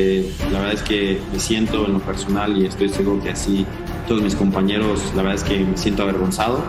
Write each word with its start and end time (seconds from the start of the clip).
Eh, 0.00 0.24
la 0.50 0.60
verdad 0.60 0.72
es 0.72 0.82
que 0.82 1.20
me 1.30 1.38
siento 1.38 1.84
en 1.84 1.92
lo 1.92 1.98
personal 1.98 2.56
y 2.56 2.64
estoy 2.64 2.88
seguro 2.88 3.22
que 3.22 3.30
así 3.30 3.66
todos 4.08 4.22
mis 4.22 4.34
compañeros, 4.34 5.12
la 5.14 5.22
verdad 5.22 5.34
es 5.34 5.44
que 5.44 5.60
me 5.60 5.76
siento 5.76 6.02
avergonzado. 6.02 6.64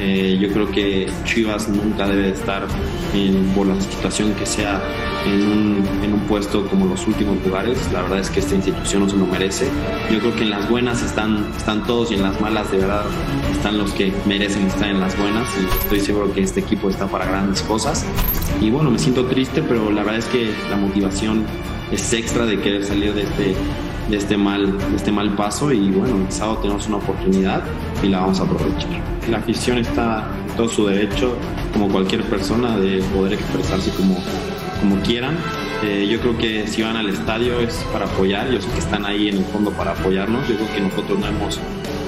Eh, 0.00 0.36
yo 0.40 0.48
creo 0.52 0.68
que 0.72 1.08
Chivas 1.24 1.68
nunca 1.68 2.08
debe 2.08 2.30
estar 2.30 2.66
en, 3.14 3.44
por 3.54 3.68
la 3.68 3.80
situación 3.80 4.34
que 4.34 4.44
sea 4.46 4.82
en 5.24 5.46
un, 5.46 5.88
en 6.02 6.12
un 6.12 6.20
puesto 6.26 6.66
como 6.66 6.86
los 6.86 7.06
últimos 7.06 7.36
lugares. 7.46 7.78
La 7.92 8.02
verdad 8.02 8.18
es 8.18 8.30
que 8.30 8.40
esta 8.40 8.56
institución 8.56 9.04
no 9.04 9.08
se 9.08 9.16
lo 9.16 9.26
merece. 9.26 9.68
Yo 10.10 10.18
creo 10.18 10.34
que 10.34 10.42
en 10.42 10.50
las 10.50 10.68
buenas 10.68 11.02
están, 11.02 11.46
están 11.56 11.86
todos 11.86 12.10
y 12.10 12.14
en 12.14 12.22
las 12.22 12.40
malas 12.40 12.70
de 12.72 12.78
verdad 12.78 13.04
están 13.52 13.78
los 13.78 13.92
que 13.92 14.12
merecen 14.26 14.66
estar 14.66 14.88
en 14.88 14.98
las 14.98 15.16
buenas 15.16 15.48
y 15.56 15.82
estoy 15.84 16.00
seguro 16.00 16.34
que 16.34 16.42
este 16.42 16.60
equipo 16.60 16.90
está 16.90 17.06
para 17.06 17.26
grandes 17.26 17.62
cosas. 17.62 18.04
Y 18.60 18.70
bueno, 18.70 18.90
me 18.90 18.98
siento 18.98 19.24
triste, 19.26 19.62
pero 19.62 19.90
la 19.92 20.02
verdad 20.02 20.18
es 20.18 20.26
que 20.26 20.52
la 20.68 20.76
motivación 20.76 21.46
es 21.92 22.12
extra 22.12 22.46
de 22.46 22.58
querer 22.58 22.84
salir 22.84 23.12
de 23.14 23.22
este, 23.22 23.54
de 24.08 24.16
este, 24.16 24.36
mal, 24.36 24.78
de 24.78 24.96
este 24.96 25.12
mal 25.12 25.34
paso 25.36 25.70
y 25.72 25.90
bueno, 25.90 26.16
el 26.26 26.32
sábado 26.32 26.58
tenemos 26.58 26.86
una 26.86 26.96
oportunidad 26.96 27.62
y 28.02 28.08
la 28.08 28.20
vamos 28.20 28.40
a 28.40 28.44
aprovechar. 28.44 28.90
La 29.30 29.38
afición 29.38 29.78
está 29.78 30.26
en 30.48 30.56
todo 30.56 30.68
su 30.68 30.86
derecho, 30.86 31.36
como 31.72 31.88
cualquier 31.88 32.22
persona, 32.24 32.76
de 32.78 33.02
poder 33.14 33.34
expresarse 33.34 33.90
como, 33.90 34.16
como 34.80 35.00
quieran. 35.02 35.36
Eh, 35.84 36.08
yo 36.10 36.18
creo 36.20 36.36
que 36.38 36.66
si 36.66 36.82
van 36.82 36.96
al 36.96 37.08
estadio 37.08 37.60
es 37.60 37.74
para 37.92 38.06
apoyar, 38.06 38.50
yo 38.50 38.60
sé 38.60 38.68
que 38.70 38.78
están 38.78 39.04
ahí 39.04 39.28
en 39.28 39.38
el 39.38 39.44
fondo 39.44 39.70
para 39.72 39.92
apoyarnos, 39.92 40.48
yo 40.48 40.56
creo 40.56 40.74
que 40.74 40.80
nosotros 40.80 41.18
no 41.18 41.26
hemos, 41.26 41.60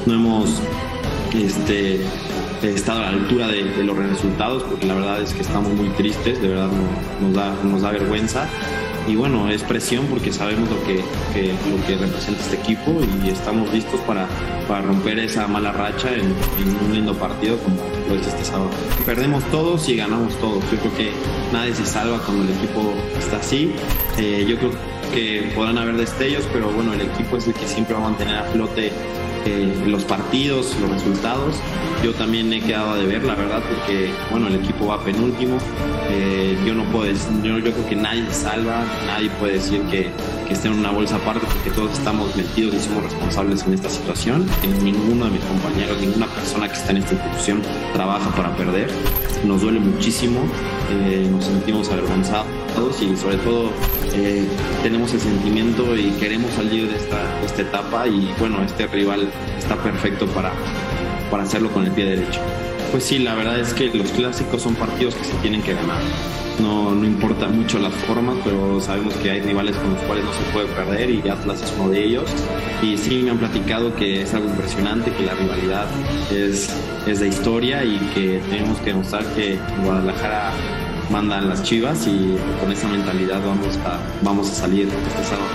no 0.06 0.14
hemos 0.14 0.62
este, 1.34 2.00
estado 2.62 3.00
a 3.00 3.02
la 3.02 3.08
altura 3.10 3.48
de, 3.48 3.64
de, 3.64 3.84
los 3.84 3.96
resultados, 3.96 4.62
porque 4.62 4.86
la 4.86 4.94
verdad 4.94 5.20
es 5.20 5.34
que 5.34 5.42
estamos 5.42 5.72
muy 5.74 5.88
tristes, 5.90 6.40
de 6.40 6.48
verdad 6.48 6.68
no, 6.68 7.28
nos, 7.28 7.36
da, 7.36 7.54
nos 7.64 7.82
da 7.82 7.90
vergüenza 7.90 8.48
y 9.06 9.16
bueno, 9.16 9.48
es 9.50 9.62
presión 9.62 10.06
porque 10.06 10.32
sabemos 10.32 10.68
lo 10.70 10.82
que, 10.84 10.96
lo 10.96 11.86
que 11.86 11.96
representa 11.96 12.40
este 12.40 12.56
equipo 12.56 13.00
y 13.22 13.28
estamos 13.28 13.72
listos 13.72 14.00
para, 14.00 14.26
para 14.66 14.82
romper 14.82 15.18
esa 15.18 15.46
mala 15.46 15.72
racha 15.72 16.12
en, 16.12 16.20
en, 16.22 16.86
un 16.86 16.94
lindo 16.94 17.14
partido 17.14 17.58
como 17.58 17.76
lo 18.08 18.14
es 18.14 18.26
este 18.26 18.44
sábado. 18.44 18.70
Perdemos 19.04 19.44
todos 19.50 19.88
y 19.88 19.96
ganamos 19.96 20.34
todos. 20.40 20.62
Yo 20.70 20.78
creo 20.78 20.96
que 20.96 21.10
nadie 21.52 21.74
se 21.74 21.84
salva 21.84 22.18
cuando 22.18 22.44
el 22.44 22.50
equipo 22.50 22.94
está 23.18 23.36
así. 23.36 23.72
Eh, 24.18 24.46
yo 24.48 24.56
creo 24.58 24.70
que 25.12 25.52
podrán 25.54 25.78
haber 25.78 25.96
destellos, 25.96 26.44
pero 26.52 26.70
bueno, 26.70 26.92
el 26.94 27.02
equipo 27.02 27.36
es 27.36 27.46
el 27.46 27.54
que 27.54 27.66
siempre 27.66 27.94
va 27.94 28.00
a 28.00 28.08
mantener 28.10 28.36
a 28.36 28.44
flote 28.44 28.90
eh, 29.46 29.84
los 29.86 30.04
partidos, 30.04 30.74
los 30.80 30.90
resultados. 30.90 31.56
Yo 32.02 32.12
también 32.14 32.52
he 32.52 32.60
quedado 32.60 32.96
de 32.96 33.06
ver, 33.06 33.24
la 33.24 33.34
verdad, 33.34 33.62
porque 33.68 34.10
bueno, 34.30 34.48
el 34.48 34.56
equipo 34.56 34.86
va 34.86 35.02
penúltimo. 35.02 35.58
Eh, 36.10 36.56
yo 36.66 36.74
no 36.74 36.84
puedo 36.84 37.10
yo, 37.12 37.60
creo 37.60 37.88
que 37.88 37.96
nadie 37.96 38.24
salva, 38.32 38.84
nadie 39.06 39.30
puede 39.40 39.54
decir 39.54 39.80
que, 39.90 40.10
que 40.46 40.54
esté 40.54 40.68
en 40.68 40.74
una 40.74 40.90
bolsa 40.90 41.16
aparte, 41.16 41.46
porque 41.52 41.70
todos 41.70 41.92
estamos 41.92 42.34
metidos 42.36 42.74
y 42.74 42.80
somos 42.80 43.04
responsables 43.04 43.62
en 43.64 43.74
esta 43.74 43.88
situación. 43.88 44.46
ninguno 44.82 45.26
de 45.26 45.32
mis 45.32 45.44
compañeros, 45.44 46.00
ninguna 46.00 46.26
persona 46.26 46.68
que 46.68 46.74
está 46.74 46.92
en 46.92 46.98
esta 46.98 47.14
institución 47.14 47.62
trabaja 47.92 48.30
para 48.34 48.56
perder. 48.56 48.90
Nos 49.44 49.60
duele 49.60 49.80
muchísimo, 49.80 50.40
eh, 50.90 51.28
nos 51.30 51.44
sentimos 51.44 51.90
avergonzados 51.90 52.63
y 53.00 53.16
sobre 53.16 53.36
todo 53.38 53.70
eh, 54.14 54.44
tenemos 54.82 55.12
el 55.12 55.20
sentimiento 55.20 55.96
y 55.96 56.10
queremos 56.18 56.50
salir 56.52 56.88
de 56.88 56.96
esta, 56.96 57.18
de 57.40 57.46
esta 57.46 57.62
etapa 57.62 58.06
y 58.06 58.32
bueno, 58.38 58.62
este 58.62 58.86
rival 58.88 59.28
está 59.56 59.76
perfecto 59.76 60.26
para, 60.26 60.52
para 61.30 61.44
hacerlo 61.44 61.70
con 61.70 61.84
el 61.84 61.92
pie 61.92 62.04
derecho. 62.04 62.40
Pues 62.90 63.04
sí, 63.04 63.18
la 63.18 63.34
verdad 63.34 63.58
es 63.58 63.74
que 63.74 63.92
los 63.94 64.10
clásicos 64.10 64.62
son 64.62 64.74
partidos 64.74 65.14
que 65.14 65.24
se 65.24 65.34
tienen 65.34 65.62
que 65.62 65.74
ganar. 65.74 66.00
No, 66.60 66.94
no 66.94 67.04
importa 67.04 67.48
mucho 67.48 67.78
la 67.78 67.90
forma, 67.90 68.36
pero 68.44 68.80
sabemos 68.80 69.14
que 69.14 69.30
hay 69.30 69.40
rivales 69.40 69.76
con 69.76 69.94
los 69.94 70.02
cuales 70.02 70.24
no 70.24 70.32
se 70.32 70.42
puede 70.52 70.66
perder 70.66 71.10
y 71.10 71.28
Atlas 71.28 71.62
es 71.62 71.74
uno 71.78 71.90
de 71.90 72.04
ellos. 72.04 72.30
Y 72.82 72.96
sí 72.96 73.22
me 73.22 73.30
han 73.30 73.38
platicado 73.38 73.94
que 73.96 74.22
es 74.22 74.34
algo 74.34 74.48
impresionante, 74.48 75.12
que 75.12 75.24
la 75.24 75.34
rivalidad 75.34 75.86
es, 76.32 76.72
es 77.06 77.20
de 77.20 77.28
historia 77.28 77.84
y 77.84 77.98
que 78.14 78.40
tenemos 78.50 78.78
que 78.78 78.90
demostrar 78.90 79.24
que 79.34 79.58
Guadalajara 79.84 80.52
mandan 81.10 81.48
las 81.48 81.62
chivas 81.62 82.06
y 82.06 82.36
con 82.60 82.72
esa 82.72 82.88
mentalidad 82.88 83.40
vamos 83.44 83.76
a, 83.78 83.98
vamos 84.22 84.50
a 84.50 84.54
salir 84.54 84.88
este 84.88 85.24
sábado. 85.24 85.48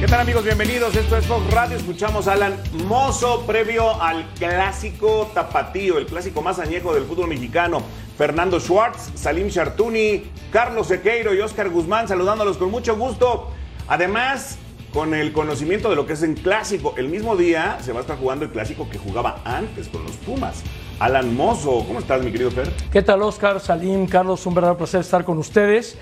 ¿Qué 0.00 0.06
tal 0.06 0.20
amigos? 0.20 0.44
Bienvenidos. 0.44 0.94
Esto 0.94 1.16
es 1.16 1.26
Fox 1.26 1.50
Radio. 1.52 1.76
Escuchamos 1.76 2.28
a 2.28 2.34
Alan 2.34 2.56
Mozo 2.86 3.44
previo 3.46 4.00
al 4.00 4.26
clásico 4.34 5.30
tapatío, 5.34 5.98
el 5.98 6.06
clásico 6.06 6.42
más 6.42 6.58
añejo 6.58 6.94
del 6.94 7.04
fútbol 7.04 7.28
mexicano. 7.28 7.82
Fernando 8.16 8.60
Schwartz, 8.60 9.10
Salim 9.14 9.48
Chartuni, 9.48 10.24
Carlos 10.50 10.88
Sequeiro 10.88 11.34
y 11.34 11.40
Oscar 11.40 11.70
Guzmán 11.70 12.08
saludándolos 12.08 12.56
con 12.56 12.70
mucho 12.70 12.96
gusto. 12.96 13.50
Además, 13.88 14.58
con 14.92 15.12
el 15.12 15.32
conocimiento 15.32 15.90
de 15.90 15.96
lo 15.96 16.06
que 16.06 16.14
es 16.14 16.22
un 16.22 16.34
clásico. 16.34 16.94
El 16.96 17.08
mismo 17.08 17.36
día 17.36 17.78
se 17.82 17.92
va 17.92 17.98
a 17.98 18.02
estar 18.02 18.18
jugando 18.18 18.44
el 18.44 18.50
clásico 18.50 18.88
que 18.88 18.98
jugaba 18.98 19.42
antes 19.44 19.88
con 19.88 20.02
los 20.04 20.16
Pumas. 20.16 20.62
Alan 20.98 21.36
Mozo, 21.36 21.84
¿cómo 21.86 21.98
estás, 21.98 22.22
mi 22.22 22.32
querido 22.32 22.50
Fer? 22.50 22.70
¿Qué 22.90 23.02
tal, 23.02 23.20
Oscar, 23.20 23.60
Salim, 23.60 24.06
Carlos? 24.06 24.46
Un 24.46 24.54
verdadero 24.54 24.78
placer 24.78 25.00
estar 25.00 25.24
con 25.24 25.36
ustedes. 25.36 25.98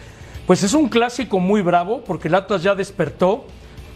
Pues 0.47 0.63
es 0.63 0.73
un 0.73 0.89
clásico 0.89 1.41
muy 1.41 1.63
bravo 1.63 2.05
porque 2.05 2.29
el 2.29 2.35
Atlas 2.37 2.63
ya 2.63 2.77
despertó. 2.77 3.45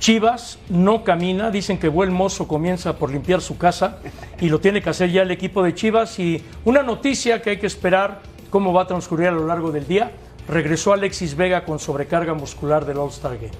Chivas 0.00 0.58
no 0.68 1.04
camina, 1.04 1.50
dicen 1.50 1.78
que 1.78 1.88
buen 1.88 2.12
mozo 2.12 2.48
comienza 2.48 2.96
por 2.96 3.10
limpiar 3.10 3.40
su 3.40 3.58
casa 3.58 3.98
y 4.40 4.48
lo 4.48 4.60
tiene 4.60 4.80
que 4.80 4.90
hacer 4.90 5.10
ya 5.10 5.22
el 5.22 5.30
equipo 5.30 5.62
de 5.62 5.74
Chivas. 5.74 6.18
Y 6.18 6.42
una 6.64 6.82
noticia 6.82 7.42
que 7.42 7.50
hay 7.50 7.56
que 7.58 7.66
esperar 7.66 8.20
cómo 8.50 8.72
va 8.72 8.82
a 8.82 8.86
transcurrir 8.86 9.28
a 9.28 9.32
lo 9.32 9.46
largo 9.46 9.70
del 9.70 9.86
día. 9.86 10.10
Regresó 10.48 10.92
Alexis 10.92 11.36
Vega 11.36 11.64
con 11.64 11.78
sobrecarga 11.78 12.34
muscular 12.34 12.84
del 12.84 12.98
All-Star 12.98 13.36
Game. 13.36 13.52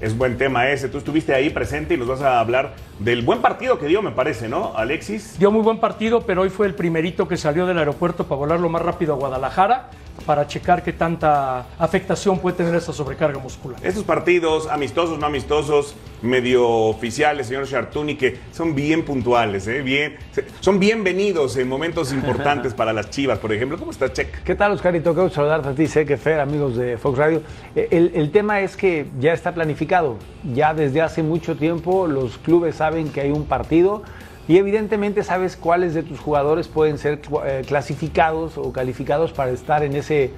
Es 0.00 0.16
buen 0.16 0.38
tema 0.38 0.68
ese. 0.70 0.88
Tú 0.88 0.98
estuviste 0.98 1.34
ahí 1.34 1.50
presente 1.50 1.94
y 1.94 1.98
nos 1.98 2.08
vas 2.08 2.22
a 2.22 2.40
hablar 2.40 2.74
del 3.00 3.22
buen 3.22 3.40
partido 3.40 3.78
que 3.78 3.86
dio, 3.86 4.02
me 4.02 4.10
parece, 4.10 4.48
¿no, 4.48 4.76
Alexis? 4.76 5.38
Dio 5.38 5.50
muy 5.50 5.62
buen 5.62 5.78
partido, 5.78 6.20
pero 6.20 6.42
hoy 6.42 6.50
fue 6.50 6.66
el 6.66 6.74
primerito 6.74 7.26
que 7.26 7.36
salió 7.36 7.66
del 7.66 7.78
aeropuerto 7.78 8.24
para 8.24 8.38
volar 8.38 8.60
lo 8.60 8.68
más 8.68 8.82
rápido 8.82 9.14
a 9.14 9.16
Guadalajara 9.16 9.90
para 10.26 10.46
checar 10.46 10.82
qué 10.82 10.92
tanta 10.92 11.66
afectación 11.78 12.38
puede 12.38 12.56
tener 12.56 12.74
esta 12.74 12.92
sobrecarga 12.92 13.38
muscular. 13.38 13.80
Estos 13.82 14.04
partidos, 14.04 14.68
amistosos, 14.68 15.18
no 15.18 15.26
amistosos, 15.26 15.94
medio 16.22 16.68
oficiales, 16.68 17.46
señor 17.46 17.66
Chartuni, 17.66 18.16
que 18.16 18.38
son 18.52 18.74
bien 18.74 19.04
puntuales, 19.04 19.66
¿eh? 19.66 19.80
bien, 19.80 20.16
son 20.60 20.78
bienvenidos 20.78 21.56
en 21.56 21.68
momentos 21.68 22.12
importantes 22.12 22.74
para 22.74 22.92
las 22.92 23.10
chivas, 23.10 23.38
por 23.38 23.52
ejemplo. 23.52 23.78
¿Cómo 23.78 23.90
estás, 23.90 24.12
Check? 24.12 24.42
¿Qué 24.44 24.54
tal, 24.54 24.72
Oscarito? 24.72 25.14
Quiero 25.14 25.30
saludarte 25.30 25.70
a 25.70 25.74
ti, 25.74 25.86
sé 25.86 26.04
que 26.04 26.16
Fer, 26.16 26.40
amigos 26.40 26.76
de 26.76 26.98
Fox 26.98 27.18
Radio. 27.18 27.42
El, 27.74 28.12
el 28.14 28.30
tema 28.30 28.60
es 28.60 28.76
que 28.76 29.06
ya 29.18 29.32
está 29.32 29.54
planificado. 29.54 30.18
Ya 30.52 30.74
desde 30.74 31.00
hace 31.00 31.22
mucho 31.22 31.56
tiempo 31.56 32.06
los 32.06 32.38
clubes 32.38 32.76
saben 32.76 32.89
que 33.12 33.20
hay 33.20 33.30
un 33.30 33.44
partido 33.44 34.02
y 34.48 34.56
evidentemente 34.56 35.22
sabes 35.22 35.56
cuáles 35.56 35.94
de 35.94 36.02
tus 36.02 36.18
jugadores 36.18 36.66
pueden 36.66 36.98
ser 36.98 37.20
eh, 37.44 37.62
clasificados 37.66 38.58
o 38.58 38.72
calificados 38.72 39.32
para 39.32 39.52
estar 39.52 39.84
en 39.84 39.94
ese, 39.94 40.32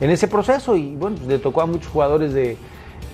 en 0.00 0.10
ese 0.10 0.28
proceso. 0.28 0.76
Y 0.76 0.94
bueno, 0.96 1.18
le 1.28 1.38
tocó 1.38 1.60
a 1.60 1.66
muchos 1.66 1.88
jugadores 1.88 2.32
de, 2.32 2.56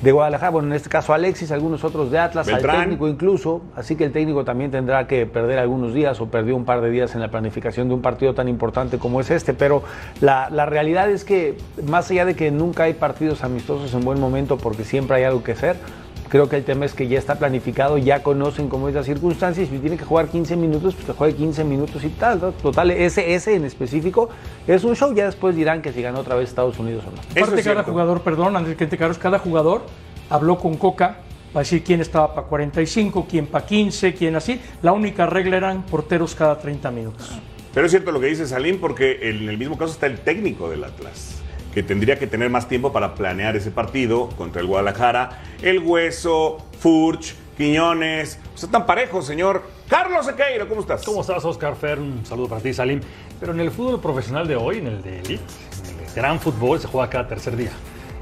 de 0.03 0.13
Guadalajara, 0.13 0.51
bueno, 0.51 0.69
en 0.69 0.75
este 0.75 0.89
caso 0.89 1.13
Alexis, 1.15 1.51
algunos 1.51 1.83
otros 1.83 2.11
de 2.11 2.19
Atlas, 2.19 2.47
Beltrán. 2.47 2.77
al 2.77 2.83
técnico 2.83 3.09
incluso, 3.09 3.63
así 3.75 3.97
que 3.97 4.05
el 4.05 4.13
técnico 4.13 4.45
también 4.45 4.71
tendrá 4.71 5.07
que 5.07 5.27
perder 5.27 5.59
algunos 5.59 5.95
días 5.95 6.21
o 6.21 6.27
perdió 6.27 6.55
un 6.55 6.65
par 6.65 6.81
de 6.81 6.91
días 6.91 7.15
en 7.15 7.23
la 7.23 7.29
planificación 7.29 7.89
de 7.89 7.95
un 7.95 8.03
partido 8.03 8.35
tan 8.35 8.49
importante 8.49 8.99
como 8.99 9.21
es 9.21 9.31
este, 9.31 9.55
pero 9.55 9.83
la, 10.21 10.51
la 10.51 10.67
realidad 10.67 11.11
es 11.11 11.25
que 11.25 11.57
más 11.89 12.11
allá 12.11 12.25
de 12.25 12.37
que 12.37 12.51
nunca 12.51 12.85
hay 12.85 12.95
partidos 12.95 13.43
amistosos 13.43 13.95
en 13.95 14.05
buen 14.05 14.21
momento 14.21 14.59
porque 14.59 14.85
siempre 14.85 15.17
hay 15.17 15.25
algo 15.25 15.43
que 15.43 15.53
hacer, 15.53 15.77
Creo 16.29 16.49
que 16.49 16.57
el 16.57 16.65
tema 16.65 16.85
es 16.85 16.95
que 16.95 17.07
ya 17.07 17.19
está 17.19 17.37
planificado, 17.39 17.99
ya 17.99 18.23
conocen 18.23 18.69
cómo 18.69 18.89
es 18.89 18.95
la 18.95 19.05
circunstancia 19.05 19.63
y 19.63 19.67
si 19.67 19.79
tiene 19.79 19.97
que 19.97 20.05
jugar 20.05 20.29
15 20.29 20.57
minutos, 20.57 20.95
pues 20.95 21.07
que 21.07 21.13
juegue 21.13 21.35
15 21.37 21.65
minutos 21.65 22.03
y 22.05 22.09
tal. 22.09 22.41
¿no? 22.41 22.53
Total, 22.53 22.91
ese, 22.91 23.35
ese 23.35 23.55
en 23.55 23.65
específico 23.65 24.29
es 24.67 24.85
un 24.85 24.97
show. 24.97 25.15
Ya 25.15 25.27
después 25.27 25.55
dirán 25.55 25.83
que 25.83 25.93
si 25.93 26.03
ganó 26.03 26.21
otra 26.21 26.35
vez 26.35 26.49
Estados 26.49 26.79
Unidos 26.79 27.05
o 27.07 27.11
no. 27.11 27.43
Aparte, 27.43 27.63
cada 27.63 27.85
jugador, 27.85 28.23
perdón, 28.23 28.57
Andrés 28.57 28.77
Quente 28.77 28.99
Carlos, 28.99 29.19
cada 29.19 29.39
jugador 29.39 29.83
habló 30.29 30.59
con 30.59 30.77
Coca 30.77 31.19
para 31.53 31.63
decir 31.63 31.83
quién 31.85 32.01
estaba 32.01 32.35
para 32.35 32.47
45, 32.49 33.27
quién 33.29 33.47
para 33.47 33.65
15, 33.65 34.15
quién 34.15 34.37
así. 34.37 34.61
La 34.83 34.93
única 34.93 35.27
regla 35.27 35.57
eran 35.57 35.83
porteros 35.85 36.35
cada 36.35 36.59
30 36.59 36.91
minutos. 36.91 37.31
Pero 37.73 37.87
es 37.87 37.93
cierto 37.93 38.11
lo 38.11 38.21
que 38.21 38.27
dice 38.27 38.47
Salim, 38.47 38.81
porque 38.81 39.29
en 39.29 39.49
el 39.49 39.59
mismo 39.59 39.77
caso 39.77 39.93
está 39.93 40.07
el 40.07 40.19
técnico 40.19 40.69
del 40.71 40.83
Atlas, 40.83 41.43
que 41.77 41.83
tendría 41.83 42.19
que 42.19 42.27
tener 42.27 42.49
más 42.49 42.69
tiempo 42.69 42.91
para 42.91 43.15
planear 43.15 43.55
ese 43.55 43.71
partido 43.71 44.31
contra 44.31 44.63
el 44.63 44.67
Guadalajara. 44.67 45.43
El 45.61 45.81
Hueso, 45.81 46.57
Furch, 46.81 47.35
Quiñones, 47.59 48.39
o 48.55 48.57
sea, 48.57 48.71
tan 48.71 48.87
parejos, 48.87 49.27
señor. 49.27 49.63
Carlos 49.87 50.25
Sequeiro, 50.25 50.71
¿cómo 50.71 50.81
estás? 50.81 51.05
¿Cómo 51.05 51.21
estás, 51.21 51.45
Oscar 51.45 51.77
Fer? 51.77 51.99
Un 51.99 52.25
saludo 52.25 52.49
para 52.49 52.63
ti, 52.63 52.73
Salim. 52.73 53.03
Pero 53.39 53.53
en 53.53 53.61
el 53.61 53.71
fútbol 53.71 54.01
profesional 54.01 54.49
de 54.49 54.57
hoy, 54.57 54.79
en 54.79 54.87
el 54.87 55.03
de 55.03 55.19
Elite, 55.19 55.45
en 55.91 56.07
el 56.07 56.15
gran 56.15 56.41
fútbol, 56.41 56.81
se 56.81 56.89
juega 56.89 57.11
cada 57.11 57.29
tercer 57.29 57.55
día. 57.55 57.73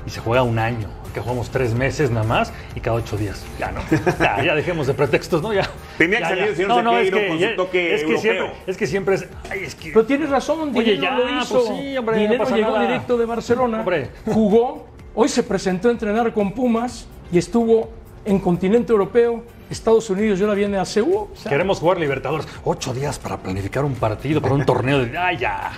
Y 0.06 0.10
se 0.10 0.20
juega 0.20 0.42
un 0.42 0.58
año. 0.58 0.88
Que 1.14 1.20
jugamos 1.20 1.48
tres 1.50 1.74
meses 1.74 2.10
nada 2.10 2.26
más 2.26 2.52
y 2.74 2.80
cada 2.80 2.96
ocho 2.96 3.16
días. 3.16 3.44
Ya 3.58 3.70
no. 3.70 3.80
Ya, 4.18 4.42
ya 4.44 4.54
dejemos 4.56 4.88
de 4.88 4.94
pretextos, 4.94 5.40
¿no? 5.42 5.52
Ya. 5.52 5.70
Tenía 5.96 6.18
que 6.18 6.22
ya, 6.24 6.28
salir 6.30 6.44
el 6.44 6.56
señor 6.56 6.68
no, 6.70 6.82
no, 6.82 6.98
es 6.98 7.10
que, 7.12 7.28
con 7.28 7.38
su 7.38 7.56
toque 7.56 7.94
es 7.94 8.00
que 8.02 8.06
europeo. 8.14 8.20
siempre, 8.20 8.52
es 8.66 8.76
que 8.76 8.86
siempre 8.88 9.14
es. 9.14 9.28
Ay, 9.48 9.60
es 9.62 9.74
que. 9.76 9.90
Pero 9.90 10.04
tienes 10.06 10.28
razón, 10.28 10.72
Oye, 10.74 10.98
ya, 10.98 11.12
lo 11.16 11.40
hizo. 11.40 11.64
pues 11.64 11.78
sí, 11.78 11.96
hombre, 11.96 12.16
no 12.16 12.22
Dinero 12.22 12.42
pasa 12.44 12.56
llegó 12.56 12.70
nada. 12.72 12.82
directo 12.82 13.16
de 13.16 13.26
Barcelona, 13.26 13.78
Hombre. 13.78 14.10
jugó, 14.26 14.88
hoy 15.14 15.28
se 15.28 15.44
presentó 15.44 15.88
a 15.88 15.92
entrenar 15.92 16.32
con 16.32 16.50
Pumas 16.52 17.06
y 17.30 17.38
estuvo 17.38 17.90
en 18.24 18.40
continente 18.40 18.90
europeo, 18.92 19.44
Estados 19.70 20.10
Unidos 20.10 20.40
y 20.40 20.42
ahora 20.42 20.54
viene 20.54 20.78
a 20.78 20.84
Seúl. 20.84 21.28
Queremos 21.48 21.78
jugar 21.78 21.98
Libertadores. 21.98 22.48
Ocho 22.64 22.92
días 22.92 23.20
para 23.20 23.36
planificar 23.38 23.84
un 23.84 23.94
partido, 23.94 24.42
para 24.42 24.54
un 24.54 24.66
torneo 24.66 24.98
de. 24.98 25.16
¡Ay, 25.16 25.36
ya! 25.36 25.70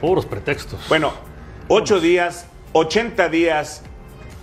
Puros 0.00 0.24
pretextos. 0.24 0.80
Bueno, 0.88 1.12
ocho 1.68 2.00
días, 2.00 2.46
80 2.78 3.28
días. 3.28 3.82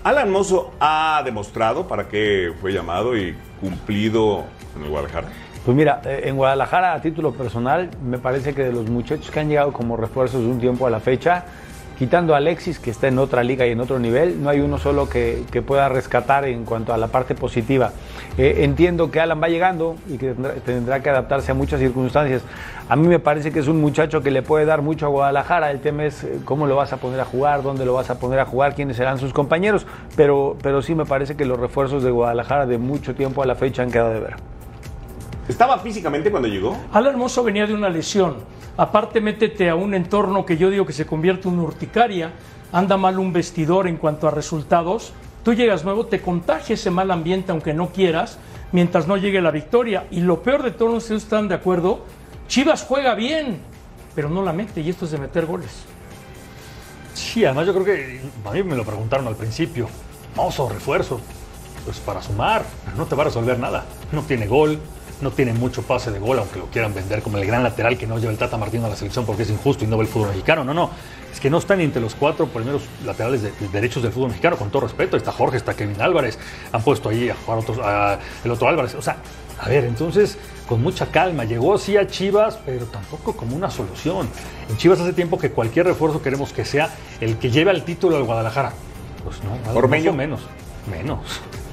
Alan 0.03 0.29
Mozo 0.29 0.73
ha 0.79 1.21
demostrado 1.23 1.87
para 1.87 2.09
qué 2.09 2.51
fue 2.59 2.73
llamado 2.73 3.17
y 3.17 3.35
cumplido 3.61 4.43
en 4.75 4.83
el 4.83 4.89
Guadalajara. 4.89 5.29
Pues 5.63 5.75
mira, 5.75 6.01
eh, 6.05 6.23
en 6.25 6.35
Guadalajara, 6.35 6.93
a 6.93 7.01
título 7.01 7.31
personal, 7.31 7.89
me 8.03 8.19
parece 8.19 8.53
que 8.53 8.63
de 8.63 8.73
los 8.73 8.87
muchachos 8.89 9.31
que 9.31 9.39
han 9.39 9.47
llegado 9.49 9.71
como 9.71 9.97
refuerzos 9.97 10.41
de 10.41 10.47
un 10.47 10.59
tiempo 10.59 10.85
a 10.85 10.89
la 10.89 10.99
fecha, 10.99 11.45
quitando 11.97 12.33
a 12.33 12.37
Alexis, 12.37 12.79
que 12.79 12.91
está 12.91 13.07
en 13.07 13.19
otra 13.19 13.43
liga 13.43 13.65
y 13.65 13.71
en 13.71 13.79
otro 13.79 13.99
nivel, 13.99 14.41
no 14.41 14.49
hay 14.49 14.59
uno 14.59 14.77
solo 14.77 15.09
que, 15.09 15.43
pueda 15.65 15.89
rescatar 15.89 16.45
en 16.45 16.65
cuanto 16.65 16.93
a 16.93 16.97
la 16.97 17.07
parte 17.07 17.33
positiva. 17.33 17.91
Eh, 18.37 18.63
entiendo 18.63 19.09
que 19.09 19.19
Alan 19.19 19.41
va 19.41 19.47
llegando 19.47 19.95
y 20.07 20.17
que 20.17 20.33
tendrá, 20.33 20.53
tendrá 20.55 20.99
que 20.99 21.09
adaptarse 21.09 21.51
a 21.51 21.55
muchas 21.55 21.79
circunstancias. 21.79 22.43
A 22.87 22.95
mí 22.95 23.07
me 23.07 23.19
parece 23.19 23.51
que 23.51 23.59
es 23.59 23.67
un 23.67 23.81
muchacho 23.81 24.21
que 24.21 24.29
le 24.29 24.43
puede 24.43 24.65
dar 24.65 24.81
mucho 24.81 25.07
a 25.07 25.09
Guadalajara. 25.09 25.71
El 25.71 25.79
tema 25.79 26.05
es 26.05 26.23
eh, 26.23 26.39
cómo 26.45 26.67
lo 26.67 26.75
vas 26.75 26.93
a 26.93 26.97
poner 26.97 27.19
a 27.19 27.25
jugar, 27.25 27.63
dónde 27.63 27.85
lo 27.85 27.93
vas 27.93 28.09
a 28.09 28.19
poner 28.19 28.39
a 28.39 28.45
jugar, 28.45 28.75
quiénes 28.75 28.97
serán 28.97 29.17
sus 29.17 29.33
compañeros. 29.33 29.87
Pero, 30.15 30.57
pero 30.61 30.81
sí 30.81 30.93
me 30.93 31.05
parece 31.05 31.35
que 31.35 31.45
los 31.45 31.59
refuerzos 31.59 32.03
de 32.03 32.11
Guadalajara 32.11 32.65
de 32.65 32.77
mucho 32.77 33.15
tiempo 33.15 33.41
a 33.41 33.45
la 33.45 33.55
fecha 33.55 33.81
han 33.81 33.91
quedado 33.91 34.13
de 34.13 34.19
ver. 34.19 34.54
¿Estaba 35.47 35.77
físicamente 35.77 36.31
cuando 36.31 36.47
llegó? 36.47 36.75
Alan 36.91 37.17
Mozo 37.17 37.43
venía 37.43 37.67
de 37.67 37.73
una 37.73 37.89
lesión. 37.89 38.37
Aparte, 38.77 39.21
métete 39.21 39.69
a 39.69 39.75
un 39.75 39.93
entorno 39.93 40.45
que 40.45 40.57
yo 40.57 40.71
digo 40.71 40.85
que 40.85 40.93
se 40.93 41.05
convierte 41.05 41.47
en 41.47 41.53
una 41.55 41.63
urticaria. 41.63 42.31
Anda 42.71 42.97
mal 42.97 43.19
un 43.19 43.31
vestidor 43.31 43.87
en 43.87 43.97
cuanto 43.97 44.27
a 44.27 44.31
resultados. 44.31 45.13
Tú 45.43 45.53
llegas 45.53 45.85
nuevo, 45.85 46.07
te 46.07 46.19
contagia 46.19 46.73
ese 46.73 46.89
mal 46.89 47.11
ambiente 47.11 47.51
aunque 47.51 47.75
no 47.75 47.89
quieras, 47.89 48.39
mientras 48.71 49.07
no 49.07 49.17
llegue 49.17 49.39
la 49.39 49.51
victoria. 49.51 50.07
Y 50.09 50.21
lo 50.21 50.41
peor 50.41 50.63
de 50.63 50.71
todo, 50.71 50.89
no 50.89 50.99
sé 50.99 51.09
si 51.09 51.15
están 51.15 51.47
de 51.47 51.55
acuerdo, 51.55 52.03
Chivas 52.47 52.83
juega 52.83 53.13
bien, 53.13 53.59
pero 54.15 54.29
no 54.29 54.41
la 54.41 54.51
mete 54.51 54.81
y 54.81 54.89
esto 54.89 55.05
es 55.05 55.11
de 55.11 55.19
meter 55.19 55.45
goles. 55.45 55.83
Sí, 57.13 57.45
además 57.45 57.67
yo 57.67 57.73
creo 57.73 57.85
que 57.85 58.21
a 58.43 58.51
mí 58.51 58.63
me 58.63 58.75
lo 58.75 58.83
preguntaron 58.83 59.27
al 59.27 59.35
principio. 59.35 59.87
Oso, 60.35 60.67
refuerzo. 60.69 61.21
Pues 61.85 61.99
para 61.99 62.21
sumar, 62.21 62.65
pero 62.83 62.97
no 62.97 63.05
te 63.05 63.15
va 63.15 63.21
a 63.21 63.25
resolver 63.25 63.59
nada. 63.59 63.85
No 64.11 64.23
tiene 64.23 64.47
gol, 64.47 64.79
no 65.21 65.31
tiene 65.31 65.53
mucho 65.53 65.81
pase 65.81 66.11
de 66.11 66.19
gol, 66.19 66.39
aunque 66.39 66.59
lo 66.59 66.65
quieran 66.67 66.93
vender 66.93 67.21
como 67.21 67.37
el 67.37 67.45
gran 67.45 67.63
lateral 67.63 67.97
que 67.97 68.05
no 68.05 68.17
lleva 68.17 68.31
el 68.31 68.37
Tata 68.37 68.57
Martino 68.57 68.85
a 68.85 68.89
la 68.89 68.95
selección 68.95 69.25
porque 69.25 69.43
es 69.43 69.49
injusto 69.49 69.83
y 69.83 69.87
no 69.87 69.97
ve 69.97 70.03
el 70.03 70.09
fútbol 70.09 70.29
mexicano. 70.29 70.63
No, 70.63 70.73
no. 70.73 70.89
Es 71.31 71.39
que 71.39 71.49
no 71.49 71.57
están 71.57 71.81
entre 71.81 72.01
los 72.01 72.15
cuatro 72.15 72.47
primeros 72.47 72.83
laterales 73.05 73.41
de, 73.41 73.51
de 73.51 73.67
derechos 73.67 74.01
del 74.03 74.11
fútbol 74.11 74.29
mexicano, 74.29 74.57
con 74.57 74.69
todo 74.69 74.83
respeto. 74.83 75.17
Está 75.17 75.31
Jorge, 75.31 75.57
está 75.57 75.73
Kevin 75.73 76.01
Álvarez. 76.01 76.37
Han 76.71 76.81
puesto 76.81 77.09
ahí 77.09 77.29
a 77.29 77.35
jugar 77.35 77.59
otros, 77.59 77.79
a 77.79 78.19
el 78.43 78.51
otro 78.51 78.67
Álvarez. 78.67 78.95
O 78.95 79.01
sea, 79.01 79.17
a 79.59 79.69
ver, 79.69 79.85
entonces, 79.85 80.37
con 80.67 80.81
mucha 80.81 81.07
calma. 81.07 81.43
Llegó 81.43 81.77
sí 81.77 81.97
a 81.97 82.07
Chivas, 82.07 82.59
pero 82.65 82.85
tampoco 82.85 83.33
como 83.35 83.55
una 83.55 83.69
solución. 83.69 84.27
En 84.69 84.77
Chivas 84.77 84.99
hace 84.99 85.13
tiempo 85.13 85.37
que 85.37 85.51
cualquier 85.51 85.85
refuerzo 85.87 86.21
queremos 86.21 86.51
que 86.53 86.65
sea 86.65 86.89
el 87.19 87.37
que 87.37 87.51
lleve 87.51 87.71
al 87.71 87.83
título 87.83 88.17
al 88.17 88.23
Guadalajara. 88.23 88.73
Pues 89.23 89.37
no, 89.43 89.77
Ormeño. 89.77 90.11
mucho 90.11 90.17
menos. 90.17 90.41
Menos. 90.89 91.19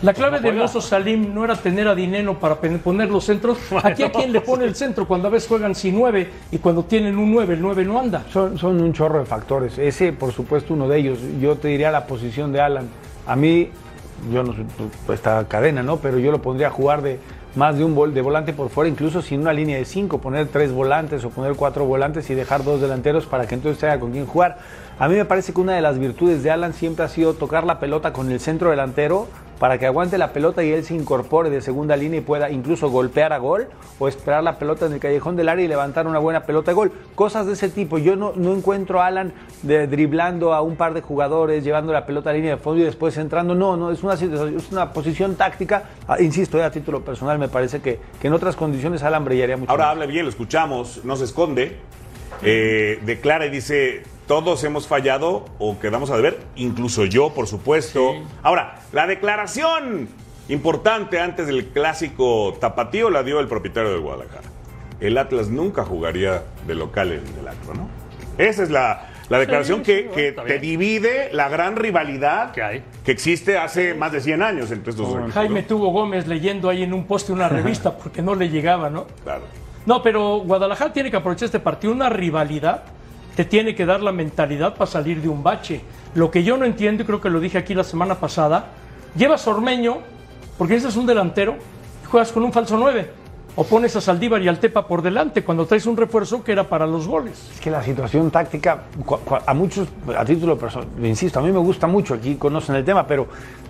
La 0.03 0.13
clave 0.13 0.41
No 0.41 0.51
de. 0.51 0.53
Mozo 0.53 0.81
Salim 0.81 1.33
no 1.33 1.45
era 1.45 1.55
tener 1.55 1.87
a 1.87 1.95
Dineno 1.95 2.39
para 2.39 2.57
poner 2.57 3.09
los 3.09 3.25
centros. 3.25 3.59
Aquí 3.83 4.03
a 4.03 4.11
quien 4.11 4.33
le 4.33 4.41
pone 4.41 4.65
el 4.65 4.75
centro 4.75 5.07
cuando 5.07 5.29
a 5.29 5.31
veces 5.31 5.49
juegan 5.49 5.75
sin 5.75 5.95
nueve 5.95 6.29
y 6.51 6.59
cuando 6.59 6.85
tienen 6.85 7.17
un 7.17 7.31
nueve, 7.31 7.55
el 7.55 7.63
nueve 7.63 7.85
no 7.85 8.01
anda. 8.01 8.25
Son, 8.33 8.59
son 8.59 8.83
un 8.83 8.93
chorro 8.93 9.21
de 9.21 9.27
factores. 9.27 9.79
Ese, 9.79 10.13
por 10.13 10.33
supuesto, 10.33 10.75
uno 10.75 10.89
de 10.89 10.99
ellos. 10.99 11.19
Yo 11.41 11.57
te 11.57 11.69
diría 11.69 11.93
la 11.93 12.07
posición 12.07 12.53
de 12.53 12.61
Alan. 12.61 12.89
A 13.27 13.37
mí, 13.37 13.71
yo 14.33 14.43
no 14.43 14.53
soy 14.53 14.67
pues, 15.07 15.21
esta 15.21 15.47
cadena, 15.47 15.85
¿no? 15.85 15.99
Pero 15.99 16.19
yo 16.19 16.33
lo 16.33 16.43
pondría 16.43 16.67
a 16.67 16.71
jugar 16.71 17.03
de 17.03 17.21
más 17.55 17.77
de 17.77 17.85
un 17.85 17.95
vol 17.95 18.15
de 18.15 18.23
volante 18.23 18.53
por 18.53 18.71
fuera, 18.71 18.89
incluso 18.89 19.21
sin 19.21 19.41
una 19.41 19.53
línea 19.53 19.77
de 19.77 19.85
cinco, 19.85 20.19
poner 20.19 20.49
tres 20.49 20.73
volantes 20.73 21.23
o 21.25 21.31
poner 21.31 21.55
cuatro 21.55 21.85
volantes 21.85 22.29
y 22.31 22.35
dejar 22.35 22.65
dos 22.65 22.81
delanteros 22.81 23.27
para 23.27 23.47
que 23.47 23.55
entonces 23.55 23.85
haya 23.85 24.01
con 24.01 24.13
quién 24.13 24.27
jugar. 24.27 24.59
A 24.99 25.07
mí 25.07 25.15
me 25.15 25.25
parece 25.27 25.53
que 25.53 25.61
una 25.61 25.75
de 25.75 25.83
las 25.83 25.99
virtudes 25.99 26.43
de 26.43 26.51
Alan 26.51 26.73
siempre 26.73 27.05
ha 27.05 27.09
sido 27.09 27.35
tocar 27.35 27.65
la 27.65 27.79
pelota 27.79 28.13
con 28.13 28.31
el 28.33 28.41
centro 28.41 28.71
delantero 28.71 29.29
para 29.63 29.79
que 29.79 29.87
aguante 29.87 30.19
la 30.19 30.33
pelota 30.33 30.65
y 30.65 30.73
él 30.73 30.83
se 30.83 30.93
incorpore 30.93 31.49
de 31.49 31.61
segunda 31.61 31.97
línea 31.97 32.19
y 32.19 32.21
pueda 32.21 32.51
incluso 32.51 32.91
golpear 32.91 33.33
a 33.33 33.39
gol 33.39 33.69
o 34.01 34.09
esperar 34.09 34.43
la 34.43 34.59
pelota 34.59 34.87
en 34.87 34.95
el 34.95 34.99
callejón 34.99 35.37
del 35.37 35.49
área 35.49 35.65
y 35.65 35.69
levantar 35.69 36.09
una 36.09 36.19
buena 36.19 36.43
pelota 36.43 36.73
de 36.73 36.75
gol. 36.75 36.93
Cosas 37.15 37.47
de 37.47 37.53
ese 37.53 37.69
tipo. 37.69 37.97
Yo 37.99 38.17
no, 38.17 38.33
no 38.35 38.57
encuentro 38.57 39.01
a 39.01 39.07
Alan 39.07 39.33
de, 39.63 39.87
driblando 39.87 40.53
a 40.53 40.63
un 40.63 40.75
par 40.75 40.95
de 40.95 41.01
jugadores, 41.01 41.63
llevando 41.63 41.93
la 41.93 42.07
pelota 42.07 42.31
a 42.31 42.33
línea 42.33 42.57
de 42.57 42.57
fondo 42.57 42.83
y 42.83 42.85
después 42.85 43.17
entrando. 43.19 43.55
No, 43.55 43.77
no, 43.77 43.93
es 43.93 44.03
una, 44.03 44.15
es 44.15 44.73
una 44.73 44.93
posición 44.93 45.37
táctica. 45.37 45.91
Ah, 46.09 46.21
insisto, 46.21 46.59
eh, 46.59 46.65
a 46.65 46.73
título 46.73 47.05
personal 47.05 47.39
me 47.39 47.47
parece 47.47 47.81
que, 47.81 48.01
que 48.21 48.27
en 48.27 48.33
otras 48.33 48.57
condiciones 48.57 49.05
Alan 49.05 49.25
brillaría 49.25 49.57
mucho. 49.57 49.71
Ahora 49.71 49.85
más. 49.85 49.93
habla 49.93 50.07
bien, 50.07 50.25
lo 50.25 50.31
escuchamos, 50.31 51.05
no 51.05 51.15
se 51.15 51.23
esconde, 51.23 51.77
eh, 52.43 52.99
declara 53.07 53.47
y 53.47 53.51
dice, 53.51 54.03
todos 54.27 54.63
hemos 54.65 54.87
fallado 54.87 55.45
o 55.59 55.79
quedamos 55.79 56.11
a 56.11 56.17
deber, 56.17 56.39
incluso 56.57 57.05
yo, 57.05 57.31
por 57.35 57.47
supuesto. 57.47 58.15
Ahora, 58.43 58.81
la 58.93 59.07
declaración 59.07 60.09
importante 60.49 61.21
antes 61.21 61.47
del 61.47 61.69
clásico 61.69 62.55
tapatío 62.61 63.11
la 63.11 63.23
dio 63.23 63.41
el 63.41 63.49
propietario 63.49 63.91
del 63.91 64.01
Guadalajara. 64.01 64.49
El 65.01 65.19
Atlas 65.19 65.49
nunca 65.49 65.85
jugaría 65.85 66.45
de 66.67 66.75
local 66.75 67.13
en 67.13 67.25
el 67.41 67.49
Acro, 67.49 67.75
¿no? 67.75 67.89
Esa 68.39 68.63
es 68.63 68.71
la, 68.71 69.11
la 69.29 69.39
declaración 69.39 69.81
sí, 69.81 69.85
que, 69.85 70.03
bueno, 70.09 70.45
que 70.45 70.53
te 70.53 70.59
divide 70.59 71.29
la 71.33 71.49
gran 71.49 71.77
rivalidad 71.77 72.53
Que 72.53 72.63
hay. 72.63 72.85
que 73.05 73.13
existe 73.13 73.59
hace 73.59 73.95
más 73.95 74.13
de 74.13 74.21
100 74.21 74.43
años 74.43 74.71
entre 74.71 74.91
estos 74.91 75.07
dos 75.07 75.17
equipos, 75.17 75.35
Jaime 75.35 75.63
tuvo 75.65 75.89
Gómez 75.89 76.27
leyendo 76.27 76.69
ahí 76.69 76.83
en 76.83 76.95
un 76.95 77.05
poste 77.05 77.33
una 77.33 77.49
revista 77.51 77.97
porque 77.97 78.23
no 78.23 78.35
le 78.35 78.49
llegaba, 78.49 78.89
¿no? 78.91 79.07
Claro. 79.25 79.43
No, 79.85 80.03
pero 80.03 80.39
Guadalajara 80.39 80.93
tiene 80.93 81.11
que 81.11 81.17
aprovechar 81.17 81.47
este 81.47 81.59
partido. 81.59 81.93
Una 81.93 82.09
rivalidad 82.09 82.85
te 83.37 83.45
tiene 83.45 83.75
que 83.75 83.87
dar 83.87 84.03
la 84.03 84.13
mentalidad 84.13 84.75
para 84.75 84.91
salir 84.91 85.23
de 85.23 85.29
un 85.29 85.43
bache. 85.43 85.81
Lo 86.15 86.31
que 86.31 86.45
yo 86.45 86.57
no 86.57 86.65
entiendo, 86.65 87.03
y 87.03 87.07
creo 87.07 87.21
que 87.21 87.31
lo 87.31 87.41
dije 87.41 87.59
aquí 87.59 87.75
la 87.75 87.85
semana 87.85 88.17
pasada, 88.17 88.67
llevas 89.17 89.47
Ormeño, 89.47 89.99
porque 90.59 90.75
ese 90.75 90.89
es 90.89 90.97
un 90.97 91.07
delantero, 91.07 91.57
y 92.03 92.07
juegas 92.07 92.33
con 92.33 92.43
un 92.43 92.53
falso 92.53 92.77
9. 92.77 93.22
O 93.55 93.65
pones 93.65 93.95
a 93.97 94.01
Saldívar 94.01 94.41
y 94.41 94.49
al 94.49 94.59
Tepa 94.59 94.87
por 94.89 95.03
delante 95.03 95.45
cuando 95.45 95.67
traes 95.67 95.85
un 95.85 95.95
refuerzo 95.97 96.43
que 96.43 96.53
era 96.53 96.65
para 96.71 96.87
los 96.87 97.07
goles. 97.07 97.51
Es 97.53 97.61
que 97.61 97.71
la 97.71 97.83
situación 97.83 98.31
táctica, 98.31 98.85
a 99.47 99.53
muchos, 99.53 99.89
a 100.17 100.25
título 100.25 100.57
personal, 100.57 100.89
insisto, 101.05 101.39
a 101.39 101.43
mí 101.43 101.53
me 101.53 101.59
gusta 101.59 101.87
mucho, 101.87 102.15
aquí 102.15 102.37
conocen 102.37 102.77
el 102.77 102.85
tema, 102.85 103.07
pero 103.07 103.27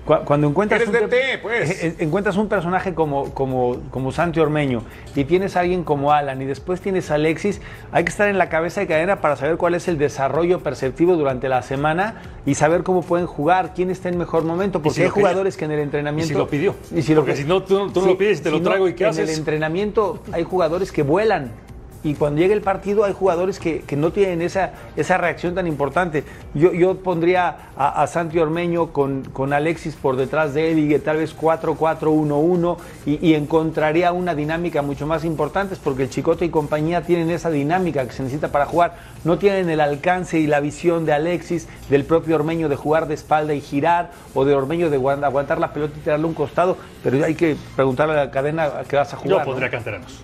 cu- 0.06 0.18
cuando 0.24 0.46
encuentras 0.46 0.86
un, 0.86 0.92
DT, 0.92 1.14
pues. 1.42 1.82
eh, 1.82 1.96
encuentras 1.98 2.36
un 2.36 2.46
personaje 2.46 2.94
como, 2.94 3.34
como, 3.34 3.78
como 3.90 4.12
Santi 4.12 4.38
Ormeño 4.38 4.82
y 5.16 5.24
tienes 5.24 5.56
a 5.56 5.60
alguien 5.60 5.82
como 5.82 6.12
Alan 6.12 6.40
y 6.40 6.44
después 6.44 6.80
tienes 6.80 7.10
a 7.10 7.14
Alexis, 7.16 7.60
hay 7.90 8.04
que 8.04 8.10
estar 8.10 8.28
en 8.28 8.38
la 8.38 8.48
cabeza 8.48 8.80
de 8.82 8.86
cadena 8.86 9.20
para 9.20 9.34
saber 9.34 9.56
cuál 9.56 9.74
es 9.74 9.88
el 9.88 9.98
desarrollo 9.98 10.60
perceptivo 10.60 11.16
durante 11.16 11.48
la 11.48 11.60
semana 11.62 12.22
y 12.46 12.54
saber 12.54 12.84
cómo 12.84 13.02
pueden 13.02 13.26
jugar, 13.26 13.72
quién 13.74 13.90
está 13.90 14.08
en 14.08 14.16
mejor 14.16 14.44
momento, 14.44 14.80
porque 14.80 14.94
si 14.94 15.02
hay 15.02 15.08
quería? 15.08 15.22
jugadores 15.22 15.56
que 15.56 15.64
en 15.64 15.72
el 15.72 15.80
entrenamiento... 15.80 16.26
Y 16.32 16.34
si 16.34 16.38
lo 16.38 16.46
pidió. 16.48 16.74
Y 16.94 17.02
si 17.02 17.14
lo 17.16 17.22
Porque 17.22 17.32
que- 17.32 17.42
si 17.42 17.48
no, 17.48 17.64
tú- 17.64 17.90
tú 17.90 18.00
no 18.00 18.06
lo 18.06 18.16
pides 18.18 18.38
y 18.38 18.42
te 18.44 18.50
lo 18.52 18.58
no, 18.58 18.64
traigo, 18.64 18.86
¿y 18.88 18.94
qué 18.94 19.02
en 19.04 19.10
haces? 19.10 19.28
el 19.28 19.34
entrenamiento 19.36 19.71
hay 20.32 20.44
jugadores 20.44 20.92
que 20.92 21.02
vuelan 21.02 21.52
y 22.04 22.14
cuando 22.14 22.40
llega 22.40 22.54
el 22.54 22.62
partido 22.62 23.04
hay 23.04 23.12
jugadores 23.12 23.58
que, 23.58 23.80
que 23.82 23.96
no 23.96 24.10
tienen 24.12 24.42
esa, 24.42 24.72
esa 24.96 25.18
reacción 25.18 25.54
tan 25.54 25.66
importante. 25.66 26.24
Yo, 26.54 26.72
yo 26.72 26.96
pondría 26.96 27.56
a, 27.76 28.02
a 28.02 28.06
Santi 28.06 28.38
Ormeño 28.38 28.88
con, 28.88 29.22
con 29.32 29.52
Alexis 29.52 29.94
por 29.94 30.16
detrás 30.16 30.52
de 30.54 30.72
él 30.72 30.78
y 30.80 30.98
tal 30.98 31.18
vez 31.18 31.34
4-4-1-1 31.36 32.76
y, 33.06 33.26
y 33.26 33.34
encontraría 33.34 34.12
una 34.12 34.34
dinámica 34.34 34.82
mucho 34.82 35.06
más 35.06 35.24
importante 35.24 35.76
porque 35.82 36.04
el 36.04 36.10
Chicote 36.10 36.44
y 36.44 36.50
compañía 36.50 37.02
tienen 37.02 37.30
esa 37.30 37.50
dinámica 37.50 38.04
que 38.06 38.12
se 38.12 38.22
necesita 38.22 38.48
para 38.48 38.66
jugar. 38.66 38.96
No 39.24 39.38
tienen 39.38 39.70
el 39.70 39.80
alcance 39.80 40.38
y 40.38 40.46
la 40.46 40.60
visión 40.60 41.06
de 41.06 41.12
Alexis, 41.12 41.68
del 41.88 42.04
propio 42.04 42.34
Ormeño 42.36 42.68
de 42.68 42.76
jugar 42.76 43.06
de 43.06 43.14
espalda 43.14 43.54
y 43.54 43.60
girar 43.60 44.10
o 44.34 44.44
de 44.44 44.54
Ormeño 44.54 44.90
de 44.90 44.98
aguant- 44.98 45.24
aguantar 45.24 45.58
la 45.58 45.72
pelota 45.72 45.94
y 45.96 46.00
tirarle 46.00 46.24
a 46.24 46.28
un 46.28 46.34
costado, 46.34 46.76
pero 47.02 47.24
hay 47.24 47.34
que 47.34 47.56
preguntarle 47.76 48.14
a 48.14 48.24
la 48.24 48.30
cadena 48.30 48.64
a 48.64 48.84
qué 48.84 48.96
vas 48.96 49.12
a 49.14 49.16
Yo 49.16 49.22
jugar. 49.22 49.38
¿no? 49.40 49.44
pondría 49.44 49.70
canteranos. 49.70 50.22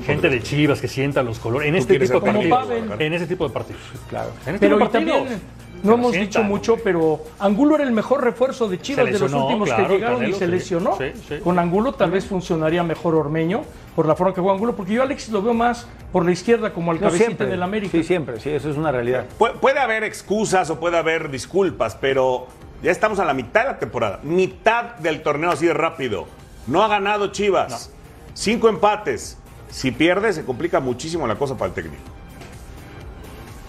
Tú 0.00 0.06
Gente 0.06 0.28
de 0.28 0.42
Chivas 0.42 0.80
que 0.80 0.88
sienta 0.88 1.22
los 1.22 1.38
colores. 1.38 1.68
En 1.68 1.74
este 1.76 1.98
tipo 1.98 2.20
de 2.20 2.32
partidos. 2.32 2.58
Pavel. 2.58 2.92
En 3.02 3.12
ese 3.14 3.26
tipo 3.26 3.46
de 3.46 3.52
partidos. 3.54 3.80
Claro. 4.08 4.30
En 4.46 4.54
este 4.54 4.66
Pero 4.66 4.76
tipo 4.78 4.88
de 4.88 4.92
partidos. 4.92 5.18
también, 5.18 5.40
no 5.82 5.94
hemos 5.94 6.12
dicho 6.12 6.42
mucho, 6.42 6.76
pero 6.82 7.20
Angulo 7.38 7.76
era 7.76 7.84
el 7.84 7.92
mejor 7.92 8.24
refuerzo 8.24 8.68
de 8.68 8.80
Chivas 8.80 9.06
de 9.06 9.12
los 9.18 9.32
últimos 9.32 9.68
claro, 9.68 9.86
que 9.86 9.94
llegaron 9.94 10.16
Canelo, 10.18 10.36
y 10.36 10.38
se 10.38 10.44
sí. 10.46 10.50
lesionó. 10.50 10.96
Sí, 10.98 11.04
sí. 11.28 11.38
Con 11.42 11.58
Angulo 11.58 11.92
tal 11.92 12.10
vez 12.10 12.26
funcionaría 12.26 12.82
mejor 12.82 13.14
Ormeño 13.14 13.62
por 13.94 14.06
la 14.06 14.16
forma 14.16 14.34
que 14.34 14.40
juega 14.40 14.54
Angulo, 14.54 14.74
porque 14.74 14.92
yo 14.94 15.02
Alexis 15.02 15.30
lo 15.32 15.40
veo 15.42 15.54
más 15.54 15.86
por 16.12 16.24
la 16.24 16.32
izquierda 16.32 16.72
como 16.72 16.90
al 16.90 16.96
No, 16.96 17.02
cabecita 17.02 17.26
siempre. 17.26 17.46
del 17.46 17.62
América. 17.62 17.92
Sí, 17.92 18.02
siempre, 18.02 18.40
sí, 18.40 18.50
eso 18.50 18.70
es 18.70 18.76
una 18.76 18.90
realidad. 18.90 19.26
Pu- 19.38 19.52
puede 19.60 19.78
haber 19.78 20.02
excusas 20.02 20.68
o 20.70 20.80
puede 20.80 20.96
haber 20.98 21.30
disculpas, 21.30 21.96
pero 22.00 22.48
ya 22.82 22.90
estamos 22.90 23.20
a 23.20 23.24
la 23.24 23.34
mitad 23.34 23.62
de 23.62 23.66
la 23.68 23.78
temporada. 23.78 24.18
Mitad 24.24 24.96
del 24.96 25.22
torneo 25.22 25.50
así 25.52 25.66
de 25.66 25.74
rápido. 25.74 26.26
No 26.66 26.82
ha 26.82 26.88
ganado 26.88 27.28
Chivas. 27.28 27.90
Cinco 28.34 28.68
empates. 28.68 29.38
Si 29.70 29.90
pierde, 29.90 30.32
se 30.32 30.44
complica 30.44 30.80
muchísimo 30.80 31.26
la 31.26 31.36
cosa 31.36 31.56
para 31.56 31.68
el 31.68 31.74
técnico. 31.74 32.02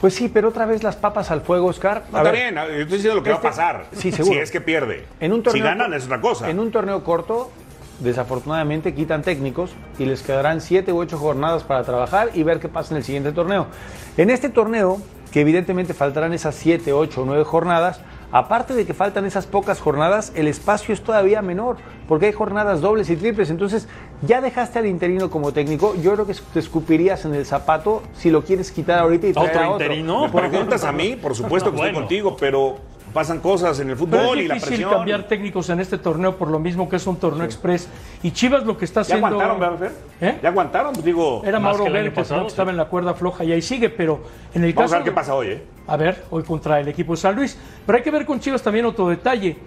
Pues 0.02 0.14
sí, 0.14 0.30
pero 0.30 0.50
otra 0.50 0.66
vez 0.66 0.82
las 0.82 0.96
papas 0.96 1.30
al 1.30 1.42
fuego, 1.42 1.68
Oscar. 1.68 2.04
No, 2.12 2.20
está 2.20 2.32
ver, 2.32 2.34
bien, 2.34 2.56
yo 2.56 2.62
estoy 2.62 2.86
diciendo 2.86 3.16
lo 3.16 3.24
que 3.24 3.32
este- 3.32 3.44
va 3.44 3.50
a 3.50 3.52
pasar. 3.52 3.86
Sí, 3.92 4.12
seguro. 4.12 4.36
Si 4.36 4.40
es 4.40 4.52
que 4.52 4.62
pierde. 4.62 5.06
En 5.20 5.34
un 5.34 5.44
torneo 5.44 5.62
si 5.62 5.68
ganan, 5.68 5.94
es 5.94 6.06
otra 6.06 6.22
cosa. 6.22 6.50
En 6.50 6.58
un 6.60 6.72
torneo 6.72 7.04
corto, 7.04 7.52
desafortunadamente 8.00 8.94
quitan 8.94 9.24
técnicos 9.24 9.72
y 9.98 10.06
les 10.06 10.22
quedarán 10.22 10.62
siete 10.62 10.94
u 10.94 11.00
ocho 11.00 11.18
jornadas 11.18 11.64
para 11.64 11.84
trabajar 11.84 12.30
y 12.34 12.44
ver 12.44 12.62
qué 12.62 12.70
pasa 12.70 12.94
en 12.94 12.98
el 13.00 13.04
siguiente 13.04 13.34
torneo. 13.34 13.68
En 14.16 14.30
este 14.30 14.48
torneo, 14.48 15.02
que 15.34 15.42
evidentemente 15.42 15.94
faltarán 15.94 16.32
esas 16.32 16.56
siete, 16.56 16.94
ocho 16.94 17.24
o 17.24 17.26
nueve 17.26 17.44
jornadas, 17.44 18.00
aparte 18.32 18.74
de 18.74 18.86
que 18.86 18.94
faltan 18.94 19.26
esas 19.26 19.46
pocas 19.46 19.80
jornadas, 19.80 20.32
el 20.36 20.48
espacio 20.48 20.94
es 20.94 21.02
todavía 21.02 21.42
menor, 21.42 21.78
porque 22.08 22.28
hay 22.28 22.32
jornadas 22.32 22.82
dobles 22.82 23.10
y 23.10 23.16
triples. 23.16 23.50
Entonces, 23.50 23.88
ya 24.22 24.42
dejaste 24.42 24.80
al 24.80 24.86
interino 24.86 25.30
como 25.30 25.52
técnico, 25.52 25.96
yo 25.96 26.14
creo 26.14 26.26
que 26.26 26.36
te 26.54 26.60
escupirías 26.60 27.26
en 27.26 27.34
el 27.36 27.46
zapato 27.46 28.04
si 28.14 28.30
lo 28.30 28.44
quieres 28.44 28.72
quitar 28.72 29.00
ahorita 29.00 29.28
y 29.28 29.34
traer 29.34 29.50
¿Otro 29.50 29.62
a 29.62 29.70
otro. 29.70 29.86
interino? 29.86 30.28
Me 30.28 30.30
preguntas 30.42 30.84
a 30.84 30.92
mí, 30.92 31.16
por 31.16 31.36
supuesto 31.36 31.72
que 31.72 31.78
estoy 31.78 31.94
contigo, 32.02 32.36
pero 32.40 32.78
pasan 33.14 33.40
cosas 33.40 33.80
en 33.80 33.90
el 33.90 33.96
Pero 33.98 34.08
fútbol 34.08 34.40
es 34.40 34.46
y 34.46 34.48
la 34.48 34.54
difícil 34.56 34.76
presión. 34.78 34.92
cambiar 34.94 35.24
técnicos 35.28 35.70
en 35.70 35.80
este 35.80 35.98
torneo 35.98 36.38
por 36.38 36.50
lo 36.50 36.60
mismo 36.60 36.88
que 36.88 36.96
es 36.98 37.08
un 37.08 37.18
torneo 37.18 37.44
express. 37.46 37.88
Y 38.24 38.32
Chivas 38.32 38.66
lo 38.66 38.78
que 38.78 38.86
está 38.86 39.02
¿Ya 39.02 39.16
haciendo. 39.16 39.28
aguantaron, 39.28 39.60
verdad, 39.60 39.78
Fer? 40.20 40.30
¿Eh? 40.30 40.40
¿Ya 40.44 40.50
aguantaron? 40.50 40.94
Pues 40.94 41.06
digo, 41.06 41.42
Era 41.46 41.60
Más 41.60 41.78
Mauro 41.78 41.92
que 41.94 42.12
pasado, 42.12 42.42
¿no? 42.42 42.46
que 42.46 42.50
sí. 42.50 42.54
estaba 42.54 42.72
en 42.72 42.78
la 42.78 42.86
cuerda 42.86 43.14
floja 43.14 43.44
y 43.44 43.52
ahí 43.52 43.62
sigue, 43.62 43.90
pero 43.90 44.22
en 44.54 44.64
el 44.64 44.74
vamos 44.74 44.92
caso. 44.92 44.96
a 44.96 44.98
ver 45.00 45.06
qué 45.06 45.12
pasa 45.16 45.34
hoy, 45.36 45.48
¿eh? 45.48 45.64
A 45.88 45.98
ver, 45.98 46.24
hoy 46.30 46.44
contra 46.44 46.80
el 46.80 46.88
equipo 46.88 47.14
de 47.14 47.18
San 47.18 47.36
Luis. 47.36 47.58
Pero 47.86 47.98
hay 47.98 48.04
que 48.04 48.12
ver 48.12 48.26
con 48.26 48.40
Chivas 48.40 48.62
también 48.62 48.86
otro 48.86 49.08
detalle. 49.10 49.58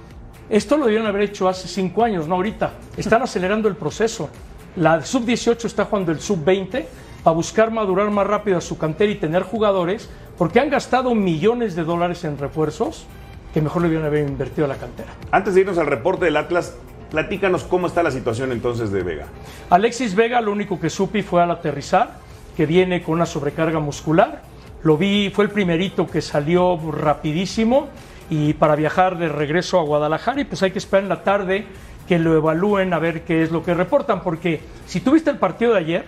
Esto 0.48 0.76
lo 0.76 0.84
debieron 0.84 1.06
haber 1.08 1.22
hecho 1.22 1.48
hace 1.48 1.66
cinco 1.68 2.04
años, 2.04 2.28
no 2.28 2.34
ahorita. 2.36 2.72
Están 2.96 3.22
acelerando 3.22 3.68
el 3.68 3.76
proceso. 3.76 4.28
La 4.76 5.02
sub-18 5.02 5.64
está 5.64 5.84
jugando 5.86 6.12
el 6.12 6.20
sub-20 6.20 6.84
para 7.22 7.34
buscar 7.34 7.70
madurar 7.70 8.10
más 8.10 8.26
rápido 8.26 8.58
a 8.58 8.60
su 8.60 8.76
cantera 8.78 9.10
y 9.12 9.14
tener 9.16 9.42
jugadores, 9.42 10.08
porque 10.36 10.60
han 10.60 10.70
gastado 10.70 11.14
millones 11.14 11.74
de 11.76 11.84
dólares 11.84 12.24
en 12.24 12.36
refuerzos 12.38 13.06
que 13.52 13.60
mejor 13.60 13.82
le 13.82 13.88
debieron 13.88 14.06
haber 14.06 14.28
invertido 14.28 14.64
a 14.64 14.68
la 14.68 14.76
cantera. 14.76 15.12
Antes 15.30 15.54
de 15.54 15.60
irnos 15.60 15.78
al 15.78 15.86
reporte 15.86 16.24
del 16.24 16.36
Atlas, 16.36 16.76
platícanos 17.10 17.64
cómo 17.64 17.86
está 17.86 18.02
la 18.02 18.10
situación 18.10 18.52
entonces 18.52 18.90
de 18.90 19.02
Vega. 19.02 19.26
Alexis 19.70 20.14
Vega 20.14 20.40
lo 20.40 20.52
único 20.52 20.80
que 20.80 20.88
supe 20.88 21.22
fue 21.22 21.42
al 21.42 21.50
aterrizar, 21.50 22.16
que 22.56 22.66
viene 22.66 23.02
con 23.02 23.14
una 23.14 23.26
sobrecarga 23.26 23.78
muscular. 23.80 24.42
Lo 24.82 24.96
vi, 24.96 25.30
fue 25.30 25.44
el 25.44 25.50
primerito 25.50 26.06
que 26.06 26.22
salió 26.22 26.78
rapidísimo 26.90 27.88
y 28.30 28.54
para 28.54 28.76
viajar 28.76 29.18
de 29.18 29.28
regreso 29.28 29.78
a 29.78 29.82
Guadalajara 29.82 30.40
y 30.40 30.44
pues 30.44 30.62
hay 30.62 30.70
que 30.70 30.78
esperar 30.78 31.02
en 31.02 31.08
la 31.10 31.22
tarde 31.22 31.66
que 32.08 32.18
lo 32.18 32.34
evalúen 32.34 32.92
a 32.94 32.98
ver 32.98 33.22
qué 33.22 33.42
es 33.42 33.52
lo 33.52 33.62
que 33.62 33.74
reportan, 33.74 34.22
porque 34.22 34.60
si 34.86 35.00
tuviste 35.00 35.30
el 35.30 35.38
partido 35.38 35.74
de 35.74 35.78
ayer, 35.78 36.04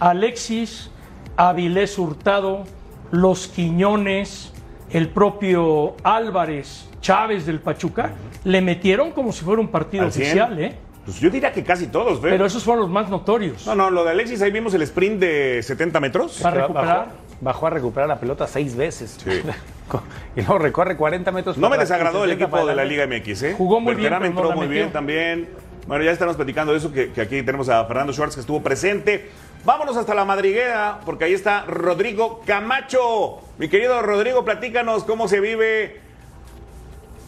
Alexis, 0.00 0.90
Avilés 1.36 1.98
Hurtado, 1.98 2.64
Los 3.10 3.46
Quiñones, 3.46 4.52
el 4.90 5.08
propio 5.08 5.96
Álvarez, 6.02 6.88
Chávez 7.00 7.46
del 7.46 7.60
Pachuca, 7.60 8.12
le 8.44 8.60
metieron 8.60 9.12
como 9.12 9.32
si 9.32 9.44
fuera 9.44 9.60
un 9.60 9.68
partido 9.68 10.04
¿Al 10.04 10.12
100? 10.12 10.24
oficial, 10.26 10.58
¿eh? 10.60 10.74
Pues 11.04 11.20
yo 11.20 11.30
diría 11.30 11.52
que 11.52 11.62
casi 11.64 11.86
todos, 11.86 12.20
Fer. 12.20 12.30
Pero 12.32 12.44
esos 12.46 12.62
fueron 12.62 12.82
los 12.82 12.90
más 12.90 13.08
notorios. 13.08 13.66
No, 13.66 13.74
no, 13.74 13.90
lo 13.90 14.04
de 14.04 14.10
Alexis, 14.10 14.42
ahí 14.42 14.50
vimos 14.50 14.74
el 14.74 14.82
sprint 14.82 15.18
de 15.20 15.62
70 15.62 16.00
metros. 16.00 16.38
Para 16.42 16.56
Bajó- 16.56 16.68
recuperar. 16.68 17.06
Bajó, 17.40 17.66
a 17.68 17.70
recuperar 17.70 18.08
la 18.08 18.18
pelota 18.20 18.46
seis 18.46 18.76
veces. 18.76 19.16
Sí. 19.22 19.30
y 20.36 20.40
luego 20.40 20.58
recorre 20.58 20.96
40 20.96 21.30
metros. 21.32 21.56
No 21.56 21.70
me 21.70 21.78
desagradó 21.78 22.24
el 22.24 22.30
60 22.30 22.44
equipo 22.44 22.66
de 22.66 22.74
la. 22.74 22.84
Liga 22.84 23.06
MX, 23.06 23.42
¿eh? 23.44 23.54
Jugó 23.56 23.80
muy 23.80 23.94
bien, 23.94 24.10
Berterame 24.10 24.28
pero 24.30 24.34
no 24.34 24.40
entró 24.48 24.56
muy 24.58 24.66
metió. 24.68 24.82
bien 24.82 24.92
también. 24.92 25.48
Bueno, 25.86 26.04
ya 26.04 26.10
estamos 26.10 26.36
platicando 26.36 26.72
de 26.72 26.78
eso, 26.78 26.92
que, 26.92 27.10
que 27.12 27.20
aquí 27.22 27.42
tenemos 27.42 27.68
a 27.70 27.82
Fernando 27.86 28.12
Schwartz 28.12 28.34
que 28.34 28.40
estuvo 28.42 28.60
presente. 28.62 29.30
Vámonos 29.68 29.98
hasta 29.98 30.14
la 30.14 30.24
madriguera, 30.24 31.00
porque 31.04 31.26
ahí 31.26 31.34
está 31.34 31.66
Rodrigo 31.66 32.40
Camacho. 32.46 33.40
Mi 33.58 33.68
querido 33.68 34.00
Rodrigo, 34.00 34.42
platícanos 34.42 35.04
cómo 35.04 35.28
se 35.28 35.40
vive. 35.40 36.00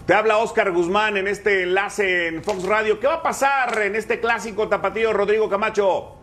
Te 0.07 0.15
habla 0.15 0.39
Oscar 0.39 0.73
Guzmán 0.73 1.19
en 1.19 1.29
este 1.29 1.65
enlace 1.65 2.29
en 2.29 2.43
Fox 2.43 2.63
Radio. 2.63 2.99
¿Qué 2.99 3.07
va 3.07 3.17
a 3.17 3.23
pasar 3.23 3.83
en 3.83 3.95
este 3.95 4.21
clásico 4.21 4.69
tapatío, 4.69 5.13
Rodrigo 5.13 5.51
Camacho? 5.51 6.20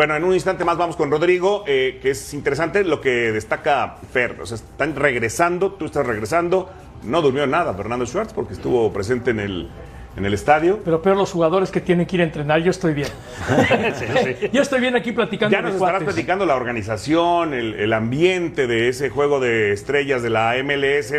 Bueno, 0.00 0.16
en 0.16 0.24
un 0.24 0.32
instante 0.32 0.64
más 0.64 0.78
vamos 0.78 0.96
con 0.96 1.10
Rodrigo, 1.10 1.62
eh, 1.66 1.98
que 2.00 2.12
es 2.12 2.32
interesante 2.32 2.84
lo 2.84 3.02
que 3.02 3.32
destaca 3.32 3.96
Fer. 4.10 4.40
O 4.40 4.46
sea, 4.46 4.54
están 4.54 4.96
regresando, 4.96 5.72
tú 5.72 5.84
estás 5.84 6.06
regresando. 6.06 6.70
No 7.02 7.20
durmió 7.20 7.46
nada 7.46 7.74
Fernando 7.74 8.06
Schwartz 8.06 8.32
porque 8.32 8.54
estuvo 8.54 8.90
presente 8.94 9.32
en 9.32 9.40
el, 9.40 9.68
en 10.16 10.24
el 10.24 10.32
estadio. 10.32 10.78
Pero 10.86 11.02
peor 11.02 11.18
los 11.18 11.30
jugadores 11.30 11.70
que 11.70 11.82
tienen 11.82 12.06
que 12.06 12.16
ir 12.16 12.22
a 12.22 12.24
entrenar, 12.24 12.62
yo 12.62 12.70
estoy 12.70 12.94
bien. 12.94 13.08
Sí, 13.94 14.06
sí. 14.24 14.48
Yo 14.54 14.62
estoy 14.62 14.80
bien 14.80 14.96
aquí 14.96 15.12
platicando 15.12 15.54
Ya 15.54 15.60
nos 15.60 15.74
estarás 15.74 15.98
cuates. 15.98 16.14
platicando 16.14 16.46
la 16.46 16.54
organización, 16.56 17.52
el, 17.52 17.74
el 17.74 17.92
ambiente 17.92 18.66
de 18.66 18.88
ese 18.88 19.10
juego 19.10 19.38
de 19.38 19.72
estrellas 19.72 20.22
de 20.22 20.30
la 20.30 20.54
MLS. 20.64 21.12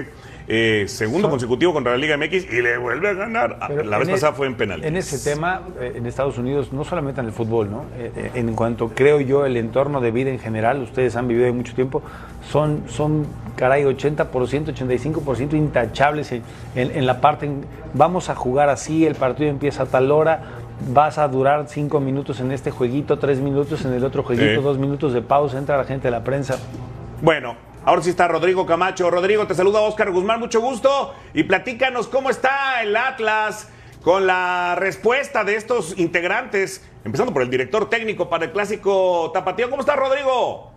Eh, 0.54 0.86
segundo 0.90 1.30
consecutivo 1.30 1.72
contra 1.72 1.94
la 1.94 1.98
Liga 1.98 2.18
MX 2.18 2.52
y 2.52 2.62
le 2.62 2.78
vuelve 2.78 3.08
a 3.08 3.14
ganar. 3.14 3.58
Ah, 3.62 3.68
Pero 3.70 3.84
la 3.84 3.98
vez 3.98 4.10
e- 4.10 4.12
pasada 4.12 4.34
fue 4.34 4.48
en 4.48 4.56
penal. 4.56 4.84
En 4.84 4.98
ese 4.98 5.18
tema, 5.18 5.62
eh, 5.80 5.94
en 5.96 6.06
Estados 6.06 6.38
Unidos, 6.38 6.74
no 6.74 6.84
solamente 6.84 7.22
en 7.22 7.28
el 7.28 7.32
fútbol, 7.32 7.72
¿no? 7.72 7.86
Eh, 7.98 8.12
eh, 8.16 8.32
en 8.36 8.54
cuanto 8.54 8.90
creo 8.90 9.22
yo 9.22 9.46
el 9.46 9.56
entorno 9.56 10.02
de 10.02 10.12
vida 10.12 10.30
en 10.30 10.40
general, 10.40 10.82
ustedes 10.82 11.16
han 11.16 11.30
vivido 11.30 11.46
ahí 11.48 11.54
mucho 11.54 11.74
tiempo, 11.74 12.02
son, 12.50 12.84
son 12.90 13.26
caray, 13.56 13.86
80%, 13.86 14.74
85% 14.74 15.54
intachables 15.56 16.34
en, 16.34 16.44
en- 16.76 16.92
en 16.98 17.06
la 17.06 17.22
parte, 17.22 17.46
en, 17.46 17.64
vamos 17.94 18.30
a 18.30 18.36
jugar 18.36 18.68
así, 18.68 19.06
el 19.06 19.16
partido 19.16 19.50
empieza 19.50 19.84
a 19.84 19.86
tal 19.86 20.12
hora, 20.12 20.42
vas 20.94 21.18
a 21.18 21.28
durar 21.30 21.66
cinco 21.70 22.02
minutos 22.02 22.42
en 22.42 22.52
este 22.52 22.72
jueguito, 22.72 23.20
tres 23.20 23.40
minutos 23.40 23.86
en 23.86 23.94
el 23.94 24.04
otro 24.04 24.24
jueguito, 24.24 24.56
Sí. 24.60 24.62
dos 24.62 24.78
minutos 24.78 25.14
de 25.14 25.22
pausa, 25.22 25.58
entra 25.58 25.78
la 25.78 25.86
gente 25.86 26.08
de 26.08 26.12
la 26.12 26.24
prensa. 26.26 26.58
Bueno, 27.22 27.56
ahora 27.86 28.02
sí 28.02 28.10
está 28.10 28.28
Rodrigo 28.28 28.66
Camacho. 28.66 29.10
Rodrigo, 29.10 29.48
te 29.48 29.56
saluda 29.56 29.82
Oscar 29.82 30.12
Guzmán, 30.12 30.40
mucho 30.40 30.62
gusto. 30.62 31.14
Y 31.34 31.44
platícanos 31.44 32.08
cómo 32.08 32.30
está 32.30 32.82
el 32.82 32.96
Atlas 32.96 33.70
con 34.02 34.26
la 34.26 34.76
respuesta 34.76 35.44
de 35.44 35.56
estos 35.56 35.98
integrantes, 35.98 36.84
empezando 37.04 37.34
por 37.34 37.44
el 37.44 37.50
director 37.50 37.90
técnico 37.90 38.30
para 38.30 38.46
el 38.46 38.52
clásico 38.52 39.32
Tapatío. 39.34 39.70
¿Cómo 39.70 39.82
está 39.82 39.96
Rodrigo? 39.96 40.71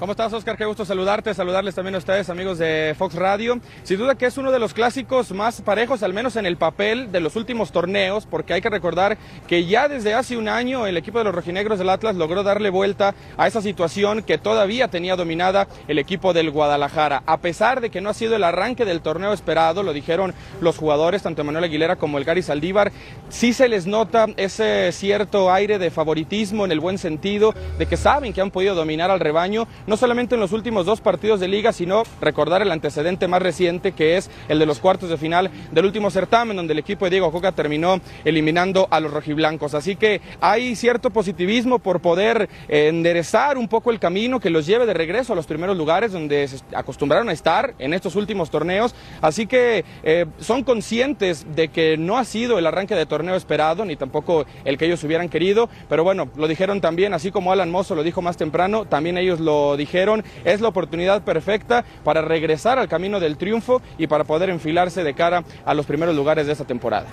¿Cómo 0.00 0.12
estás, 0.12 0.32
Oscar? 0.32 0.56
Qué 0.56 0.64
gusto 0.64 0.86
saludarte, 0.86 1.34
saludarles 1.34 1.74
también 1.74 1.94
a 1.94 1.98
ustedes, 1.98 2.30
amigos 2.30 2.56
de 2.56 2.94
Fox 2.96 3.14
Radio. 3.16 3.60
Sin 3.82 3.98
duda 3.98 4.14
que 4.14 4.24
es 4.24 4.38
uno 4.38 4.50
de 4.50 4.58
los 4.58 4.72
clásicos 4.72 5.30
más 5.32 5.60
parejos, 5.60 6.02
al 6.02 6.14
menos 6.14 6.36
en 6.36 6.46
el 6.46 6.56
papel, 6.56 7.12
de 7.12 7.20
los 7.20 7.36
últimos 7.36 7.70
torneos, 7.70 8.24
porque 8.24 8.54
hay 8.54 8.62
que 8.62 8.70
recordar 8.70 9.18
que 9.46 9.66
ya 9.66 9.88
desde 9.88 10.14
hace 10.14 10.38
un 10.38 10.48
año 10.48 10.86
el 10.86 10.96
equipo 10.96 11.18
de 11.18 11.24
los 11.24 11.34
rojinegros 11.34 11.78
del 11.78 11.90
Atlas 11.90 12.16
logró 12.16 12.42
darle 12.42 12.70
vuelta 12.70 13.14
a 13.36 13.46
esa 13.46 13.60
situación 13.60 14.22
que 14.22 14.38
todavía 14.38 14.88
tenía 14.88 15.16
dominada 15.16 15.68
el 15.86 15.98
equipo 15.98 16.32
del 16.32 16.50
Guadalajara. 16.50 17.22
A 17.26 17.36
pesar 17.36 17.82
de 17.82 17.90
que 17.90 18.00
no 18.00 18.08
ha 18.08 18.14
sido 18.14 18.36
el 18.36 18.44
arranque 18.44 18.86
del 18.86 19.02
torneo 19.02 19.34
esperado, 19.34 19.82
lo 19.82 19.92
dijeron 19.92 20.32
los 20.62 20.78
jugadores, 20.78 21.24
tanto 21.24 21.44
Manuel 21.44 21.64
Aguilera 21.64 21.96
como 21.96 22.16
el 22.16 22.24
Gary 22.24 22.40
Saldívar, 22.40 22.90
sí 23.28 23.52
se 23.52 23.68
les 23.68 23.86
nota 23.86 24.28
ese 24.38 24.92
cierto 24.92 25.52
aire 25.52 25.78
de 25.78 25.90
favoritismo 25.90 26.64
en 26.64 26.72
el 26.72 26.80
buen 26.80 26.96
sentido, 26.96 27.54
de 27.76 27.84
que 27.84 27.98
saben 27.98 28.32
que 28.32 28.40
han 28.40 28.50
podido 28.50 28.74
dominar 28.74 29.10
al 29.10 29.20
rebaño 29.20 29.68
no 29.90 29.96
solamente 29.96 30.36
en 30.36 30.40
los 30.40 30.52
últimos 30.52 30.86
dos 30.86 31.00
partidos 31.00 31.40
de 31.40 31.48
liga, 31.48 31.72
sino 31.72 32.04
recordar 32.20 32.62
el 32.62 32.70
antecedente 32.70 33.26
más 33.26 33.42
reciente 33.42 33.90
que 33.90 34.16
es 34.16 34.30
el 34.48 34.60
de 34.60 34.64
los 34.64 34.78
cuartos 34.78 35.10
de 35.10 35.16
final 35.16 35.50
del 35.72 35.84
último 35.84 36.12
certamen, 36.12 36.56
donde 36.56 36.74
el 36.74 36.78
equipo 36.78 37.06
de 37.06 37.10
Diego 37.10 37.32
Coca 37.32 37.50
terminó 37.50 38.00
eliminando 38.24 38.86
a 38.92 39.00
los 39.00 39.12
rojiblancos. 39.12 39.74
Así 39.74 39.96
que 39.96 40.20
hay 40.40 40.76
cierto 40.76 41.10
positivismo 41.10 41.80
por 41.80 41.98
poder 41.98 42.48
eh, 42.68 42.86
enderezar 42.86 43.58
un 43.58 43.66
poco 43.66 43.90
el 43.90 43.98
camino 43.98 44.38
que 44.38 44.48
los 44.48 44.64
lleve 44.64 44.86
de 44.86 44.94
regreso 44.94 45.32
a 45.32 45.36
los 45.36 45.46
primeros 45.46 45.76
lugares 45.76 46.12
donde 46.12 46.46
se 46.46 46.60
acostumbraron 46.72 47.28
a 47.28 47.32
estar 47.32 47.74
en 47.80 47.92
estos 47.92 48.14
últimos 48.14 48.48
torneos. 48.48 48.94
Así 49.20 49.48
que 49.48 49.84
eh, 50.04 50.26
son 50.38 50.62
conscientes 50.62 51.44
de 51.56 51.66
que 51.66 51.96
no 51.96 52.16
ha 52.16 52.24
sido 52.24 52.60
el 52.60 52.66
arranque 52.68 52.94
de 52.94 53.06
torneo 53.06 53.34
esperado, 53.34 53.84
ni 53.84 53.96
tampoco 53.96 54.46
el 54.64 54.78
que 54.78 54.86
ellos 54.86 55.02
hubieran 55.02 55.28
querido, 55.28 55.68
pero 55.88 56.04
bueno, 56.04 56.28
lo 56.36 56.46
dijeron 56.46 56.80
también, 56.80 57.12
así 57.12 57.32
como 57.32 57.50
Alan 57.50 57.72
Mozo 57.72 57.96
lo 57.96 58.04
dijo 58.04 58.22
más 58.22 58.36
temprano, 58.36 58.84
también 58.84 59.18
ellos 59.18 59.40
lo 59.40 59.79
dijeron, 59.80 60.22
es 60.44 60.60
la 60.60 60.68
oportunidad 60.68 61.22
perfecta 61.22 61.84
para 62.04 62.22
regresar 62.22 62.78
al 62.78 62.88
camino 62.88 63.18
del 63.18 63.36
triunfo 63.36 63.82
y 63.98 64.06
para 64.06 64.24
poder 64.24 64.50
enfilarse 64.50 65.02
de 65.02 65.14
cara 65.14 65.42
a 65.64 65.74
los 65.74 65.86
primeros 65.86 66.14
lugares 66.14 66.46
de 66.46 66.52
esta 66.52 66.64
temporada. 66.64 67.06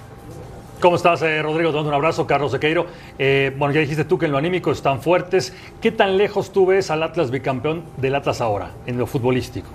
¿Cómo 0.79 0.95
estás, 0.95 1.23
eh, 1.23 1.41
Rodrigo? 1.41 1.71
Te 1.71 1.75
mando 1.77 1.89
un 1.89 1.95
abrazo, 1.95 2.27
Carlos 2.27 2.51
Sequeiro. 2.51 2.85
Eh, 3.17 3.51
bueno, 3.57 3.73
ya 3.73 3.79
dijiste 3.79 4.05
tú 4.05 4.19
que 4.19 4.27
en 4.27 4.31
lo 4.31 4.37
anímico 4.37 4.71
están 4.71 5.01
fuertes. 5.01 5.51
¿Qué 5.81 5.91
tan 5.91 6.17
lejos 6.17 6.53
tú 6.53 6.67
ves 6.67 6.91
al 6.91 7.01
Atlas 7.01 7.31
bicampeón 7.31 7.83
del 7.97 8.13
Atlas 8.13 8.41
ahora, 8.41 8.69
en 8.85 8.99
lo 8.99 9.07
futbolístico? 9.07 9.69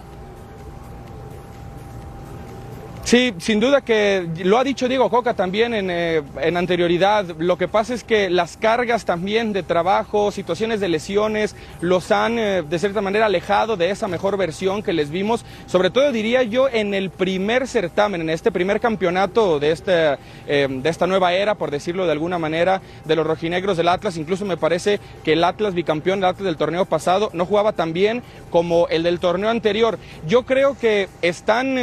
Sí, 3.05 3.35
sin 3.39 3.59
duda 3.59 3.81
que 3.81 4.27
lo 4.45 4.59
ha 4.59 4.65
dicho 4.65 4.89
Diego 4.89 5.11
Coca 5.11 5.35
también 5.35 5.75
eh, 5.75 6.23
en, 6.41 6.57
anterioridad. 6.57 7.27
Lo 7.39 7.59
que 7.59 7.67
pasa 7.67 7.95
es 7.95 8.05
que 8.05 8.31
las 8.31 8.57
cargas 8.57 9.05
también 9.05 9.53
de 9.53 9.65
trabajo, 9.65 10.31
situaciones 10.31 10.79
de 10.79 10.89
lesiones, 10.89 11.57
los 11.81 12.13
han 12.13 12.39
eh, 12.39 12.63
de 12.63 12.79
cierta 12.79 13.01
manera 13.01 13.27
alejado 13.27 13.77
de 13.77 13.91
esa 13.91 14.07
mejor 14.07 14.37
versión 14.37 14.85
que 14.85 14.93
les 14.93 15.11
vimos. 15.11 15.45
Sobre 15.67 15.91
todo 15.91 16.13
diría 16.13 16.45
yo 16.45 16.69
en 16.69 16.95
el 16.95 17.11
primer 17.11 17.67
certamen, 17.67 18.21
en 18.21 18.31
este 18.31 18.53
primer 18.53 18.79
campeonato 18.81 19.59
de, 19.59 19.73
este, 19.73 20.17
eh, 20.47 20.69
de 20.71 20.89
esta 20.89 21.09
nueva 21.09 21.33
era, 21.33 21.57
por 21.57 21.73
decirlo 21.73 22.07
de 22.07 22.13
alguna 22.13 22.39
manera, 22.39 22.81
de 23.05 23.17
los 23.17 23.27
rojinegros 23.27 23.77
del 23.77 23.89
Atlas. 23.89 24.17
Incluso 24.17 24.45
me 24.45 24.57
parece 24.57 25.01
que 25.25 25.33
el 25.33 25.43
Atlas 25.43 25.75
bicampeón, 25.75 26.21
el 26.21 26.27
Atlas 26.27 26.47
del 26.47 26.57
torneo 26.57 26.87
pasado, 26.87 27.31
no 27.33 27.47
jugaba 27.47 27.73
tan 27.73 27.93
bien 27.93 28.23
como 28.51 28.87
el 28.89 29.03
del 29.03 29.19
torneo 29.19 29.51
anterior. 29.51 29.99
Yo 30.29 30.45
creo 30.45 30.79
que 30.79 31.09
están 31.21 31.77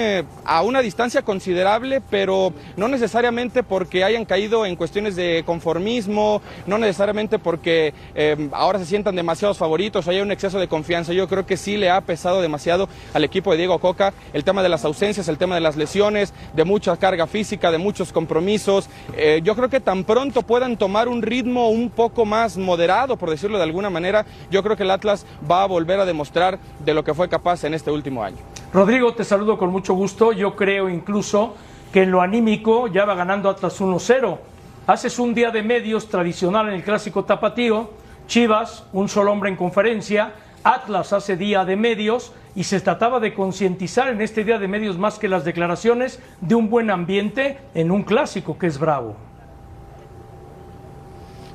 a 0.45 0.61
una 0.61 0.81
distancia 0.81 1.08
considerable, 1.23 2.01
pero 2.09 2.53
no 2.77 2.87
necesariamente 2.87 3.63
porque 3.63 4.03
hayan 4.03 4.25
caído 4.25 4.65
en 4.65 4.75
cuestiones 4.75 5.15
de 5.15 5.43
conformismo, 5.45 6.41
no 6.67 6.77
necesariamente 6.77 7.39
porque 7.39 7.93
em, 8.15 8.49
ahora 8.53 8.79
se 8.79 8.85
sientan 8.85 9.15
demasiados 9.15 9.57
favoritos 9.57 10.05
o 10.05 10.11
haya 10.11 10.21
un 10.21 10.31
exceso 10.31 10.59
de 10.59 10.67
confianza. 10.67 11.13
Yo 11.13 11.27
creo 11.27 11.45
que 11.45 11.57
sí 11.57 11.77
le 11.77 11.89
ha 11.89 12.01
pesado 12.01 12.41
demasiado 12.41 12.87
al 13.13 13.23
equipo 13.23 13.51
de 13.51 13.57
Diego 13.57 13.79
Coca 13.79 14.13
el 14.33 14.43
tema 14.43 14.63
de 14.63 14.69
las 14.69 14.85
ausencias, 14.85 15.27
el 15.27 15.37
tema 15.37 15.55
de 15.55 15.61
las 15.61 15.75
lesiones, 15.75 16.33
de 16.53 16.63
mucha 16.63 16.95
carga 16.97 17.27
física, 17.27 17.71
de 17.71 17.77
muchos 17.77 18.13
compromisos. 18.13 18.89
Eh, 19.17 19.41
yo 19.43 19.55
creo 19.55 19.69
que 19.69 19.79
tan 19.79 20.03
pronto 20.03 20.43
puedan 20.43 20.77
tomar 20.77 21.07
un 21.07 21.21
ritmo 21.21 21.69
un 21.69 21.89
poco 21.89 22.25
más 22.25 22.57
moderado, 22.57 23.17
por 23.17 23.29
decirlo 23.29 23.57
de 23.57 23.63
alguna 23.63 23.89
manera, 23.89 24.25
yo 24.51 24.63
creo 24.63 24.77
que 24.77 24.83
el 24.83 24.91
Atlas 24.91 25.25
va 25.49 25.63
a 25.63 25.67
volver 25.67 25.99
a 25.99 26.05
demostrar 26.05 26.59
de 26.85 26.93
lo 26.93 27.03
que 27.03 27.13
fue 27.13 27.29
capaz 27.29 27.63
en 27.63 27.73
este 27.73 27.91
último 27.91 28.23
año. 28.23 28.37
Rodrigo, 28.71 29.15
te 29.15 29.23
saludo 29.23 29.57
con 29.57 29.71
mucho 29.71 29.95
gusto. 29.95 30.31
Yo 30.31 30.55
creo 30.55 30.89
incluso 30.89 31.55
que 31.91 32.03
en 32.03 32.11
lo 32.11 32.21
anímico 32.21 32.87
ya 32.87 33.03
va 33.03 33.15
ganando 33.15 33.49
Atlas 33.49 33.81
1-0. 33.81 34.37
Haces 34.85 35.17
un 35.17 35.33
día 35.33 35.49
de 35.49 35.63
medios 35.63 36.07
tradicional 36.07 36.67
en 36.67 36.75
el 36.75 36.83
clásico 36.83 37.23
tapatío, 37.23 37.89
Chivas, 38.27 38.85
un 38.93 39.09
solo 39.09 39.31
hombre 39.31 39.49
en 39.49 39.55
conferencia, 39.55 40.33
Atlas 40.63 41.13
hace 41.13 41.35
día 41.35 41.65
de 41.65 41.75
medios 41.77 42.31
y 42.55 42.63
se 42.63 42.79
trataba 42.79 43.19
de 43.19 43.33
concientizar 43.33 44.07
en 44.07 44.21
este 44.21 44.43
día 44.43 44.59
de 44.59 44.67
medios 44.67 44.99
más 44.99 45.17
que 45.17 45.29
las 45.29 45.45
declaraciones 45.45 46.19
de 46.41 46.53
un 46.53 46.69
buen 46.69 46.91
ambiente 46.91 47.57
en 47.73 47.89
un 47.89 48.03
clásico 48.03 48.59
que 48.59 48.67
es 48.67 48.77
bravo. 48.77 49.15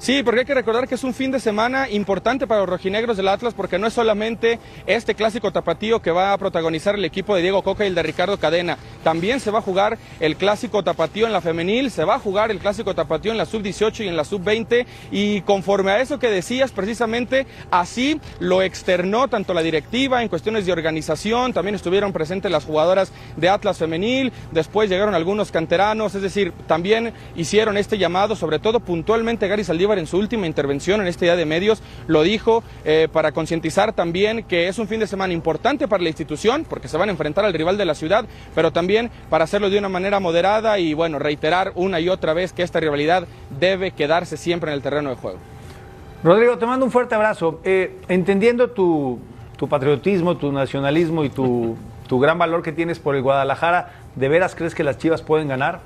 Sí, 0.05 0.23
porque 0.23 0.41
hay 0.41 0.45
que 0.45 0.53
recordar 0.53 0.87
que 0.87 0.97
es 0.97 1.03
un 1.03 1.15
fin 1.15 1.31
de 1.31 1.41
semana 1.41 1.89
importante 1.89 2.47
para 2.47 2.61
los 2.61 2.69
rojinegros 2.69 3.17
del 3.17 3.27
Atlas 3.27 3.55
porque 3.55 3.79
no 3.79 3.87
es 3.87 3.95
solamente 3.95 4.59
este 4.87 5.15
clásico 5.15 5.51
tapatío 5.51 6.03
que 6.03 6.11
va 6.11 6.35
a 6.35 6.37
protagonizar 6.37 6.95
el 6.95 7.07
equipo 7.07 7.35
de 7.35 7.41
Diego 7.41 7.63
Coca 7.63 7.85
y 7.85 7.87
el 7.87 7.95
de 7.95 8.03
Ricardo 8.03 8.39
Cadena. 8.39 8.77
También 9.03 9.41
se 9.41 9.51
va 9.51 9.61
a 9.61 9.63
jugar 9.63 9.97
el 10.21 10.37
clásico 10.37 10.83
tapatío 10.83 11.27
en 11.27 11.33
la 11.33 11.41
femenil, 11.41 11.91
se 11.91 12.05
va 12.05 12.17
a 12.17 12.19
jugar 12.19 12.51
el 12.51 12.59
clásico 12.59 12.95
tapatío 12.95 13.33
en 13.33 13.39
la 13.39 13.47
sub-18 13.47 14.05
y 14.05 14.09
en 14.09 14.17
la 14.19 14.25
sub-20 14.25 14.85
y 15.11 15.41
conforme 15.41 15.93
a 15.93 16.03
eso 16.03 16.19
que 16.19 16.29
decías 16.29 16.71
precisamente 16.71 17.47
así 17.71 18.21
lo 18.41 18.61
externó 18.61 19.29
tanto 19.29 19.55
la 19.55 19.63
directiva 19.63 20.21
en 20.21 20.29
cuestiones 20.29 20.67
de 20.67 20.73
organización, 20.73 21.55
también 21.55 21.77
estuvieron 21.77 22.13
presentes 22.13 22.53
las 22.53 22.67
jugadoras 22.67 23.11
de 23.39 23.49
Atlas 23.49 23.79
femenil, 23.79 24.35
después 24.53 24.91
llegaron 24.91 25.15
algunos 25.15 25.51
canteranos, 25.51 26.15
es 26.15 26.21
decir, 26.21 26.53
también 26.67 27.15
hicieron 27.37 27.79
este 27.79 27.97
llamado, 27.97 28.37
sobre 28.37 28.59
todo 28.59 28.81
puntualmente 28.81 29.49
Gary 29.49 29.65
Saldívar 29.65 29.94
en 29.99 30.07
su 30.07 30.19
última 30.19 30.47
intervención 30.47 31.01
en 31.01 31.07
este 31.07 31.27
día 31.27 31.37
de 31.37 31.47
medios 31.47 31.83
lo 32.07 32.23
dijo 32.23 32.63
eh, 32.85 33.09
para 33.13 33.33
concientizar 33.33 33.93
también 33.93 34.45
que 34.45 34.69
es 34.69 34.79
un 34.79 34.89
fin 34.89 35.01
de 35.01 35.07
semana 35.07 35.33
importante 35.33 35.89
para 35.89 36.03
la 36.03 36.09
institución 36.09 36.65
porque 36.69 36.89
se 36.89 36.97
van 36.97 37.09
a 37.09 37.13
enfrentar 37.13 37.45
al 37.45 37.53
rival 37.53 37.79
de 37.79 37.85
la 37.85 37.95
ciudad, 37.95 38.25
pero 38.55 38.73
también 38.73 39.11
para 39.31 39.45
hacerlo 39.45 39.71
de 39.71 39.79
una 39.79 39.89
manera 39.89 40.21
moderada 40.21 40.79
y 40.79 40.95
bueno, 40.95 41.19
reiterar 41.19 41.73
una 41.75 42.01
y 42.01 42.09
otra 42.09 42.35
vez 42.35 42.53
que 42.53 42.63
esta 42.63 42.81
rivalidad 42.81 43.27
debe 43.59 43.91
quedarse 43.93 44.37
siempre 44.37 44.71
en 44.71 44.75
el 44.75 44.83
terreno 44.83 45.11
de 45.11 45.17
juego. 45.17 45.39
Rodrigo, 46.23 46.57
te 46.57 46.67
mando 46.67 46.87
un 46.87 46.93
fuerte 46.93 47.15
abrazo. 47.15 47.61
Eh, 47.65 48.01
entendiendo 48.09 48.71
tu, 48.71 49.19
patriotismo, 49.69 50.37
tu 50.37 50.53
nacionalismo 50.53 51.25
y 51.25 51.29
tu, 51.29 51.77
tu 52.09 52.19
gran 52.19 52.39
valor 52.39 52.63
que 52.63 52.73
tienes 52.73 52.99
por 52.99 53.15
el 53.15 53.23
Guadalajara, 53.23 53.93
¿de 54.15 54.29
veras 54.29 54.55
crees 54.55 54.75
que 54.75 54.85
las 54.85 54.99
Chivas 54.99 55.23
pueden 55.23 55.49
ganar? 55.49 55.81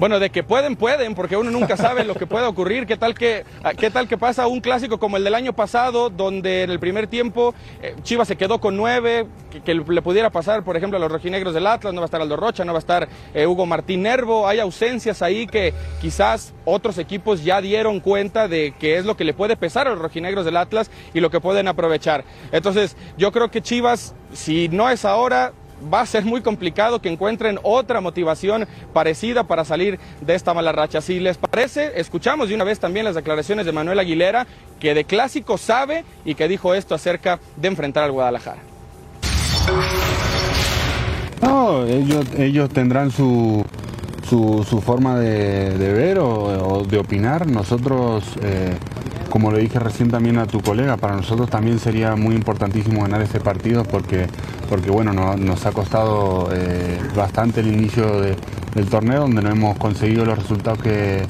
Bueno, 0.00 0.18
de 0.18 0.30
que 0.30 0.42
pueden, 0.42 0.76
pueden, 0.76 1.14
porque 1.14 1.36
uno 1.36 1.50
nunca 1.50 1.76
sabe 1.76 2.04
lo 2.04 2.14
que 2.14 2.26
puede 2.26 2.46
ocurrir. 2.46 2.86
¿Qué 2.86 2.96
tal 2.96 3.14
que, 3.14 3.44
ah, 3.62 3.74
qué 3.74 3.90
tal 3.90 4.08
que 4.08 4.16
pasa 4.16 4.46
un 4.46 4.62
clásico 4.62 4.98
como 4.98 5.18
el 5.18 5.24
del 5.24 5.34
año 5.34 5.52
pasado, 5.52 6.08
donde 6.08 6.62
en 6.62 6.70
el 6.70 6.80
primer 6.80 7.06
tiempo 7.06 7.54
eh, 7.82 7.94
Chivas 8.02 8.26
se 8.26 8.36
quedó 8.36 8.60
con 8.60 8.78
nueve, 8.78 9.26
que, 9.62 9.74
le 9.74 10.00
pudiera 10.00 10.30
pasar, 10.30 10.64
por 10.64 10.78
ejemplo, 10.78 10.96
a 10.96 11.00
los 11.00 11.12
rojinegros 11.12 11.52
del 11.52 11.66
Atlas, 11.66 11.92
no 11.92 12.00
va 12.00 12.06
a 12.06 12.06
estar 12.06 12.22
Aldo 12.22 12.38
Rocha, 12.38 12.64
no 12.64 12.72
va 12.72 12.78
a 12.78 12.80
estar 12.80 13.08
eh, 13.34 13.46
Hugo 13.46 13.66
Martín 13.66 14.00
Nervo. 14.00 14.48
Hay 14.48 14.58
ausencias 14.58 15.20
ahí 15.20 15.46
que 15.46 15.74
quizás 16.00 16.54
otros 16.64 16.96
equipos 16.96 17.44
ya 17.44 17.60
dieron 17.60 18.00
cuenta 18.00 18.48
de 18.48 18.72
que 18.80 18.96
es 18.96 19.04
lo 19.04 19.18
que 19.18 19.24
le 19.24 19.34
puede 19.34 19.58
pesar 19.58 19.86
a 19.86 19.90
los 19.90 19.98
rojinegros 19.98 20.46
del 20.46 20.56
Atlas 20.56 20.90
y 21.12 21.20
lo 21.20 21.28
que 21.28 21.40
pueden 21.40 21.68
aprovechar. 21.68 22.24
Entonces, 22.52 22.96
yo 23.18 23.32
creo 23.32 23.50
que 23.50 23.60
Chivas, 23.60 24.14
si 24.32 24.70
no 24.70 24.88
es 24.88 25.04
ahora, 25.04 25.52
va 25.92 26.00
a 26.00 26.06
ser 26.06 26.24
muy 26.24 26.40
complicado 26.40 27.00
que 27.00 27.08
encuentren 27.08 27.58
otra 27.62 28.00
motivación 28.00 28.66
parecida 28.92 29.44
para 29.44 29.64
salir 29.64 29.98
de 30.20 30.34
esta 30.34 30.54
mala 30.54 30.72
racha. 30.72 31.00
Si 31.00 31.20
les 31.20 31.38
parece, 31.38 31.92
escuchamos 32.00 32.48
de 32.48 32.54
una 32.54 32.64
vez 32.64 32.80
también 32.80 33.04
las 33.04 33.14
declaraciones 33.14 33.66
de 33.66 33.72
Manuel 33.72 33.98
Aguilera, 33.98 34.46
que 34.78 34.94
de 34.94 35.04
clásico 35.04 35.58
sabe 35.58 36.04
y 36.24 36.34
que 36.34 36.48
dijo 36.48 36.74
esto 36.74 36.94
acerca 36.94 37.38
de 37.56 37.68
enfrentar 37.68 38.04
al 38.04 38.12
Guadalajara. 38.12 38.60
No, 41.42 41.86
ellos, 41.86 42.26
ellos 42.36 42.68
tendrán 42.70 43.10
su, 43.10 43.64
su, 44.28 44.82
forma 44.84 45.18
de, 45.18 45.92
ver 45.92 46.18
o, 46.18 46.84
de 46.84 46.98
opinar. 46.98 47.46
Nosotros... 47.46 48.24
Eh, 48.42 48.74
como 49.30 49.50
le 49.52 49.60
dije 49.60 49.78
recién 49.78 50.10
también 50.10 50.36
a 50.38 50.46
tu 50.46 50.60
colega, 50.60 50.96
para 50.98 51.16
nosotros 51.16 51.48
también 51.48 51.78
sería 51.78 52.16
muy 52.16 52.34
importantísimo 52.34 53.02
ganar 53.02 53.22
este 53.22 53.40
partido 53.40 53.84
porque, 53.84 54.26
porque 54.68 54.90
bueno, 54.90 55.12
nos 55.36 55.66
ha 55.66 55.72
costado 55.72 56.50
eh, 56.52 56.98
bastante 57.16 57.60
el 57.60 57.68
inicio 57.68 58.20
del 58.20 58.86
torneo 58.90 59.22
donde 59.22 59.40
no 59.40 59.50
hemos 59.50 59.78
conseguido 59.78 60.24
los 60.24 60.38
resultados 60.38 60.80
que, 60.80 61.24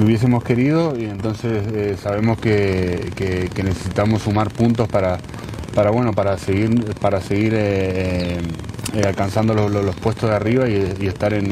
hubiésemos 0.00 0.44
querido 0.44 0.98
y 0.98 1.04
entonces 1.04 1.64
eh, 1.72 1.96
sabemos 2.00 2.38
que, 2.38 3.50
necesitamos 3.56 4.22
sumar 4.22 4.50
puntos 4.50 4.88
para, 4.88 5.18
para, 5.74 5.90
bueno, 5.90 6.12
para 6.12 6.36
seguir, 6.36 6.94
para 7.00 7.20
seguir 7.20 7.52
eh, 7.54 8.40
alcanzando 9.04 9.54
los, 9.54 9.96
puestos 9.96 10.28
de 10.28 10.36
arriba 10.36 10.68
y, 10.68 11.06
estar 11.06 11.32
en, 11.32 11.48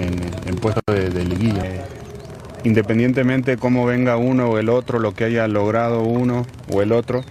puestos 0.61 0.83
de, 0.87 1.11
de 1.11 1.25
liguilla 1.25 1.63
independientemente 2.65 3.53
de 3.53 3.57
cómo 3.57 3.87
venga 3.87 4.17
uno 4.17 4.51
o 4.51 4.59
el 4.59 4.69
otro, 4.69 4.99
lo 4.99 5.15
que 5.15 5.25
haya 5.25 5.49
logrado 5.49 6.03
uno 6.03 6.47
o 6.71 6.83
el 6.83 6.93
otro, 6.93 7.25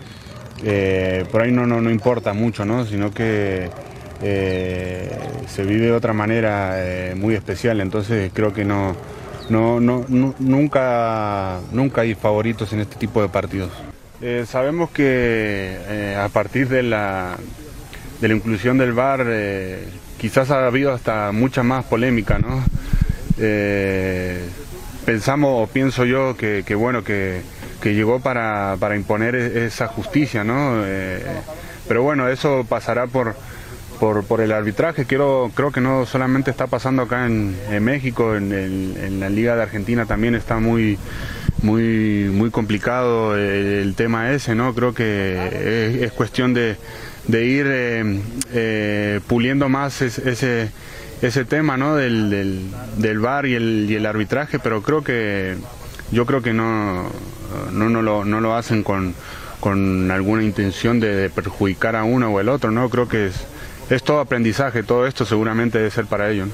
eh, 0.63 1.25
por 1.31 1.41
ahí 1.41 1.51
no, 1.51 1.65
no, 1.65 1.81
no, 1.81 1.89
importa 1.89 2.33
mucho, 2.33 2.65
¿no? 2.65 2.85
sino 2.85 3.11
que 3.11 3.69
eh, 4.21 5.09
se 5.47 5.63
vive 5.63 5.87
de 5.87 5.91
otra 5.93 6.13
manera 6.13 6.73
eh, 6.75 7.15
muy 7.15 7.33
especial, 7.33 7.81
entonces 7.81 8.31
creo 8.33 8.53
que 8.53 8.65
no, 8.65 8.95
no, 9.49 9.79
no, 9.79 10.05
nunca, 10.39 11.59
nunca 11.71 12.01
hay 12.01 12.13
favoritos 12.13 12.73
en 12.73 12.81
este 12.81 12.97
tipo 12.97 13.21
de 13.21 13.29
partidos. 13.29 13.71
sabemos 14.45 14.91
que 14.91 16.15
a 16.19 16.29
partir 16.29 16.67
de 16.67 16.83
la, 16.83 17.37
de 18.19 18.27
la 18.27 18.35
inclusión 18.35 18.77
del 18.77 18.93
VAR 18.93 19.25
quizás 20.19 20.51
ha 20.51 20.67
habido 20.67 20.93
hasta 20.93 21.31
mucha 21.31 21.63
más 21.63 21.85
polémica, 21.85 22.37
¿no? 22.37 22.63
Pensamos 25.05 25.63
o 25.63 25.71
pienso 25.71 26.05
yo 26.05 26.35
que, 26.37 26.63
bueno 26.75 27.03
que, 27.03 27.41
que 27.81 27.93
llegó 27.93 28.19
para, 28.19 28.75
para 28.79 28.95
imponer 28.95 29.35
e-, 29.35 29.65
esa 29.65 29.87
justicia, 29.87 30.43
¿no? 30.43 30.83
Eh, 30.85 31.23
pero 31.87 32.03
bueno, 32.03 32.29
eso 32.29 32.65
pasará 32.67 33.07
por, 33.07 33.35
por, 33.99 34.23
por, 34.23 34.41
el 34.41 34.51
arbitraje. 34.51 35.05
Quiero, 35.05 35.51
creo 35.53 35.71
que 35.71 35.81
no 35.81 36.05
solamente 36.05 36.51
está 36.51 36.67
pasando 36.67 37.03
acá 37.03 37.25
en, 37.25 37.55
México, 37.83 38.35
en, 38.35 38.53
en, 38.53 39.19
la 39.19 39.29
Liga 39.29 39.55
de 39.55 39.63
Argentina 39.63 40.05
también 40.05 40.35
está 40.35 40.59
muy, 40.59 40.97
muy, 41.61 42.29
muy 42.31 42.49
complicado 42.49 43.37
el, 43.37 43.93
tema 43.95 44.31
ese, 44.31 44.55
¿no? 44.55 44.73
Creo 44.73 44.93
que 44.93 45.95
es, 45.95 46.03
es 46.03 46.11
cuestión 46.13 46.53
de, 46.53 46.77
de 47.27 47.45
ir 47.45 47.65
eh, 47.67 48.21
eh, 48.53 49.19
puliendo 49.27 49.69
más 49.69 50.01
ese, 50.01 50.69
ese 51.21 51.45
tema, 51.45 51.77
¿no? 51.77 51.95
Del, 51.95 52.29
del, 52.29 52.61
del 52.97 53.19
VAR 53.19 53.45
y 53.45 53.55
el, 53.55 53.87
y 53.89 53.95
el 53.95 54.05
arbitraje, 54.05 54.59
pero 54.59 54.81
creo 54.81 55.03
que 55.03 55.55
yo 56.11 56.25
creo 56.25 56.41
que 56.41 56.53
no, 56.53 57.09
no, 57.71 57.89
no, 57.89 58.01
lo, 58.01 58.25
no 58.25 58.41
lo 58.41 58.55
hacen 58.55 58.83
con, 58.83 59.13
con 59.59 60.11
alguna 60.11 60.43
intención 60.43 60.99
de, 60.99 61.29
perjudicar 61.29 61.95
a 61.95 62.03
uno 62.03 62.29
o 62.29 62.39
el 62.39 62.49
otro, 62.49 62.71
¿no? 62.71 62.89
Creo 62.89 63.07
que 63.07 63.27
es, 63.27 63.47
es 63.89 64.03
todo 64.03 64.19
aprendizaje, 64.19 64.83
todo 64.83 65.07
esto 65.07 65.25
seguramente 65.25 65.77
debe 65.77 65.91
ser 65.91 66.05
para 66.05 66.29
ellos. 66.29 66.49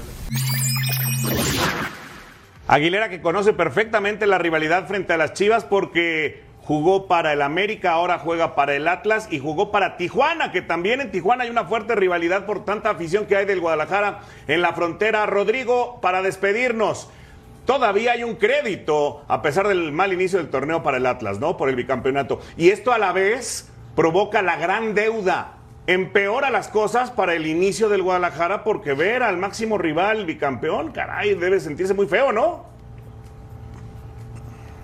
Aguilera 2.67 3.09
que 3.09 3.21
conoce 3.21 3.53
perfectamente 3.53 4.27
la 4.27 4.37
rivalidad 4.37 4.87
frente 4.87 5.13
a 5.13 5.17
las 5.17 5.33
Chivas 5.33 5.63
porque 5.63 6.43
jugó 6.67 7.07
para 7.07 7.31
el 7.31 7.41
América, 7.41 7.93
ahora 7.93 8.19
juega 8.19 8.53
para 8.53 8.75
el 8.75 8.89
Atlas 8.89 9.29
y 9.31 9.39
jugó 9.39 9.71
para 9.71 9.95
Tijuana, 9.95 10.51
que 10.51 10.61
también 10.61 10.99
en 10.99 11.11
Tijuana 11.11 11.45
hay 11.45 11.49
una 11.49 11.63
fuerte 11.63 11.95
rivalidad 11.95 12.45
por 12.45 12.65
tanta 12.65 12.89
afición 12.89 13.25
que 13.25 13.37
hay 13.37 13.45
del 13.45 13.61
Guadalajara 13.61 14.19
en 14.49 14.61
la 14.61 14.73
frontera. 14.73 15.25
Rodrigo, 15.27 16.01
para 16.01 16.21
despedirnos, 16.21 17.09
todavía 17.65 18.11
hay 18.11 18.25
un 18.25 18.35
crédito, 18.35 19.23
a 19.29 19.41
pesar 19.41 19.69
del 19.69 19.93
mal 19.93 20.11
inicio 20.11 20.39
del 20.39 20.49
torneo 20.49 20.83
para 20.83 20.97
el 20.97 21.05
Atlas, 21.05 21.39
¿no? 21.39 21.55
Por 21.55 21.69
el 21.69 21.77
bicampeonato. 21.77 22.41
Y 22.57 22.71
esto 22.71 22.91
a 22.91 22.97
la 22.97 23.13
vez 23.13 23.69
provoca 23.95 24.41
la 24.41 24.57
gran 24.57 24.93
deuda. 24.93 25.53
Empeora 25.87 26.49
las 26.49 26.67
cosas 26.67 27.11
para 27.11 27.33
el 27.33 27.47
inicio 27.47 27.87
del 27.87 28.01
Guadalajara 28.01 28.65
porque 28.65 28.91
ver 28.91 29.23
al 29.23 29.37
máximo 29.37 29.77
rival 29.77 30.25
bicampeón, 30.25 30.91
caray, 30.91 31.33
debe 31.35 31.61
sentirse 31.61 31.93
muy 31.93 32.07
feo, 32.07 32.33
¿no? 32.33 32.65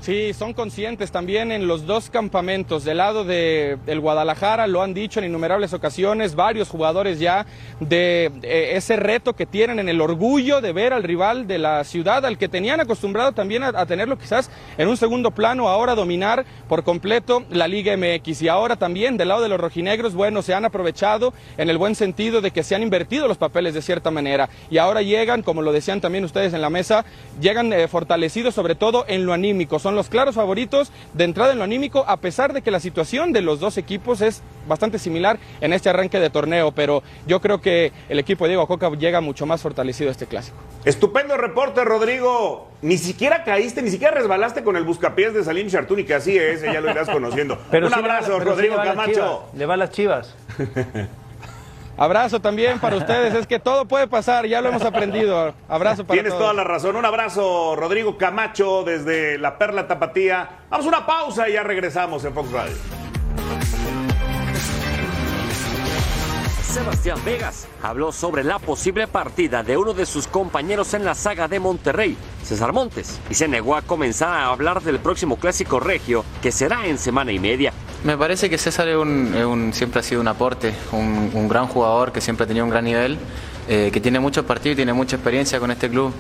Sí, 0.04 0.34
son 0.34 0.52
conscientes 0.52 1.12
también 1.12 1.50
en 1.54 1.66
los 1.66 1.86
dos 1.86 2.10
campamentos. 2.10 2.84
Del 2.84 2.98
lado 2.98 3.24
de 3.24 3.78
el 3.88 4.02
Guadalajara, 4.02 4.68
lo 4.68 4.82
han 4.82 4.94
dicho 4.94 5.22
en 5.22 5.28
innumerables 5.28 5.72
ocasiones, 5.72 6.36
varios 6.36 6.68
jugadores 6.68 7.22
ya 7.22 7.46
de 7.80 8.30
ese 8.44 8.98
reto 8.98 9.32
que 9.32 9.46
tienen 9.46 9.80
en 9.80 9.88
el 9.88 10.02
orgullo 10.02 10.60
de 10.60 10.74
ver 10.74 10.92
al 10.92 11.04
rival 11.04 11.48
de 11.48 11.58
la 11.58 11.86
ciudad, 11.86 12.26
al 12.26 12.38
que 12.38 12.50
tenían 12.50 12.82
acostumbrado 12.82 13.32
también 13.32 13.64
a, 13.64 13.86
tenerlo 13.86 14.18
quizás 14.18 14.52
en 14.78 14.90
un 14.90 14.98
segundo 14.98 15.32
plano, 15.32 15.70
ahora 15.70 15.96
dominar 15.96 16.44
por 16.68 16.84
completo 16.84 17.46
la 17.50 17.70
Liga 17.70 17.96
MX. 17.96 18.42
Y 18.42 18.50
ahora 18.50 18.76
también 18.76 19.16
del 19.16 19.30
lado 19.30 19.42
de 19.42 19.48
los 19.48 19.62
rojinegros, 19.62 20.16
bueno, 20.16 20.42
se 20.42 20.54
han 20.54 20.66
aprovechado 20.66 21.34
en 21.58 21.70
el 21.70 21.78
buen 21.78 21.96
sentido 21.96 22.42
de 22.42 22.52
que 22.52 22.64
se 22.64 22.76
han 22.76 22.84
invertido 22.84 23.30
los 23.30 23.38
papeles 23.38 23.74
de 23.74 23.82
cierta 23.82 24.12
manera. 24.12 24.50
Y 24.70 24.80
ahora 24.80 25.02
llegan, 25.02 25.44
como 25.44 25.62
lo 25.62 25.72
decían 25.72 26.02
también 26.02 26.26
ustedes 26.26 26.54
en 26.54 26.62
la 26.62 26.70
mesa, 26.70 27.06
llegan 27.40 27.72
eh, 27.72 27.88
fortalecidos 27.88 28.54
sobre 28.54 28.76
todo 28.76 29.06
en 29.08 29.26
lo 29.26 29.32
anímico. 29.32 29.80
Son 29.80 29.93
los 29.96 30.10
claros 30.10 30.36
favoritos 30.36 30.92
de 31.14 31.24
entrada 31.24 31.52
en 31.52 31.58
lo 31.58 31.64
anímico, 31.64 32.06
a 32.08 32.18
pesar 32.18 32.54
de 32.54 32.62
que 32.62 32.72
la 32.72 32.80
situación 32.80 33.32
de 33.34 33.42
los 33.42 33.60
dos 33.60 33.78
equipos 33.78 34.22
es 34.22 34.42
bastante 34.68 35.00
similar 35.00 35.40
en 35.62 35.74
este 35.74 35.90
arranque 35.90 36.20
de 36.20 36.30
torneo, 36.30 36.72
pero 36.72 37.04
yo 37.28 37.42
creo 37.42 37.62
que 37.62 37.92
el 38.10 38.20
equipo 38.20 38.46
de 38.46 38.50
Diego 38.50 38.68
Coca 38.68 38.90
llega 38.92 39.22
mucho 39.22 39.46
más 39.46 39.62
fortalecido 39.62 40.10
a 40.10 40.12
este 40.12 40.26
clásico. 40.26 40.58
Estupendo 40.86 41.38
reporte, 41.38 41.84
Rodrigo. 41.84 42.70
Ni 42.82 42.98
siquiera 42.98 43.44
caíste, 43.44 43.82
ni 43.82 43.90
siquiera 43.90 44.14
resbalaste 44.14 44.64
con 44.64 44.76
el 44.76 44.84
buscapiés 44.84 45.34
de 45.34 45.44
Salim 45.44 45.70
Chartuni, 45.70 46.04
que 46.04 46.16
así 46.16 46.38
es, 46.38 46.62
ya 46.62 46.82
lo 46.82 46.92
irás 46.92 47.10
conociendo. 47.10 47.58
Un 47.72 47.94
abrazo, 47.94 48.40
Rodrigo 48.40 48.76
Camacho. 48.76 49.46
Le 49.56 49.66
va 49.66 49.78
las 49.78 49.92
chivas. 49.92 50.36
Abrazo 52.04 52.42
también 52.42 52.80
para 52.80 52.98
ustedes. 52.98 53.34
Es 53.34 53.48
que 53.48 53.60
todo 53.60 53.86
puede 53.86 54.08
pasar, 54.08 54.46
ya 54.46 54.60
lo 54.60 54.68
hemos 54.68 54.84
aprendido. 54.84 55.54
Abrazo 55.70 56.06
para 56.06 56.22
Tienes 56.22 56.38
toda 56.38 56.54
la 56.54 56.66
razón. 56.66 56.98
Un 56.98 57.06
abrazo, 57.06 57.78
Rodrigo 57.78 58.18
Camacho, 58.18 58.84
desde 58.84 59.38
la 59.38 59.58
Perla 59.58 59.88
Tapatía. 59.88 60.66
Vamos 60.70 60.86
a 60.86 60.90
una 60.90 61.06
pausa 61.06 61.48
y 61.48 61.54
ya 61.54 61.64
regresamos 61.64 62.26
en 62.26 62.34
Fox 62.34 62.52
Radio. 62.52 63.03
Sebastián 66.74 67.20
Vegas 67.24 67.68
habló 67.84 68.12
sobre 68.12 68.44
la 68.44 68.58
posible 68.58 69.06
partida 69.06 69.62
de 69.62 69.78
uno 69.78 69.94
de 69.94 70.08
sus 70.08 70.26
compañeros 70.26 70.96
en 70.96 71.06
la 71.06 71.14
saga 71.14 71.48
de 71.48 71.60
Monterrey, 71.60 72.18
César 72.44 72.74
Montes, 72.74 73.20
y 73.30 73.36
se 73.36 73.48
negó 73.48 73.76
a 73.76 73.84
comenzar 73.84 74.30
a 74.30 74.48
hablar 74.48 74.82
del 74.82 74.98
próximo 74.98 75.36
clásico 75.36 75.80
regio 75.80 76.26
que 76.42 76.52
será 76.52 76.88
en 76.88 76.98
semana 76.98 77.32
y 77.32 77.38
media. 77.38 77.74
Me 78.04 78.18
parece 78.18 78.50
que 78.50 78.58
César 78.58 78.88
es 78.88 78.98
un, 78.98 79.70
siempre 79.72 80.00
ha 80.00 80.04
sido 80.04 80.20
un 80.20 80.28
aporte, 80.28 80.74
un, 80.94 81.48
gran 81.48 81.68
jugador 81.68 82.12
que 82.12 82.22
siempre 82.22 82.46
ha 82.46 82.48
tenido 82.48 82.66
un 82.66 82.72
gran 82.72 82.86
nivel, 82.86 83.20
eh, 83.68 83.92
que 83.94 84.02
tiene 84.02 84.20
muchos 84.20 84.44
partidos 84.44 84.74
y 84.74 84.78
tiene 84.78 84.94
mucha 84.94 85.18
experiencia 85.18 85.60
con 85.60 85.70
este 85.70 85.92
club. 85.92 86.12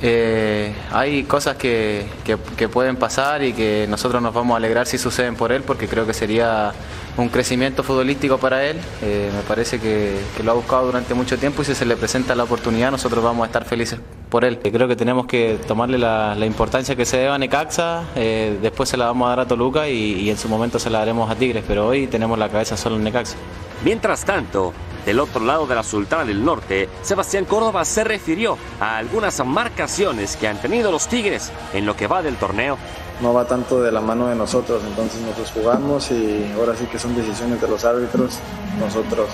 Eh, 0.00 0.72
hay 0.92 1.24
cosas 1.24 1.56
que, 1.56 2.06
que, 2.24 2.68
pueden 2.68 2.96
pasar 2.96 3.42
y 3.42 3.52
que 3.52 3.86
nosotros 3.88 4.22
nos 4.22 4.32
vamos 4.32 4.54
a 4.54 4.58
alegrar 4.58 4.86
si 4.86 4.96
suceden 4.96 5.34
por 5.34 5.50
él, 5.50 5.62
porque 5.62 5.88
creo 5.88 6.06
que 6.06 6.14
sería 6.14 6.72
un 7.16 7.28
crecimiento 7.28 7.82
futbolístico 7.82 8.38
para 8.38 8.64
él. 8.64 8.76
Eh, 9.02 9.30
me 9.34 9.42
parece 9.42 9.80
que, 9.80 10.18
lo 10.44 10.52
ha 10.52 10.54
buscado 10.54 10.86
durante 10.86 11.14
mucho 11.14 11.36
tiempo 11.36 11.62
y 11.62 11.64
si 11.64 11.74
se 11.74 11.84
le 11.84 11.96
presenta 11.96 12.34
la 12.36 12.44
oportunidad, 12.44 12.92
nosotros 12.92 13.24
vamos 13.24 13.42
a 13.42 13.46
estar 13.46 13.64
felices 13.64 13.98
por 14.28 14.44
él. 14.44 14.58
Creo 14.60 14.86
que 14.86 14.96
tenemos 14.96 15.26
que 15.26 15.58
tomarle 15.66 15.98
la, 15.98 16.36
importancia 16.46 16.94
que 16.94 17.04
se 17.04 17.18
deba 17.18 17.34
a 17.34 17.38
Necaxa, 17.38 18.04
eh, 18.14 18.56
después 18.62 18.88
se 18.88 18.96
la 18.96 19.06
vamos 19.06 19.26
a 19.26 19.30
dar 19.30 19.40
a 19.40 19.46
Toluca 19.46 19.88
y, 19.88 20.20
y 20.20 20.30
en 20.30 20.38
su 20.38 20.48
momento 20.48 20.78
se 20.78 20.90
la 20.90 21.00
daremos 21.00 21.28
a 21.28 21.34
Tigres, 21.34 21.64
pero 21.66 21.88
hoy 21.88 22.06
tenemos 22.06 22.38
la 22.38 22.48
cabeza 22.48 22.76
solo 22.76 22.96
en 22.96 23.04
Necaxa. 23.04 23.36
Mientras 23.84 24.24
tanto, 24.24 24.72
del 25.08 25.20
otro 25.20 25.42
lado 25.42 25.66
de 25.66 25.74
la 25.74 25.82
Sultana 25.82 26.26
del 26.26 26.44
Norte, 26.44 26.86
Sebastián 27.00 27.46
Córdoba 27.46 27.82
se 27.86 28.04
refirió 28.04 28.58
a 28.78 28.98
algunas 28.98 29.42
marcaciones 29.42 30.36
que 30.36 30.46
han 30.46 30.60
tenido 30.60 30.92
los 30.92 31.08
Tigres 31.08 31.50
en 31.72 31.86
lo 31.86 31.96
que 31.96 32.06
va 32.06 32.20
del 32.20 32.36
torneo. 32.36 32.76
No 33.22 33.32
va 33.32 33.46
tanto 33.46 33.80
de 33.80 33.90
la 33.90 34.02
mano 34.02 34.26
de 34.26 34.34
nosotros, 34.34 34.82
entonces 34.86 35.22
nosotros 35.22 35.50
jugamos 35.52 36.10
y 36.10 36.52
ahora 36.58 36.76
sí 36.76 36.84
que 36.84 36.98
son 36.98 37.16
decisiones 37.16 37.58
de 37.58 37.68
los 37.68 37.86
árbitros. 37.86 38.38
Nosotros 38.78 39.30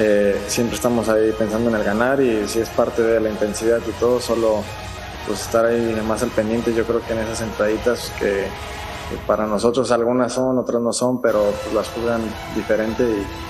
eh, 0.00 0.42
siempre 0.48 0.74
estamos 0.74 1.08
ahí 1.08 1.30
pensando 1.38 1.70
en 1.70 1.76
el 1.76 1.84
ganar 1.84 2.20
y 2.20 2.48
si 2.48 2.58
es 2.58 2.68
parte 2.70 3.00
de 3.00 3.20
la 3.20 3.30
intensidad 3.30 3.78
y 3.86 3.92
todo, 3.92 4.18
solo 4.18 4.64
pues 5.24 5.40
estar 5.40 5.66
ahí 5.66 6.02
más 6.04 6.24
al 6.24 6.30
pendiente. 6.30 6.74
Yo 6.74 6.84
creo 6.84 7.00
que 7.00 7.12
en 7.12 7.20
esas 7.20 7.42
entraditas 7.42 8.12
que, 8.18 8.48
para 9.24 9.46
nosotros 9.46 9.92
algunas 9.92 10.32
son, 10.32 10.58
otras 10.58 10.82
no 10.82 10.92
son, 10.92 11.20
pero 11.20 11.54
pues, 11.62 11.74
las 11.76 11.88
juegan 11.90 12.22
diferente 12.56 13.04
y 13.04 13.49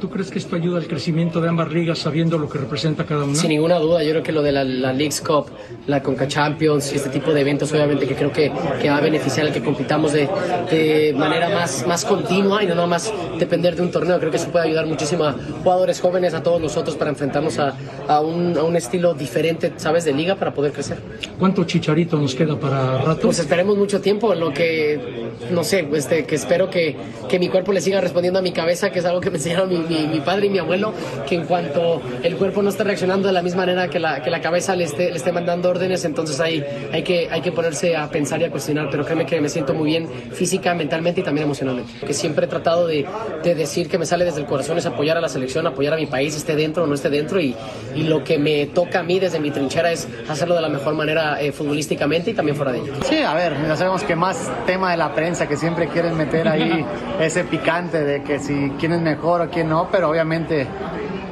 ¿Tú 0.00 0.08
crees 0.08 0.30
que 0.30 0.38
esto 0.38 0.54
ayuda 0.54 0.78
al 0.78 0.86
crecimiento 0.86 1.40
de 1.40 1.48
ambas 1.48 1.72
ligas 1.72 1.98
sabiendo 1.98 2.38
lo 2.38 2.48
que 2.48 2.58
representa 2.58 3.04
cada 3.04 3.24
una? 3.24 3.34
Sin 3.34 3.48
ninguna 3.48 3.80
duda, 3.80 4.04
yo 4.04 4.10
creo 4.10 4.22
que 4.22 4.30
lo 4.30 4.42
de 4.42 4.52
la, 4.52 4.62
la 4.62 4.92
Leagues 4.92 5.20
Cup, 5.20 5.46
la 5.88 6.02
Conca 6.04 6.28
Champions 6.28 6.92
y 6.92 6.96
este 6.96 7.08
tipo 7.08 7.32
de 7.32 7.40
eventos, 7.40 7.72
obviamente 7.72 8.06
que 8.06 8.14
creo 8.14 8.30
que, 8.30 8.52
que 8.80 8.90
va 8.90 8.98
a 8.98 9.00
beneficiar 9.00 9.46
al 9.46 9.52
que 9.52 9.60
compitamos 9.60 10.12
de, 10.12 10.28
de, 10.70 11.12
manera 11.16 11.48
más, 11.48 11.84
más 11.88 12.04
continua 12.04 12.62
y 12.62 12.66
no 12.66 12.76
nada 12.76 12.86
más 12.86 13.12
depender 13.40 13.74
de 13.74 13.82
un 13.82 13.90
torneo. 13.90 14.20
Creo 14.20 14.30
que 14.30 14.36
eso 14.36 14.50
puede 14.50 14.66
ayudar 14.66 14.86
muchísimo 14.86 15.24
a 15.24 15.34
jugadores 15.64 16.00
jóvenes, 16.00 16.32
a 16.32 16.44
todos 16.44 16.60
nosotros 16.60 16.94
para 16.94 17.10
enfrentarnos 17.10 17.58
a, 17.58 17.76
a, 18.06 18.20
un, 18.20 18.56
a 18.56 18.62
un, 18.62 18.76
estilo 18.76 19.14
diferente, 19.14 19.72
¿sabes?, 19.78 20.04
de 20.04 20.12
liga 20.12 20.36
para 20.36 20.54
poder 20.54 20.72
crecer. 20.72 20.98
¿Cuánto 21.40 21.64
chicharito 21.64 22.16
nos 22.16 22.36
queda 22.36 22.58
para 22.58 22.98
rato? 22.98 23.22
Pues 23.22 23.40
esperemos 23.40 23.76
mucho 23.76 24.00
tiempo, 24.00 24.32
lo 24.36 24.52
que, 24.52 25.28
no 25.50 25.64
sé, 25.64 25.88
este, 25.92 26.24
que 26.24 26.36
espero 26.36 26.70
que, 26.70 26.96
que 27.28 27.40
mi 27.40 27.48
cuerpo 27.48 27.72
le 27.72 27.80
siga 27.80 28.00
respondiendo 28.00 28.38
a 28.38 28.42
mi 28.42 28.52
cabeza, 28.52 28.90
que 28.90 29.00
es 29.00 29.04
algo 29.04 29.20
que 29.20 29.30
me 29.30 29.38
enseñaron 29.38 29.68
mis 29.68 29.87
mi, 29.88 30.06
mi 30.06 30.20
padre 30.20 30.46
y 30.46 30.50
mi 30.50 30.58
abuelo, 30.58 30.92
que 31.26 31.34
en 31.34 31.44
cuanto 31.44 32.00
el 32.22 32.36
cuerpo 32.36 32.62
no 32.62 32.70
está 32.70 32.84
reaccionando 32.84 33.28
de 33.28 33.34
la 33.34 33.42
misma 33.42 33.58
manera 33.62 33.88
que 33.88 33.98
la, 33.98 34.22
que 34.22 34.30
la 34.30 34.40
cabeza 34.40 34.76
le 34.76 34.84
esté, 34.84 35.10
le 35.10 35.16
esté 35.16 35.32
mandando 35.32 35.68
órdenes, 35.68 36.04
entonces 36.04 36.40
ahí 36.40 36.64
hay 36.92 37.02
que, 37.02 37.28
hay 37.30 37.40
que 37.40 37.52
ponerse 37.52 37.96
a 37.96 38.08
pensar 38.08 38.40
y 38.40 38.44
a 38.44 38.50
cuestionar, 38.50 38.88
pero 38.90 39.04
créeme 39.04 39.26
que 39.26 39.40
me 39.40 39.48
siento 39.48 39.74
muy 39.74 39.90
bien 39.90 40.08
física, 40.32 40.74
mentalmente 40.74 41.20
y 41.20 41.24
también 41.24 41.44
emocionalmente. 41.44 41.92
Que 42.06 42.14
siempre 42.14 42.46
he 42.46 42.48
tratado 42.48 42.86
de, 42.86 43.06
de 43.42 43.54
decir 43.54 43.88
que 43.88 43.98
me 43.98 44.06
sale 44.06 44.24
desde 44.24 44.40
el 44.40 44.46
corazón 44.46 44.78
es 44.78 44.86
apoyar 44.86 45.16
a 45.16 45.20
la 45.20 45.28
selección, 45.28 45.66
apoyar 45.66 45.94
a 45.94 45.96
mi 45.96 46.06
país, 46.06 46.36
esté 46.36 46.56
dentro 46.56 46.84
o 46.84 46.86
no 46.86 46.94
esté 46.94 47.10
dentro, 47.10 47.40
y, 47.40 47.54
y 47.94 48.02
lo 48.04 48.24
que 48.24 48.38
me 48.38 48.66
toca 48.66 49.00
a 49.00 49.02
mí 49.02 49.18
desde 49.18 49.40
mi 49.40 49.50
trinchera 49.50 49.92
es 49.92 50.08
hacerlo 50.28 50.54
de 50.54 50.62
la 50.62 50.68
mejor 50.68 50.94
manera 50.94 51.40
eh, 51.40 51.52
futbolísticamente 51.52 52.30
y 52.30 52.34
también 52.34 52.56
fuera 52.56 52.72
de 52.72 52.78
ella. 52.78 52.92
Sí, 53.04 53.18
a 53.18 53.34
ver, 53.34 53.54
ya 53.66 53.76
sabemos 53.76 54.02
que 54.02 54.16
más 54.16 54.50
tema 54.66 54.90
de 54.90 54.96
la 54.96 55.14
prensa, 55.14 55.46
que 55.46 55.56
siempre 55.56 55.88
quieren 55.88 56.16
meter 56.16 56.48
ahí 56.48 56.84
ese 57.20 57.44
picante 57.44 58.04
de 58.04 58.22
que 58.22 58.38
si 58.38 58.72
quién 58.78 58.92
es 58.92 59.00
mejor 59.00 59.42
o 59.42 59.50
quién 59.50 59.68
no, 59.68 59.77
pero 59.86 60.10
obviamente 60.10 60.66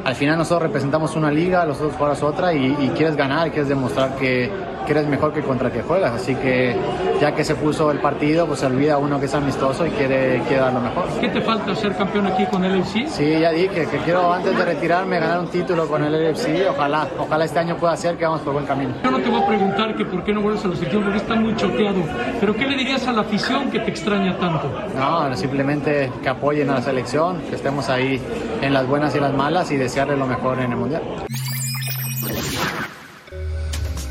al 0.04 0.14
final 0.14 0.38
nosotros 0.38 0.62
representamos 0.62 1.16
una 1.16 1.32
liga, 1.32 1.64
los 1.64 1.78
otros 1.78 1.96
juegas 1.96 2.22
otra 2.22 2.54
y, 2.54 2.76
y 2.78 2.92
quieres 2.96 3.16
ganar, 3.16 3.50
quieres 3.50 3.68
demostrar 3.68 4.14
que, 4.14 4.50
que 4.86 4.92
eres 4.92 5.06
mejor 5.06 5.32
que 5.32 5.42
contra 5.42 5.70
que 5.70 5.82
juegas. 5.82 6.12
Así 6.12 6.34
que 6.36 6.74
ya 7.20 7.34
que 7.34 7.44
se 7.44 7.54
puso 7.54 7.90
el 7.90 7.98
partido, 7.98 8.46
pues 8.46 8.60
se 8.60 8.66
olvida 8.66 8.96
uno 8.98 9.18
que 9.20 9.26
es 9.26 9.34
amistoso 9.34 9.86
y 9.86 9.90
quiere, 9.90 10.40
quiere 10.46 10.62
dar 10.62 10.72
lo 10.72 10.80
mejor. 10.80 11.04
¿Qué 11.20 11.28
te 11.28 11.40
falta 11.40 11.74
ser 11.74 11.94
campeón 11.96 12.26
aquí 12.26 12.46
con 12.46 12.64
el 12.64 12.80
LFC? 12.80 13.08
Sí, 13.08 13.40
ya 13.40 13.50
dije 13.50 13.86
que 13.86 13.98
quiero 13.98 14.32
antes 14.32 14.56
de 14.56 14.64
retirarme 14.64 15.18
ganar 15.18 15.40
un 15.40 15.48
título 15.48 15.86
con 15.88 16.02
el 16.04 16.12
LFC. 16.12 16.68
Ojalá, 16.70 17.08
ojalá 17.18 17.44
este 17.44 17.58
año 17.58 17.76
pueda 17.76 17.96
ser 17.96 18.16
que 18.16 18.24
vamos 18.24 18.40
por 18.40 18.54
buen 18.54 18.66
camino. 18.66 18.94
Yo 19.02 19.10
no 19.10 19.18
te 19.18 19.28
voy 19.28 19.42
a 19.42 19.46
preguntar 19.46 19.96
que 19.96 20.04
por 20.04 20.24
qué 20.24 20.32
no 20.32 20.40
vuelves 20.40 20.64
a 20.64 20.68
la 20.68 20.76
selección 20.76 21.02
porque 21.02 21.18
está 21.18 21.34
muy 21.34 21.54
choteado. 21.56 22.00
Pero 22.40 22.54
¿qué 22.54 22.66
le 22.66 22.76
dirías 22.76 23.06
a 23.08 23.12
la 23.12 23.22
afición 23.22 23.70
que 23.70 23.80
te 23.80 23.90
extraña 23.90 24.38
tanto? 24.38 24.70
No, 24.96 25.34
simplemente 25.36 26.12
que 26.22 26.28
apoyen 26.28 26.70
a 26.70 26.74
la 26.74 26.82
selección, 26.82 27.40
que 27.48 27.56
estemos 27.56 27.88
ahí 27.88 28.20
en 28.62 28.72
las 28.72 28.86
buenas 28.86 29.14
y 29.16 29.20
las 29.20 29.32
malas 29.34 29.70
y 29.70 29.76
desearle 29.76 30.16
lo 30.16 30.26
mejor 30.26 30.58
en 30.60 30.70
el 30.70 30.76
Mundial. 30.76 31.02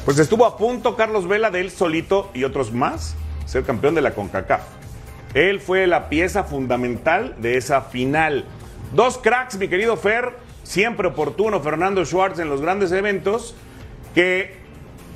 Pues 0.05 0.19
estuvo 0.19 0.45
a 0.45 0.55
punto 0.55 0.95
Carlos 0.95 1.27
Vela 1.27 1.49
de 1.49 1.61
él 1.61 1.71
solito 1.71 2.29
y 2.35 2.43
otros 2.43 2.71
más 2.71 3.15
ser 3.47 3.63
campeón 3.63 3.95
de 3.95 4.01
la 4.01 4.13
CONCACAF. 4.13 4.61
Él 5.33 5.59
fue 5.59 5.87
la 5.87 6.09
pieza 6.09 6.43
fundamental 6.43 7.33
de 7.39 7.57
esa 7.57 7.81
final. 7.81 8.45
Dos 8.93 9.17
cracks, 9.17 9.57
mi 9.57 9.67
querido 9.67 9.97
Fer, 9.97 10.33
siempre 10.61 11.07
oportuno, 11.07 11.59
Fernando 11.59 12.05
Schwartz 12.05 12.37
en 12.37 12.49
los 12.49 12.61
grandes 12.61 12.91
eventos, 12.91 13.55
que 14.13 14.57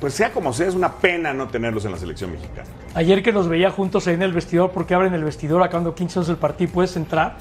pues 0.00 0.12
sea 0.14 0.32
como 0.32 0.52
sea, 0.52 0.66
es 0.66 0.74
una 0.74 0.94
pena 0.94 1.32
no 1.32 1.46
tenerlos 1.46 1.84
en 1.84 1.92
la 1.92 1.98
selección 1.98 2.32
mexicana. 2.32 2.68
Ayer 2.94 3.22
que 3.22 3.30
los 3.30 3.46
veía 3.46 3.70
juntos 3.70 4.08
ahí 4.08 4.14
en 4.14 4.22
el 4.22 4.32
vestidor, 4.32 4.72
porque 4.72 4.94
abren 4.94 5.14
el 5.14 5.22
vestidor 5.22 5.62
acabando 5.62 5.94
15 5.94 6.18
años 6.18 6.26
del 6.26 6.36
partido 6.36 6.72
puedes 6.72 6.96
entrar. 6.96 7.36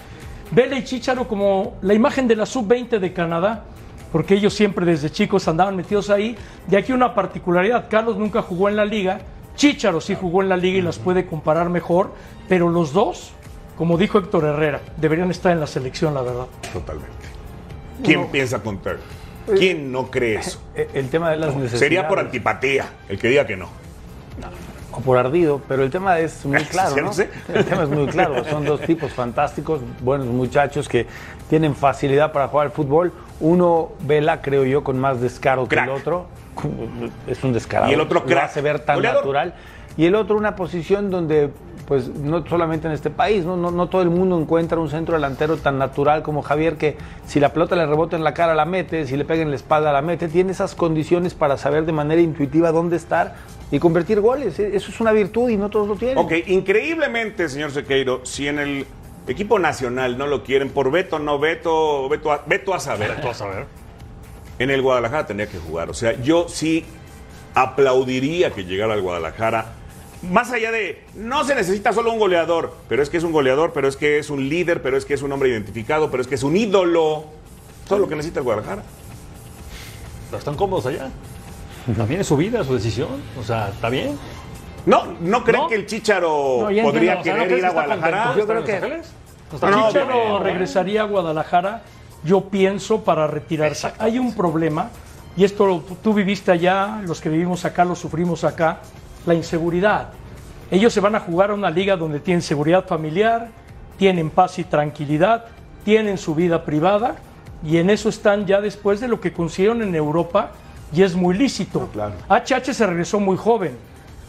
Vela 0.52 0.78
y 0.78 0.84
Chicharo 0.84 1.28
como 1.28 1.78
la 1.82 1.96
imagen 1.96 2.28
de 2.28 2.36
la 2.36 2.46
sub-20 2.46 3.00
de 3.00 3.12
Canadá, 3.12 3.66
porque 4.12 4.36
ellos 4.36 4.54
siempre 4.54 4.86
desde 4.86 5.10
chicos 5.10 5.48
andaban 5.48 5.76
metidos 5.76 6.10
ahí. 6.10 6.36
De 6.68 6.78
aquí 6.78 6.92
una 6.92 7.14
particularidad, 7.14 7.88
Carlos 7.90 8.18
nunca 8.18 8.42
jugó 8.42 8.70
en 8.70 8.76
la 8.76 8.86
liga, 8.86 9.20
Chicharo 9.56 10.02
sí 10.02 10.16
jugó 10.20 10.42
en 10.42 10.50
la 10.50 10.58
liga 10.58 10.80
y 10.80 10.82
las 10.82 11.00
puede 11.00 11.26
comparar 11.26 11.70
mejor, 11.70 12.14
pero 12.48 12.70
los 12.70 12.94
dos, 12.94 13.34
como 13.78 13.98
dijo 13.98 14.18
Héctor 14.18 14.46
Herrera, 14.46 14.82
deberían 14.98 15.32
estar 15.32 15.52
en 15.52 15.60
la 15.60 15.68
selección, 15.68 16.14
la 16.14 16.22
verdad. 16.22 16.46
Totalmente. 16.72 17.28
¿Quién 18.04 18.28
piensa 18.28 18.60
contra 18.60 18.94
él? 18.94 19.00
¿Quién 19.58 19.92
no 19.92 20.10
cree 20.12 20.36
eso? 20.36 20.62
El 20.76 21.10
tema 21.10 21.32
de 21.32 21.38
las 21.38 21.50
necesidades. 21.50 21.80
Sería 21.80 22.08
por 22.08 22.20
antipatía 22.20 22.86
el 23.10 23.18
que 23.18 23.28
diga 23.30 23.46
que 23.48 23.58
no. 23.58 23.68
o 24.92 25.02
por 25.02 25.18
ardido, 25.18 25.62
pero 25.68 25.84
el 25.84 25.90
tema 25.90 26.20
es 26.20 26.46
muy 26.46 26.64
claro, 26.66 26.96
¿no? 26.96 27.02
no 27.04 27.14
sé. 27.14 27.30
El 27.54 27.66
tema 27.66 27.84
es 27.84 27.90
muy 27.90 28.08
claro. 28.08 28.44
Son 28.46 28.64
dos 28.64 28.82
tipos 28.86 29.12
fantásticos, 29.12 29.82
buenos 30.02 30.28
muchachos 30.28 30.88
que 30.88 31.08
tienen 31.50 31.76
facilidad 31.76 32.32
para 32.32 32.48
jugar 32.48 32.68
al 32.68 32.72
fútbol. 32.72 33.12
Uno 33.40 33.90
vela, 34.02 34.42
creo 34.42 34.66
yo, 34.66 34.84
con 34.84 35.00
más 35.00 35.22
descaro 35.22 35.68
que 35.68 35.78
el 35.78 35.90
otro. 35.90 36.26
Es 37.28 37.44
un 37.44 37.54
descarado. 37.54 37.90
Y 37.90 37.94
el 37.94 38.02
otro 38.02 38.20
Lo 38.20 38.26
crack. 38.26 38.46
hace 38.46 38.62
ver 38.62 38.80
tan 38.80 38.98
Goleador. 38.98 39.22
natural. 39.22 39.54
Y 39.98 40.06
el 40.06 40.16
otro 40.16 40.38
una 40.38 40.56
posición 40.56 41.10
donde, 41.10 41.50
pues, 41.88 42.08
no 42.10 42.46
solamente 42.48 42.88
en 42.88 42.94
este 42.94 43.10
país, 43.10 43.46
¿no? 43.46 43.58
No, 43.58 43.72
no 43.72 43.88
todo 43.88 44.02
el 44.02 44.10
mundo 44.10 44.40
encuentra 44.40 44.78
un 44.80 44.90
centro 44.90 45.16
delantero 45.16 45.58
tan 45.58 45.78
natural 45.78 46.22
como 46.22 46.42
Javier 46.42 46.76
que 46.78 46.98
si 47.26 47.40
la 47.40 47.52
pelota 47.54 47.76
le 47.76 47.86
rebota 47.86 48.16
en 48.16 48.24
la 48.24 48.34
cara 48.34 48.54
la 48.56 48.66
mete, 48.66 49.06
si 49.08 49.18
le 49.18 49.26
pega 49.26 49.42
en 49.42 49.50
la 49.50 49.56
espalda 49.56 49.92
la 49.92 50.02
mete. 50.02 50.28
Tiene 50.28 50.52
esas 50.52 50.76
condiciones 50.76 51.34
para 51.34 51.58
saber 51.58 51.86
de 51.86 51.92
manera 51.92 52.22
intuitiva 52.22 52.72
dónde 52.72 52.96
estar 52.98 53.36
y 53.72 53.80
convertir 53.80 54.20
goles. 54.22 54.60
E- 54.60 54.76
Eso 54.76 54.92
es 54.92 55.00
una 55.02 55.12
virtud 55.12 55.50
y 55.50 55.58
no 55.58 55.70
todos 55.70 55.88
lo 55.88 55.96
tienen. 55.96 56.18
Ok, 56.18 56.34
increíblemente, 56.48 57.50
señor 57.50 57.72
Sequeiro, 57.72 58.22
si 58.26 58.48
en 58.48 58.60
el 58.60 58.86
equipo 59.32 59.60
nacional 59.60 60.18
no 60.18 60.28
lo 60.28 60.44
quieren, 60.44 60.70
por 60.70 60.92
veto, 60.92 61.20
no 61.20 61.40
veto, 61.40 62.08
veto 62.10 62.32
a, 62.32 62.44
veto 62.46 62.74
a 62.74 62.80
saber. 62.80 63.16
Veto 63.16 63.30
a 63.30 63.34
saber. 63.34 63.66
En 64.58 64.70
el 64.70 64.82
Guadalajara 64.82 65.26
tendría 65.28 65.48
que 65.48 65.58
jugar. 65.58 65.90
O 65.90 65.94
sea, 65.94 66.22
yo 66.22 66.48
sí 66.50 66.86
aplaudiría 67.54 68.52
que 68.52 68.66
llegara 68.66 68.94
al 68.94 69.02
Guadalajara. 69.02 69.74
Más 70.22 70.52
allá 70.52 70.72
de, 70.72 71.06
no 71.16 71.46
se 71.46 71.56
necesita 71.56 71.94
solo 71.94 72.12
un 72.12 72.20
goleador, 72.20 72.76
pero 72.90 73.02
es 73.02 73.10
que 73.10 73.18
es 73.18 73.24
un 73.24 73.32
goleador, 73.32 73.72
pero 73.74 73.88
es 73.88 73.96
que 73.96 74.20
es 74.20 74.30
un 74.30 74.50
líder, 74.50 74.82
pero 74.82 74.98
es 74.98 75.06
que 75.06 75.14
es 75.14 75.22
un 75.22 75.32
hombre 75.32 75.50
identificado, 75.50 76.12
pero 76.12 76.22
es 76.22 76.28
que 76.28 76.36
es 76.36 76.44
un 76.44 76.58
ídolo. 76.58 77.26
Todo 77.88 78.00
lo 78.00 78.08
que 78.08 78.16
necesita 78.16 78.40
el 78.40 78.44
Guadalajara. 78.44 78.84
Pero 80.30 80.38
están 80.40 80.56
cómodos 80.56 80.86
allá. 80.86 81.10
También 81.96 82.22
es 82.22 82.28
su 82.28 82.36
vida, 82.38 82.64
su 82.64 82.74
decisión. 82.74 83.08
O 83.40 83.44
sea, 83.44 83.70
está 83.70 83.90
bien. 83.90 84.18
No, 84.86 85.06
¿no 85.20 85.44
creen 85.44 85.68
que 85.68 85.76
el 85.76 85.86
Chicharo 85.86 86.68
No, 86.70 86.84
podría 86.84 87.14
entiendo, 87.16 87.20
o 87.20 87.24
sea, 87.24 87.36
¿no 87.36 87.44
querer 87.44 87.58
ir 87.58 87.66
a 87.66 87.72
Guadalajara? 87.72 88.36
Yo 88.38 88.48
creo 88.48 88.64
que- 88.64 89.02
Chicharo 89.52 90.16
obviamente. 90.18 90.44
regresaría 90.44 91.02
a 91.02 91.06
Guadalajara, 91.06 91.82
yo 92.24 92.42
pienso, 92.42 93.04
para 93.04 93.28
retirarse. 93.28 93.92
Hay 94.00 94.20
un 94.20 94.34
problema, 94.34 94.90
y 95.36 95.44
esto 95.44 95.66
lo- 95.66 95.80
tú 96.04 96.14
viviste 96.14 96.52
allá, 96.52 97.02
los 97.06 97.22
que 97.22 97.30
vivimos 97.30 97.66
acá 97.66 97.86
lo 97.86 97.96
sufrimos 97.96 98.44
acá, 98.44 98.80
la 99.26 99.34
inseguridad. 99.34 100.10
Ellos 100.72 100.94
se 100.94 101.00
van 101.00 101.16
a 101.16 101.20
jugar 101.20 101.52
a 101.52 101.54
una 101.56 101.70
liga 101.70 101.96
donde 101.98 102.20
tienen 102.20 102.42
seguridad 102.42 102.86
familiar, 102.86 103.50
tienen 103.98 104.30
paz 104.30 104.60
y 104.60 104.64
tranquilidad, 104.64 105.46
tienen 105.84 106.18
su 106.18 106.36
vida 106.36 106.64
privada, 106.64 107.16
y 107.64 107.78
en 107.78 107.90
eso 107.90 108.10
están 108.10 108.46
ya 108.46 108.62
después 108.62 109.00
de 109.00 109.08
lo 109.08 109.20
que 109.20 109.34
consiguieron 109.34 109.82
en 109.82 109.96
Europa, 109.96 110.52
y 110.94 111.04
es 111.04 111.16
muy 111.16 111.38
lícito. 111.38 111.90
HH 112.30 112.74
se 112.74 112.86
regresó 112.86 113.20
muy 113.20 113.38
joven. 113.38 113.78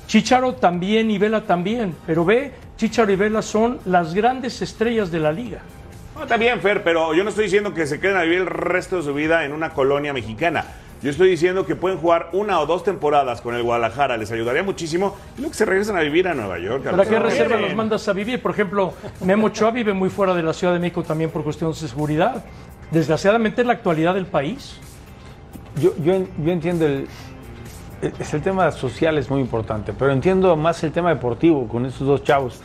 Chicharo 0.07 0.55
también 0.55 1.11
y 1.11 1.19
Vela 1.19 1.43
también, 1.43 1.95
pero 2.07 2.25
ve, 2.25 2.53
Chicharo 2.81 3.13
y 3.13 3.17
Vela 3.17 3.43
son 3.43 3.79
las 3.85 4.15
grandes 4.15 4.63
estrellas 4.63 5.11
de 5.11 5.19
la 5.19 5.31
liga. 5.31 5.59
No, 6.17 6.23
está 6.23 6.39
bien, 6.39 6.63
Fer, 6.63 6.83
pero 6.83 7.13
yo 7.13 7.23
no 7.23 7.29
estoy 7.29 7.45
diciendo 7.45 7.75
que 7.75 7.87
se 7.87 8.01
queden 8.01 8.17
a 8.17 8.23
vivir 8.23 8.39
el 8.39 8.47
resto 8.47 8.97
de 8.97 9.03
su 9.03 9.13
vida 9.13 9.45
en 9.45 9.53
una 9.53 9.75
colonia 9.75 10.15
mexicana. 10.15 10.65
Yo 11.03 11.11
estoy 11.11 11.29
diciendo 11.29 11.67
que 11.67 11.77
pueden 11.77 11.99
jugar 11.99 12.31
una 12.33 12.59
o 12.59 12.65
dos 12.65 12.83
temporadas 12.83 13.43
con 13.43 13.55
el 13.55 13.63
Guadalajara, 13.63 14.17
les 14.17 14.33
ayudaría 14.33 14.63
muchísimo. 14.63 15.15
Y 15.37 15.41
luego 15.43 15.51
que 15.51 15.59
se 15.59 15.67
regresan 15.67 15.99
a 15.99 16.01
vivir 16.01 16.27
a 16.27 16.33
Nueva 16.33 16.59
York. 16.59 16.85
¿Para 16.85 17.05
qué 17.05 17.11
que 17.11 17.19
reserva 17.19 17.59
los 17.59 17.75
mandas 17.75 18.09
a 18.09 18.15
vivir? 18.15 18.41
Por 18.41 18.53
ejemplo, 18.53 18.95
Memo 19.27 19.49
Ochoa 19.49 19.73
vive 19.73 19.93
muy 19.93 20.09
fuera 20.09 20.33
de 20.33 20.43
la 20.43 20.55
Ciudad 20.55 20.73
de 20.73 20.79
México 20.79 21.03
también 21.03 21.29
por 21.29 21.45
cuestiones 21.45 21.79
de 21.83 21.87
seguridad. 21.89 22.43
Desgraciadamente 22.91 23.61
es 23.61 23.67
la 23.67 23.75
actualidad 23.75 24.15
del 24.15 24.25
país. 24.25 24.79
Yo, 25.79 25.93
yo, 26.03 26.15
en- 26.15 26.31
yo 26.43 26.51
entiendo 26.51 26.87
el, 26.87 27.07
es 28.03 28.35
el 28.35 28.43
tema 28.43 28.71
social 28.73 29.19
es 29.19 29.31
muy 29.31 29.41
importante, 29.41 29.93
pero 29.93 30.13
entiendo 30.13 30.57
más 30.57 30.83
el 30.85 30.93
tema 30.93 31.11
deportivo 31.11 31.69
con 31.69 31.87
estos 31.87 32.07
dos 32.07 32.25
chavos. 32.25 32.61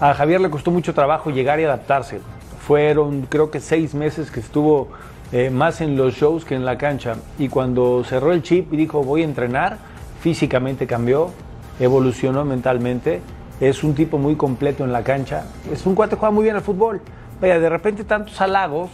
A 0.00 0.14
Javier 0.14 0.40
le 0.40 0.50
costó 0.50 0.70
mucho 0.70 0.94
trabajo 0.94 1.30
llegar 1.30 1.60
y 1.60 1.64
adaptarse. 1.64 2.20
Fueron 2.66 3.22
creo 3.22 3.50
que 3.50 3.60
seis 3.60 3.94
meses 3.94 4.30
que 4.30 4.40
estuvo 4.40 4.88
eh, 5.30 5.50
más 5.50 5.80
en 5.80 5.96
los 5.96 6.14
shows 6.14 6.44
que 6.44 6.54
en 6.54 6.64
la 6.64 6.76
cancha. 6.78 7.16
Y 7.38 7.48
cuando 7.48 8.02
cerró 8.04 8.32
el 8.32 8.42
chip 8.42 8.72
y 8.72 8.76
dijo 8.76 9.02
voy 9.02 9.22
a 9.22 9.24
entrenar, 9.24 9.78
físicamente 10.20 10.86
cambió, 10.86 11.30
evolucionó 11.78 12.44
mentalmente. 12.44 13.20
Es 13.60 13.84
un 13.84 13.94
tipo 13.94 14.18
muy 14.18 14.34
completo 14.34 14.84
en 14.84 14.92
la 14.92 15.04
cancha. 15.04 15.44
Es 15.72 15.86
un 15.86 15.94
cuate 15.94 16.16
que 16.16 16.20
juega 16.20 16.32
muy 16.32 16.44
bien 16.44 16.56
al 16.56 16.62
fútbol. 16.62 17.00
Vaya, 17.40 17.60
de 17.60 17.68
repente 17.68 18.04
tantos 18.04 18.40
halagos, 18.40 18.90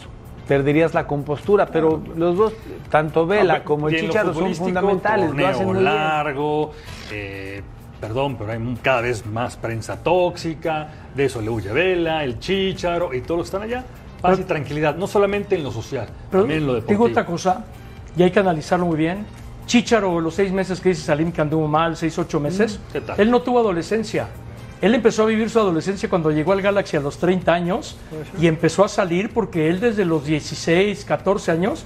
perderías 0.48 0.94
la 0.94 1.06
compostura, 1.06 1.66
pero 1.66 2.02
los 2.16 2.36
dos, 2.36 2.54
tanto 2.90 3.26
Vela 3.26 3.62
como 3.62 3.88
el 3.88 3.94
lo 3.94 4.00
Chicharo 4.00 4.34
son 4.34 4.54
fundamentales, 4.54 5.26
lo 5.26 5.32
torneo 5.32 5.48
hacen 5.48 5.66
muy 5.66 5.82
largo, 5.82 6.72
eh, 7.12 7.62
perdón, 8.00 8.36
pero 8.36 8.52
hay 8.52 8.78
cada 8.82 9.02
vez 9.02 9.26
más 9.26 9.56
prensa 9.56 10.02
tóxica, 10.02 10.88
de 11.14 11.26
eso 11.26 11.42
le 11.42 11.50
huye 11.50 11.70
Vela, 11.70 12.24
el 12.24 12.40
Chicharo 12.40 13.12
y 13.14 13.20
todos 13.20 13.38
los 13.38 13.50
que 13.50 13.56
están 13.56 13.62
allá. 13.62 13.84
Paz 14.22 14.40
y 14.40 14.44
tranquilidad, 14.44 14.96
no 14.96 15.06
solamente 15.06 15.54
en 15.54 15.62
lo 15.62 15.70
social, 15.70 16.08
Pero 16.30 16.42
también 16.42 16.62
en 16.62 16.66
lo 16.66 16.72
digo 16.74 16.86
deportivo. 16.86 17.04
otra 17.04 17.26
cosa, 17.26 17.64
y 18.16 18.22
hay 18.22 18.30
que 18.32 18.40
analizarlo 18.40 18.86
muy 18.86 18.96
bien. 18.96 19.26
Chicharo, 19.66 20.18
los 20.20 20.34
seis 20.34 20.50
meses 20.50 20.80
que 20.80 20.88
dice 20.88 21.02
Salim 21.02 21.30
que 21.30 21.42
anduvo 21.42 21.68
mal, 21.68 21.94
seis, 21.94 22.18
ocho 22.18 22.40
meses, 22.40 22.80
él 23.18 23.30
no 23.30 23.42
tuvo 23.42 23.60
adolescencia. 23.60 24.28
Él 24.80 24.94
empezó 24.94 25.24
a 25.24 25.26
vivir 25.26 25.50
su 25.50 25.58
adolescencia 25.58 26.08
cuando 26.08 26.30
llegó 26.30 26.52
al 26.52 26.62
Galaxy 26.62 26.96
a 26.96 27.00
los 27.00 27.18
30 27.18 27.52
años 27.52 27.96
y 28.40 28.46
empezó 28.46 28.84
a 28.84 28.88
salir 28.88 29.32
porque 29.32 29.68
él 29.68 29.80
desde 29.80 30.04
los 30.04 30.24
16, 30.24 31.04
14 31.04 31.50
años, 31.50 31.84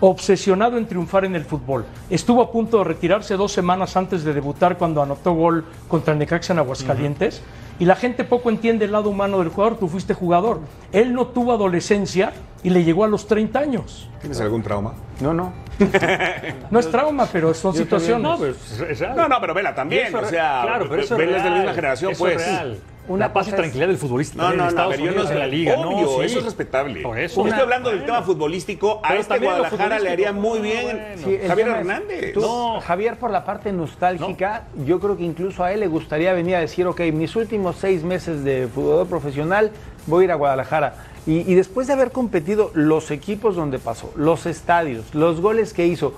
obsesionado 0.00 0.78
en 0.78 0.86
triunfar 0.86 1.26
en 1.26 1.36
el 1.36 1.44
fútbol. 1.44 1.84
Estuvo 2.08 2.42
a 2.42 2.50
punto 2.50 2.78
de 2.78 2.84
retirarse 2.84 3.36
dos 3.36 3.52
semanas 3.52 3.96
antes 3.96 4.24
de 4.24 4.32
debutar 4.32 4.78
cuando 4.78 5.02
anotó 5.02 5.32
gol 5.32 5.64
contra 5.86 6.14
el 6.14 6.18
Necaxa 6.18 6.54
en 6.54 6.60
Aguascalientes. 6.60 7.42
Y 7.78 7.84
la 7.84 7.96
gente 7.96 8.24
poco 8.24 8.50
entiende 8.50 8.84
el 8.86 8.92
lado 8.92 9.10
humano 9.10 9.40
del 9.40 9.48
jugador. 9.48 9.78
Tú 9.78 9.88
fuiste 9.88 10.14
jugador. 10.14 10.60
Él 10.92 11.12
no 11.12 11.26
tuvo 11.26 11.52
adolescencia 11.52 12.32
y 12.64 12.70
le 12.70 12.82
llegó 12.82 13.04
a 13.04 13.06
los 13.08 13.26
30 13.28 13.58
años. 13.60 14.08
¿Tienes 14.20 14.40
algún 14.40 14.62
trauma? 14.62 14.94
No, 15.20 15.32
no. 15.32 15.52
No 16.70 16.78
es 16.80 16.90
trauma, 16.90 17.26
pero 17.30 17.52
son 17.54 17.74
Yo 17.74 17.86
también, 17.86 18.16
situaciones. 18.16 18.22
No, 18.22 18.38
pero 18.38 18.50
es- 18.52 18.80
es 18.90 18.98
real. 19.00 19.16
No, 19.16 19.28
no, 19.28 19.40
pero 19.40 19.54
Vela 19.54 19.74
también. 19.74 20.06
Eso 20.08 20.18
O 20.18 20.24
sea, 20.24 20.60
claro, 20.62 20.86
pero 20.88 21.02
eso 21.02 21.16
Vela 21.16 21.36
es 21.36 21.44
de 21.44 21.50
la 21.50 21.56
misma 21.56 21.74
generación, 21.74 22.12
Eso 22.12 22.24
pues. 22.24 22.40
Es 22.40 22.46
real. 22.48 22.78
Una 23.06 23.26
la 23.26 23.32
paz 23.32 23.46
y 23.46 23.50
es- 23.50 23.56
tranquilidad 23.56 23.88
del 23.88 23.98
futbolista 23.98 24.42
No, 24.42 24.50
en 24.52 24.56
no, 24.58 24.70
no, 24.70 24.94
yo 24.94 25.12
no 25.12 25.26
sé 25.26 25.34
la 25.34 25.46
liga. 25.46 25.74
Obvio, 25.78 26.00
no, 26.02 26.08
sí. 26.18 26.24
eso 26.24 26.38
es 26.38 26.44
respetable. 26.44 27.02
Por 27.02 27.18
eso. 27.18 27.42
Yo 27.42 27.48
estoy 27.48 27.62
hablando 27.62 27.90
del 27.90 28.04
tema 28.04 28.22
futbolístico. 28.22 29.00
A 29.04 29.08
Pero 29.08 29.20
este 29.20 29.38
Guadalajara 29.38 29.98
le 29.98 30.10
haría 30.10 30.32
muy 30.32 30.60
bien 30.60 30.82
Bueno. 30.84 31.22
Sí, 31.24 31.38
el 31.40 31.48
Javier 31.48 31.68
Hernández. 31.68 32.32
tú, 32.32 32.40
No. 32.40 32.80
Javier, 32.80 33.16
por 33.18 33.30
la 33.30 33.44
parte 33.44 33.72
nostálgica, 33.72 34.64
yo 34.86 35.00
creo 35.00 35.16
que 35.16 35.24
incluso 35.24 35.62
a 35.64 35.72
él 35.72 35.80
le 35.80 35.86
gustaría 35.86 36.32
venir 36.32 36.56
a 36.56 36.60
decir, 36.60 36.86
ok, 36.86 37.00
mis 37.12 37.36
últimos 37.36 37.76
seis 37.76 38.02
meses 38.02 38.42
de 38.44 38.68
jugador 38.74 39.06
profesional, 39.06 39.70
voy 40.06 40.22
a 40.22 40.24
ir 40.24 40.32
a 40.32 40.36
Guadalajara. 40.36 40.94
Y, 41.26 41.50
y 41.50 41.54
después 41.54 41.86
de 41.86 41.94
haber 41.94 42.10
competido 42.10 42.70
los 42.74 43.10
equipos 43.10 43.56
donde 43.56 43.78
pasó, 43.78 44.12
los 44.16 44.44
estadios, 44.46 45.14
los 45.14 45.40
goles 45.40 45.72
que 45.72 45.86
hizo, 45.86 46.14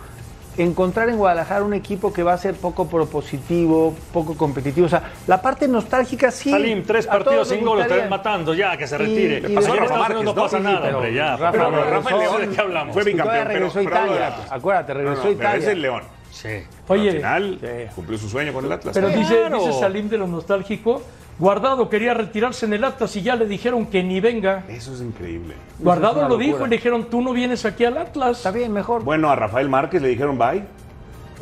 encontrar 0.58 1.08
en 1.08 1.16
Guadalajara 1.18 1.64
un 1.64 1.74
equipo 1.74 2.12
que 2.12 2.22
va 2.22 2.32
a 2.32 2.38
ser 2.38 2.54
poco 2.54 2.86
propositivo, 2.88 3.94
poco 4.12 4.36
competitivo. 4.36 4.86
O 4.86 4.88
sea, 4.88 5.02
la 5.26 5.40
parte 5.42 5.68
nostálgica 5.68 6.30
sí. 6.30 6.50
Salim, 6.50 6.82
tres 6.84 7.06
partidos 7.06 7.48
sin 7.48 7.64
gol, 7.64 7.80
están 7.80 8.08
matando, 8.08 8.54
ya, 8.54 8.76
que 8.76 8.86
se 8.86 8.94
Y- 8.96 8.98
retire. 8.98 9.42
y 9.50 9.54
pasó 9.54 9.72
de- 9.72 9.78
en 9.78 9.84
Rafa 9.84 9.94
Unidos 10.06 10.24
no 10.24 10.34
Márquez, 10.34 10.42
pasa 10.42 10.58
¿no? 10.58 10.64
nada, 10.64 10.76
Sí, 10.76 10.82
pero 10.86 10.96
hombre, 10.98 11.14
ya. 11.14 11.36
Rafa- 11.36 11.52
Pero- 11.52 11.70
Rafa 11.70 11.90
Rafael 11.90 12.16
no 12.16 12.20
sé 12.22 12.38
León 12.38 12.50
¿De 12.50 12.54
qué 12.56 12.60
hablamos? 12.62 12.92
fue 12.94 13.02
Y 13.02 13.06
bicampeón, 13.06 13.36
pero, 13.38 13.48
regresó 13.54 13.74
pero 13.74 13.88
Italia. 13.90 14.36
Acuérdate, 14.50 14.94
regresó 14.94 15.14
No, 15.14 15.20
a 15.20 15.24
no, 15.24 15.36
pero 15.36 15.48
Italia. 15.48 15.66
es 15.66 15.72
el 15.72 15.82
León. 15.82 16.02
Sí. 16.30 16.48
Oye, 16.88 17.08
Al 17.10 17.16
final 17.16 17.58
Sí. 17.60 17.94
cumplió 17.94 18.18
su 18.18 18.28
sueño 18.28 18.52
con 18.52 18.64
el 18.66 18.72
Atlas. 18.72 18.94
pero 18.94 19.08
dice, 19.08 19.34
Claro. 19.40 19.58
dice 19.58 19.80
Salim 19.80 20.08
de 20.08 20.18
lo 20.18 20.26
nostálgico, 20.26 21.02
Guardado 21.38 21.90
quería 21.90 22.14
retirarse 22.14 22.64
en 22.64 22.72
el 22.72 22.84
Atlas 22.84 23.14
y 23.16 23.22
ya 23.22 23.36
le 23.36 23.46
dijeron 23.46 23.86
que 23.86 24.02
ni 24.02 24.20
venga. 24.20 24.64
Eso 24.68 24.94
es 24.94 25.02
increíble. 25.02 25.54
Guardado 25.78 26.28
lo 26.28 26.38
dijo 26.38 26.64
y 26.66 26.70
le 26.70 26.76
dijeron, 26.76 27.04
tú 27.10 27.20
no 27.20 27.32
vienes 27.34 27.64
aquí 27.66 27.84
al 27.84 27.98
Atlas. 27.98 28.38
Está 28.38 28.50
bien, 28.52 28.72
mejor. 28.72 29.04
Bueno, 29.04 29.30
a 29.30 29.36
Rafael 29.36 29.68
Márquez 29.68 30.00
le 30.00 30.08
dijeron 30.08 30.38
bye. 30.38 30.64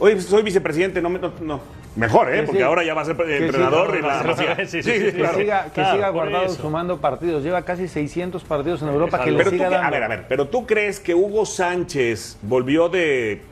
Oye, 0.00 0.20
soy 0.20 0.42
vicepresidente, 0.42 1.00
no 1.00 1.10
me. 1.10 1.20
No, 1.20 1.32
no. 1.40 1.60
Mejor, 1.94 2.28
¿eh? 2.34 2.40
Que 2.40 2.42
Porque 2.46 2.58
sí. 2.58 2.64
ahora 2.64 2.82
ya 2.82 2.92
va 2.92 3.02
a 3.02 3.04
ser 3.04 3.16
Que 3.16 3.36
entrenador 3.36 3.92
de 3.92 4.02
la 4.02 4.34
sí, 4.66 4.66
sí, 4.66 4.82
sí, 4.82 4.82
sí, 4.82 5.00
que 5.04 5.12
claro. 5.12 5.38
siga, 5.38 5.64
que 5.66 5.70
Claro, 5.74 5.94
siga 5.94 6.06
por 6.06 6.14
guardado 6.14 6.44
eso. 6.46 6.60
sumando 6.62 6.98
partidos. 7.00 7.44
Lleva 7.44 7.62
casi 7.62 7.86
600 7.86 8.42
partidos 8.42 8.82
en 8.82 8.88
Europa 8.88 9.22
que 9.22 9.30
le 9.30 9.36
Pero 9.38 9.50
tú, 9.50 9.56
siga 9.56 9.70
dando. 9.70 9.86
a 9.86 9.90
ver, 9.90 10.02
a 10.02 10.08
ver, 10.08 10.24
pero 10.28 10.48
tú 10.48 10.66
crees 10.66 10.98
que 10.98 11.14
Hugo 11.14 11.46
Sánchez 11.46 12.38
volvió 12.42 12.88
de. 12.88 13.42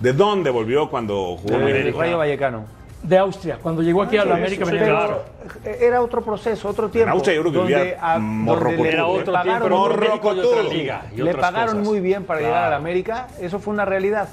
¿De 0.00 0.12
dónde 0.12 0.50
volvió 0.50 0.90
cuando 0.90 1.38
jugó 1.38 1.54
en 1.54 1.62
América? 1.62 1.98
Rayo 1.98 2.18
Vallecano. 2.18 2.64
De 3.02 3.16
Austria, 3.16 3.58
cuando 3.62 3.80
llegó 3.80 4.02
aquí 4.02 4.16
a 4.16 4.24
la 4.24 4.34
sí, 4.34 4.40
América. 4.40 4.64
sí, 4.66 4.70
claro. 4.72 5.22
Era 5.64 6.02
otro 6.02 6.20
proceso, 6.20 6.68
otro 6.68 6.88
tiempo. 6.88 7.12
Austria 7.12 7.36
yo 7.36 7.42
creo 7.42 7.52
que 7.52 7.58
donde 7.58 7.74
vivía 7.76 7.98
a- 8.02 8.18
donde 8.18 8.76
le- 8.82 8.88
Era 8.92 9.06
otro 9.06 9.32
pagaron 9.32 9.68
tiempo, 9.68 10.34
de 10.34 10.40
otra 10.44 10.62
liga. 10.64 11.02
y 11.16 11.22
le 11.22 11.34
pagaron 11.34 11.74
cosas. 11.76 11.88
muy 11.88 12.00
bien 12.00 12.24
para 12.24 12.40
llegar 12.40 12.56
a 12.56 12.60
la 12.62 12.66
Claro. 12.66 12.76
América. 12.82 13.28
Eso 13.40 13.60
fue 13.60 13.72
una 13.72 13.84
realidad. 13.84 14.28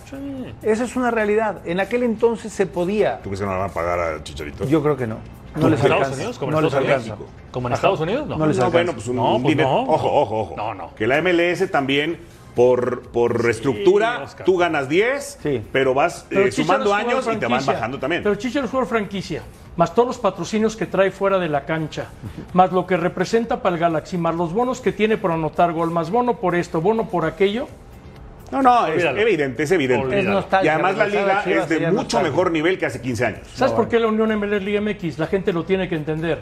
Esa 0.64 0.84
es 0.84 0.96
una 0.96 1.12
realidad. 1.12 1.60
En 1.66 1.80
aquel 1.80 2.02
entonces 2.04 2.52
se 2.52 2.66
podía. 2.66 3.18
¿Tú 3.22 3.30
crees 3.30 3.40
que 3.42 3.46
no 3.46 3.52
le 3.54 3.60
van 3.60 3.70
a 3.70 3.74
pagar 3.74 4.00
al 4.00 4.24
Chicharito? 4.24 4.66
Yo 4.66 4.82
creo 4.82 4.98
que 4.98 5.06
no. 5.08 5.16
No 5.16 5.62
¿Como 5.62 5.70
les 5.70 5.80
en 5.80 5.86
Estados 5.86 5.92
alcanza. 6.02 6.16
Unidos? 6.18 6.38
¿Como 6.40 6.50
en 6.52 6.56
no 6.56 6.62
les 6.62 6.68
Estados 6.74 6.88
alcanza. 6.90 7.14
Unidos? 7.14 7.32
¿Como 7.52 7.68
en 7.68 7.74
Estados 7.76 8.00
Unidos? 8.02 8.28
No. 8.28 8.38
No 8.38 8.48
les 8.48 8.58
No, 8.58 8.64
alcanza. 8.66 8.78
bueno, 8.78 8.94
pues 8.94 9.08
un, 9.08 9.16
No, 9.16 9.36
un 9.36 9.42
pues 9.44 9.52
dinero- 9.56 9.70
no. 9.70 9.82
Ojo, 9.84 10.12
ojo, 10.22 10.40
ojo. 10.42 10.54
No, 10.58 10.74
no. 10.74 10.96
Que 10.96 11.08
la 11.08 11.18
MLS 11.22 11.68
también, 11.72 12.20
por, 12.56 13.02
por 13.10 13.44
reestructura, 13.44 14.24
Oscar. 14.24 14.46
tú 14.46 14.58
ganas 14.58 14.88
10, 14.90 15.40
Sí. 15.44 15.62
pero 15.72 15.94
vas 15.94 16.26
Pero 16.30 16.46
eh, 16.46 16.52
sumando 16.52 16.94
años 16.94 17.26
y 17.26 17.36
te 17.38 17.46
van 17.48 17.50
franquicia. 17.50 17.74
bajando 17.74 18.00
también. 18.00 18.24
Pero 18.24 18.36
Chicharo 18.36 18.66
es 18.66 18.72
jugador 18.72 18.88
franquicia, 18.90 19.42
más 19.76 19.94
todos 19.94 20.08
los 20.08 20.18
patrocinios 20.18 20.76
que 20.76 20.86
trae 20.86 21.12
fuera 21.12 21.38
de 21.38 21.50
la 21.50 21.66
cancha, 21.66 22.08
más 22.54 22.72
lo 22.72 22.88
que 22.88 22.96
representa 22.98 23.62
para 23.62 23.76
el 23.76 23.82
Galaxy, 23.82 24.18
más 24.18 24.36
los 24.36 24.54
bonos 24.54 24.80
que 24.80 24.92
tiene 24.94 25.18
por 25.18 25.32
anotar 25.32 25.74
gol, 25.74 25.92
más 25.92 26.10
bono 26.10 26.38
por 26.38 26.56
esto, 26.56 26.80
bono 26.82 27.10
por 27.10 27.26
aquello. 27.26 27.68
No, 28.52 28.62
no, 28.62 28.88
es 28.88 29.04
evidente, 29.04 29.64
es 29.64 29.72
evidente. 29.72 30.20
Es 30.20 30.26
Y 30.64 30.68
además 30.68 30.96
la 30.98 31.08
liga 31.08 31.44
Chivas 31.44 31.64
es 31.64 31.70
de 31.70 31.80
mucho 31.88 31.94
nostalgia. 31.94 32.30
mejor 32.30 32.52
nivel 32.52 32.78
que 32.78 32.86
hace 32.86 33.02
15 33.02 33.26
años. 33.26 33.48
¿Sabes 33.56 33.74
por 33.74 33.90
qué 33.90 34.00
la 34.00 34.08
Unión 34.08 34.30
MLS 34.40 34.62
Liga 34.62 34.80
MX? 34.82 35.18
La 35.18 35.28
gente 35.28 35.52
lo 35.52 35.66
tiene 35.66 35.90
que 35.90 35.96
entender. 35.96 36.40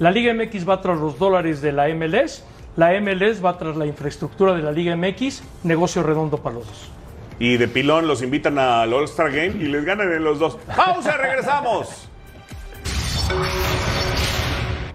La 0.00 0.10
Liga 0.10 0.34
MX 0.34 0.68
va 0.68 0.80
tras 0.82 0.98
los 0.98 1.16
dólares 1.18 1.62
de 1.62 1.70
la 1.70 1.86
MLS, 1.94 2.44
la 2.76 2.98
MLS 3.00 3.44
va 3.44 3.56
tras 3.56 3.76
la 3.76 3.86
infraestructura 3.86 4.54
de 4.54 4.62
la 4.62 4.72
Liga 4.72 4.96
MX, 4.96 5.42
negocio 5.62 6.02
redondo 6.02 6.38
para 6.38 6.56
los 6.56 6.66
dos. 6.66 6.90
Y 7.38 7.56
de 7.56 7.68
pilón 7.68 8.06
los 8.06 8.22
invitan 8.22 8.58
al 8.58 8.92
All-Star 8.92 9.30
Game 9.30 9.54
y 9.60 9.66
les 9.68 9.84
ganan 9.84 10.12
en 10.12 10.24
los 10.24 10.38
dos. 10.38 10.56
¡Pausa! 10.76 11.16
¡Regresamos! 11.16 12.08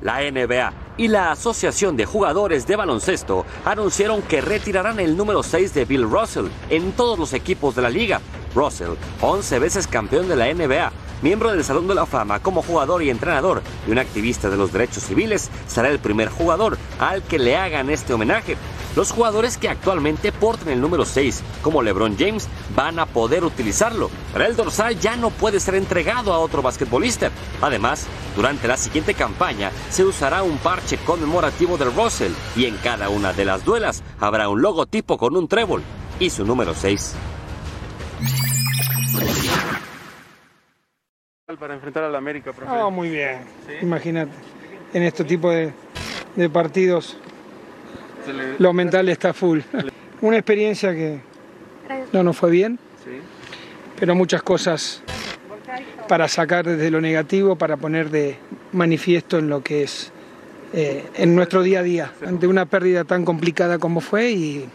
La 0.01 0.21
NBA 0.21 0.73
y 0.95 1.09
la 1.09 1.31
Asociación 1.31 1.97
de 1.97 2.05
Jugadores 2.05 2.65
de 2.65 2.77
Baloncesto 2.77 3.45
anunciaron 3.65 4.21
que 4.21 4.39
retirarán 4.39 4.99
el 4.99 5.17
número 5.17 5.43
6 5.43 5.73
de 5.73 5.83
Bill 5.83 6.09
Russell 6.09 6.47
en 6.69 6.93
todos 6.93 7.19
los 7.19 7.33
equipos 7.33 7.75
de 7.75 7.81
la 7.81 7.89
liga. 7.89 8.21
Russell, 8.55 8.91
11 9.21 9.59
veces 9.59 9.87
campeón 9.87 10.29
de 10.29 10.35
la 10.37 10.53
NBA, 10.53 10.91
miembro 11.21 11.51
del 11.51 11.63
Salón 11.63 11.87
de 11.87 11.95
la 11.95 12.05
Fama 12.05 12.39
como 12.39 12.61
jugador 12.61 13.03
y 13.03 13.09
entrenador 13.09 13.61
y 13.87 13.91
un 13.91 13.99
activista 13.99 14.49
de 14.49 14.57
los 14.57 14.71
derechos 14.71 15.03
civiles, 15.03 15.49
será 15.67 15.89
el 15.89 15.99
primer 15.99 16.29
jugador 16.29 16.77
al 16.99 17.23
que 17.23 17.39
le 17.39 17.57
hagan 17.57 17.89
este 17.89 18.13
homenaje. 18.13 18.57
Los 18.95 19.11
jugadores 19.11 19.57
que 19.57 19.69
actualmente 19.69 20.31
portan 20.31 20.69
el 20.69 20.81
número 20.81 21.05
6, 21.05 21.43
como 21.61 21.83
LeBron 21.83 22.17
James, 22.17 22.47
van 22.75 22.99
a 22.99 23.05
poder 23.05 23.43
utilizarlo, 23.43 24.09
pero 24.33 24.45
el 24.45 24.55
dorsal 24.55 24.99
ya 24.99 25.15
no 25.15 25.29
puede 25.29 25.59
ser 25.59 25.75
entregado 25.75 26.33
a 26.33 26.39
otro 26.39 26.61
basquetbolista. 26.61 27.29
Además, 27.61 28.07
durante 28.35 28.67
la 28.67 28.77
siguiente 28.77 29.13
campaña 29.13 29.71
se 29.89 30.03
usará 30.03 30.43
un 30.43 30.57
parche 30.57 30.97
conmemorativo 30.97 31.77
de 31.77 31.85
Russell 31.85 32.33
y 32.55 32.65
en 32.65 32.77
cada 32.77 33.09
una 33.09 33.31
de 33.33 33.45
las 33.45 33.63
duelas 33.63 34.03
habrá 34.19 34.49
un 34.49 34.61
logotipo 34.61 35.17
con 35.17 35.35
un 35.37 35.47
trébol 35.47 35.83
y 36.19 36.29
su 36.29 36.43
número 36.45 36.73
6. 36.73 37.15
Para 41.59 41.73
enfrentar 41.73 42.03
a 42.03 42.09
la 42.09 42.17
América, 42.17 42.53
profe? 42.53 42.71
No, 42.73 42.89
muy 42.91 43.09
bien. 43.09 43.39
Imagínate, 43.81 44.31
en 44.93 45.03
este 45.03 45.23
tipo 45.23 45.51
de, 45.51 45.71
de 46.35 46.49
partidos 46.49 47.17
le- 48.27 48.57
lo 48.59 48.73
mental 48.73 49.09
está 49.09 49.33
full. 49.33 49.59
Una 50.21 50.37
experiencia 50.37 50.93
que 50.93 51.19
no 52.13 52.23
nos 52.23 52.37
fue 52.37 52.51
bien, 52.51 52.79
pero 53.99 54.15
muchas 54.15 54.41
cosas 54.43 55.01
para 56.07 56.27
sacar 56.27 56.65
desde 56.65 56.89
lo 56.91 57.01
negativo, 57.01 57.55
para 57.55 57.77
poner 57.77 58.09
de 58.09 58.37
manifiesto 58.71 59.37
en 59.39 59.49
lo 59.49 59.61
que 59.63 59.83
es 59.83 60.11
eh, 60.73 61.03
en 61.15 61.35
nuestro 61.35 61.61
día 61.63 61.79
a 61.79 61.83
día, 61.83 62.11
ante 62.25 62.47
una 62.47 62.65
pérdida 62.65 63.03
tan 63.03 63.25
complicada 63.25 63.79
como 63.79 64.01
fue 64.01 64.31
y, 64.31 64.65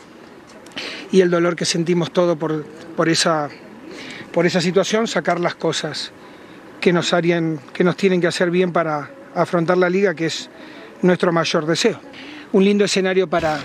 y 1.12 1.20
el 1.20 1.30
dolor 1.30 1.56
que 1.56 1.64
sentimos 1.64 2.10
todo 2.12 2.36
por, 2.36 2.64
por, 2.96 3.08
esa, 3.08 3.48
por 4.32 4.44
esa 4.46 4.60
situación, 4.60 5.06
sacar 5.06 5.38
las 5.40 5.54
cosas 5.54 6.12
que 6.84 6.92
nos 6.92 7.14
harían, 7.14 7.58
que 7.72 7.82
nos 7.82 7.96
tienen 7.96 8.20
que 8.20 8.26
hacer 8.26 8.50
bien 8.50 8.70
para 8.70 9.10
afrontar 9.34 9.78
la 9.78 9.88
liga, 9.88 10.12
que 10.12 10.26
es 10.26 10.50
nuestro 11.00 11.32
mayor 11.32 11.64
deseo. 11.64 11.98
Un 12.52 12.62
lindo 12.62 12.84
escenario 12.84 13.26
para, 13.26 13.58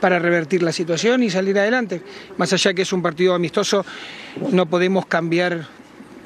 para 0.00 0.18
revertir 0.18 0.62
la 0.62 0.72
situación 0.72 1.22
y 1.22 1.28
salir 1.28 1.58
adelante. 1.58 2.00
Más 2.38 2.50
allá 2.54 2.72
que 2.72 2.80
es 2.80 2.92
un 2.94 3.02
partido 3.02 3.34
amistoso, 3.34 3.84
no 4.50 4.64
podemos 4.64 5.04
cambiar 5.04 5.66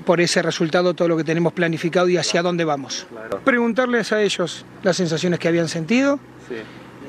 por 0.07 0.21
ese 0.21 0.43
resultado 0.43 0.95
todo 0.95 1.09
lo 1.09 1.17
que 1.17 1.25
tenemos 1.25 1.53
planificado 1.53 2.09
y 2.09 2.17
hacia 2.19 2.41
dónde 2.41 2.65
vamos. 2.65 3.09
Preguntarles 3.45 4.13
a 4.13 4.23
ellos 4.23 4.65
las 4.85 4.97
sensaciones 4.97 5.41
que 5.41 5.49
habían 5.49 5.67
sentido 5.69 6.21
Sí. 6.49 6.55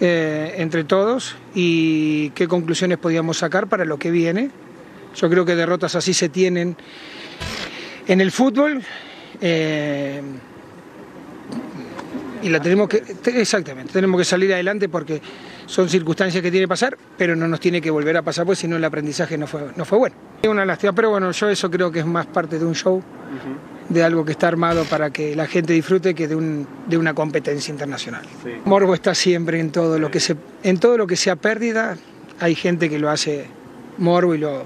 eh, 0.02 0.56
entre 0.58 0.86
todos 0.86 1.36
y 1.54 2.32
qué 2.32 2.48
conclusiones 2.48 2.98
podíamos 2.98 3.38
sacar 3.38 3.68
para 3.68 3.86
lo 3.86 4.00
que 4.00 4.10
viene. 4.10 4.50
Yo 5.16 5.30
creo 5.30 5.46
que 5.46 5.56
derrotas 5.56 5.94
así 5.96 6.16
se 6.16 6.30
tienen 6.30 6.78
en 8.10 8.20
el 8.22 8.32
fútbol 8.32 8.82
eh, 9.40 10.22
y 12.42 12.50
la 12.50 12.60
tenemos 12.62 12.88
que 12.88 13.00
te- 13.00 13.40
exactamente 13.42 13.92
tenemos 13.94 14.18
que 14.20 14.26
salir 14.26 14.54
adelante 14.54 14.88
porque 14.90 15.22
son 15.66 15.90
circunstancias 15.90 16.42
que 16.42 16.50
tiene 16.52 16.66
que 16.66 16.70
pasar 16.70 16.98
pero 17.18 17.36
no 17.36 17.48
nos 17.48 17.60
tiene 17.60 17.82
que 17.82 17.92
volver 17.92 18.18
a 18.18 18.22
pasar 18.22 18.46
pues 18.46 18.60
si 18.60 18.68
no 18.68 18.78
el 18.78 18.84
aprendizaje 18.84 19.38
no 19.38 19.46
fue 19.48 19.62
no 19.76 19.86
fue 19.86 19.98
bueno. 19.98 20.16
Es 20.42 20.50
una 20.50 20.66
lástima 20.66 20.94
pero 20.94 21.10
bueno 21.12 21.32
yo 21.32 21.50
eso 21.50 21.70
creo 21.70 21.92
que 21.92 22.00
es 22.00 22.06
más 22.06 22.26
parte 22.26 22.58
de 22.60 22.66
un 22.66 22.76
show 22.76 23.02
de 23.90 24.04
algo 24.04 24.24
que 24.26 24.32
está 24.34 24.48
armado 24.48 24.84
para 24.86 25.10
que 25.12 25.36
la 25.36 25.48
gente 25.48 25.74
disfrute 25.74 26.14
que 26.16 26.28
de, 26.28 26.36
un, 26.36 26.68
de 26.88 26.98
una 26.98 27.14
competencia 27.16 27.72
internacional. 27.72 28.22
Morbo 28.66 28.94
está 28.94 29.16
siempre 29.16 29.60
en 29.60 29.72
todo 29.72 29.98
lo 30.00 30.10
que 30.12 30.20
se 30.20 30.36
en 30.64 30.80
todo 30.80 30.98
lo 30.98 31.08
que 31.08 31.16
sea 31.16 31.36
pérdida 31.36 31.98
hay 32.40 32.56
gente 32.56 32.90
que 32.90 33.00
lo 33.00 33.10
hace 33.10 33.46
morbo 33.98 34.34
y 34.34 34.38
lo 34.38 34.66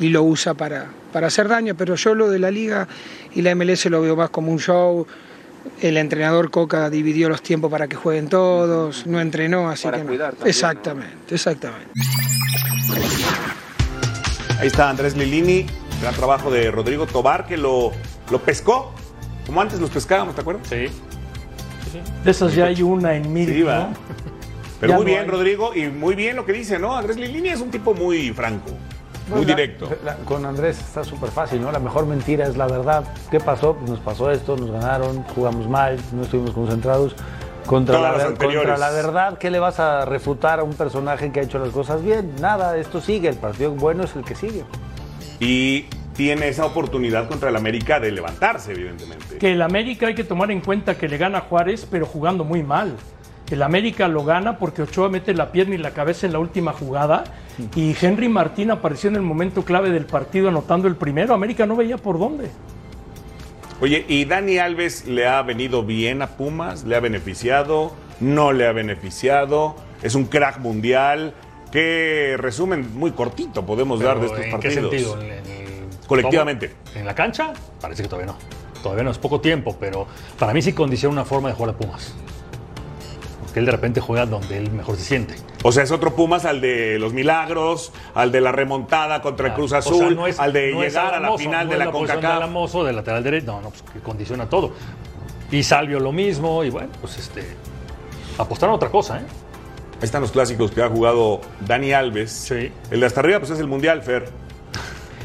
y 0.00 0.08
lo 0.10 0.22
usa 0.22 0.54
para, 0.54 0.86
para 1.12 1.26
hacer 1.26 1.48
daño, 1.48 1.74
pero 1.76 1.94
yo 1.94 2.14
lo 2.14 2.30
de 2.30 2.38
la 2.38 2.50
liga 2.50 2.86
y 3.34 3.42
la 3.42 3.54
MLS 3.54 3.86
lo 3.86 4.00
veo 4.02 4.16
más 4.16 4.30
como 4.30 4.52
un 4.52 4.58
show. 4.58 5.06
El 5.82 5.96
entrenador 5.96 6.50
Coca 6.50 6.88
dividió 6.88 7.28
los 7.28 7.42
tiempos 7.42 7.70
para 7.70 7.88
que 7.88 7.96
jueguen 7.96 8.28
todos, 8.28 9.06
no 9.06 9.20
entrenó, 9.20 9.68
así 9.68 9.84
Para 9.84 9.98
que 9.98 10.04
no. 10.04 10.08
cuidar 10.08 10.30
también, 10.32 10.48
exactamente, 10.48 11.34
exactamente. 11.34 11.88
Ahí 14.60 14.66
está 14.68 14.88
Andrés 14.90 15.16
Lilini, 15.16 15.66
gran 16.00 16.14
trabajo 16.14 16.50
de 16.50 16.70
Rodrigo 16.70 17.06
Tobar 17.06 17.46
que 17.46 17.56
lo, 17.56 17.92
lo 18.30 18.40
pescó, 18.40 18.92
como 19.46 19.60
antes 19.60 19.78
los 19.80 19.90
pescábamos, 19.90 20.34
¿te 20.34 20.40
acuerdas? 20.40 20.66
Sí. 20.68 20.86
De 22.24 22.30
esas 22.30 22.54
ya 22.54 22.66
hay 22.66 22.82
una 22.82 23.14
en 23.14 23.32
mil. 23.32 23.48
Sí. 23.48 23.60
¿no? 23.62 23.88
Pero 24.80 24.92
Ya 24.92 24.96
muy 24.96 25.04
no 25.04 25.10
bien, 25.10 25.20
hay. 25.22 25.26
Rodrigo, 25.28 25.74
y 25.74 25.86
muy 25.88 26.14
bien 26.14 26.36
lo 26.36 26.44
que 26.44 26.52
dice, 26.52 26.78
¿no? 26.78 26.96
Andrés 26.96 27.16
Lilini 27.16 27.48
es 27.50 27.60
un 27.60 27.70
tipo 27.70 27.94
muy 27.94 28.30
franco, 28.32 28.70
muy 29.28 29.44
la- 29.44 29.54
directo. 29.54 29.88
la- 30.04 30.16
con 30.16 30.44
Andrés 30.46 30.78
está 30.78 31.04
súper 31.04 31.30
fácil, 31.30 31.60
¿no? 31.62 31.70
La 31.72 31.78
mejor 31.78 32.06
mentira 32.06 32.46
es 32.46 32.56
la 32.56 32.66
verdad. 32.66 33.04
¿Qué 33.30 33.40
pasó? 33.40 33.74
Pues 33.76 33.90
nos 33.90 34.00
pasó 34.00 34.30
esto, 34.30 34.56
nos 34.56 34.70
ganaron, 34.70 35.22
jugamos 35.34 35.68
mal, 35.68 35.98
no 36.12 36.22
estuvimos 36.22 36.52
concentrados. 36.52 37.14
Contra 37.66 38.00
la, 38.00 38.12
ver- 38.12 38.34
contra 38.38 38.78
la 38.78 38.90
verdad, 38.90 39.36
¿qué 39.36 39.50
le 39.50 39.58
vas 39.58 39.78
a 39.78 40.06
refutar 40.06 40.58
a 40.58 40.62
un 40.62 40.72
personaje 40.72 41.30
que 41.30 41.40
ha 41.40 41.42
hecho 41.42 41.58
las 41.58 41.68
cosas 41.68 42.02
bien? 42.02 42.32
Nada, 42.40 42.78
esto 42.78 43.00
sigue, 43.02 43.28
el 43.28 43.36
partido 43.36 43.72
bueno 43.72 44.04
es 44.04 44.16
el 44.16 44.24
que 44.24 44.34
sigue. 44.34 44.64
Y 45.38 45.82
tiene 46.14 46.48
esa 46.48 46.64
oportunidad 46.64 47.28
contra 47.28 47.50
el 47.50 47.56
América 47.56 48.00
de 48.00 48.10
levantarse, 48.10 48.72
evidentemente. 48.72 49.36
Que 49.38 49.52
el 49.52 49.60
América 49.62 50.06
hay 50.06 50.14
que 50.14 50.24
tomar 50.24 50.50
en 50.50 50.60
cuenta 50.62 50.96
que 50.96 51.08
le 51.08 51.18
gana 51.18 51.38
a 51.38 51.40
Juárez, 51.42 51.86
pero 51.90 52.06
jugando 52.06 52.42
muy 52.42 52.62
mal. 52.62 52.96
El 53.50 53.62
América 53.62 54.08
lo 54.08 54.24
gana 54.24 54.58
porque 54.58 54.82
Ochoa 54.82 55.08
mete 55.08 55.32
la 55.34 55.50
pierna 55.52 55.74
y 55.74 55.78
la 55.78 55.92
cabeza 55.92 56.26
en 56.26 56.32
la 56.34 56.38
última 56.38 56.72
jugada 56.72 57.24
y 57.74 57.96
Henry 58.00 58.28
Martín 58.28 58.70
apareció 58.70 59.08
en 59.08 59.16
el 59.16 59.22
momento 59.22 59.64
clave 59.64 59.90
del 59.90 60.04
partido 60.04 60.48
anotando 60.48 60.86
el 60.86 60.96
primero. 60.96 61.32
América 61.34 61.64
no 61.66 61.74
veía 61.74 61.96
por 61.96 62.18
dónde. 62.18 62.50
Oye, 63.80 64.04
¿y 64.08 64.24
Dani 64.24 64.58
Alves 64.58 65.06
le 65.06 65.26
ha 65.26 65.40
venido 65.42 65.82
bien 65.84 66.20
a 66.20 66.26
Pumas? 66.26 66.84
¿Le 66.84 66.96
ha 66.96 67.00
beneficiado? 67.00 67.92
¿No 68.20 68.52
le 68.52 68.66
ha 68.66 68.72
beneficiado? 68.72 69.76
¿Es 70.02 70.14
un 70.14 70.24
crack 70.26 70.58
mundial? 70.58 71.32
¿Qué 71.72 72.34
resumen 72.38 72.88
muy 72.98 73.12
cortito 73.12 73.64
podemos 73.64 74.00
dar 74.00 74.18
de 74.20 74.26
estos 74.26 74.40
¿En 74.40 74.50
partidos? 74.50 74.74
qué 74.74 74.80
sentido? 74.98 75.20
¿En- 75.22 75.26
en 75.32 75.66
el- 75.66 76.06
Colectivamente. 76.06 76.74
¿En 76.94 77.06
la 77.06 77.14
cancha? 77.14 77.52
Parece 77.80 78.02
que 78.02 78.08
todavía 78.08 78.32
no. 78.32 78.38
Todavía 78.82 79.04
no, 79.04 79.10
es 79.10 79.18
poco 79.18 79.40
tiempo, 79.40 79.76
pero 79.78 80.06
para 80.38 80.52
mí 80.54 80.60
sí 80.62 80.72
condiciona 80.72 81.12
una 81.12 81.24
forma 81.24 81.48
de 81.48 81.54
jugar 81.54 81.74
a 81.74 81.78
Pumas. 81.78 82.14
Él 83.58 83.66
de 83.66 83.72
repente 83.72 84.00
juega 84.00 84.24
donde 84.26 84.56
él 84.58 84.70
mejor 84.70 84.96
se 84.96 85.02
siente. 85.04 85.34
O 85.64 85.72
sea, 85.72 85.82
es 85.82 85.90
otro 85.90 86.14
Pumas 86.14 86.44
al 86.44 86.60
de 86.60 86.98
los 86.98 87.12
milagros, 87.12 87.92
al 88.14 88.30
de 88.32 88.40
la 88.40 88.52
remontada 88.52 89.20
contra 89.20 89.48
el 89.48 89.54
Cruz 89.54 89.72
Ah, 89.72 89.78
O 89.78 89.82
sea, 89.82 89.92
Azul, 89.92 90.16
no 90.16 90.26
es- 90.26 90.38
al 90.38 90.52
de 90.52 90.72
no 90.72 90.80
llegar 90.82 91.14
a 91.14 91.20
la 91.20 91.36
final 91.36 91.66
no 91.66 91.72
de 91.72 91.78
la 91.78 91.86
de 91.86 91.90
CONCACAF. 91.92 92.24
Alamoso, 92.36 92.84
de 92.84 92.92
lateral 92.92 93.22
derecho, 93.24 93.46
no, 93.46 93.60
no, 93.60 93.70
pues 93.70 93.82
que 93.92 93.98
condiciona 94.00 94.48
todo. 94.48 94.72
Y 95.50 95.62
Salvio 95.62 95.98
lo 95.98 96.12
mismo, 96.12 96.62
y 96.64 96.70
bueno, 96.70 96.90
pues 97.00 97.18
este. 97.18 97.42
Apostaron 98.38 98.74
a 98.74 98.76
otra 98.76 98.90
cosa, 98.90 99.18
¿eh? 99.18 99.22
Ahí 99.94 100.04
están 100.04 100.20
los 100.22 100.30
clásicos 100.30 100.70
que 100.70 100.80
ha 100.82 100.88
jugado 100.88 101.40
Dani 101.66 101.92
Alves. 101.92 102.30
Sí. 102.30 102.70
El 102.90 103.00
de 103.00 103.06
hasta 103.06 103.20
arriba, 103.20 103.40
pues 103.40 103.50
es 103.50 103.58
el 103.58 103.66
Mundial, 103.66 104.02
Fer. 104.02 104.28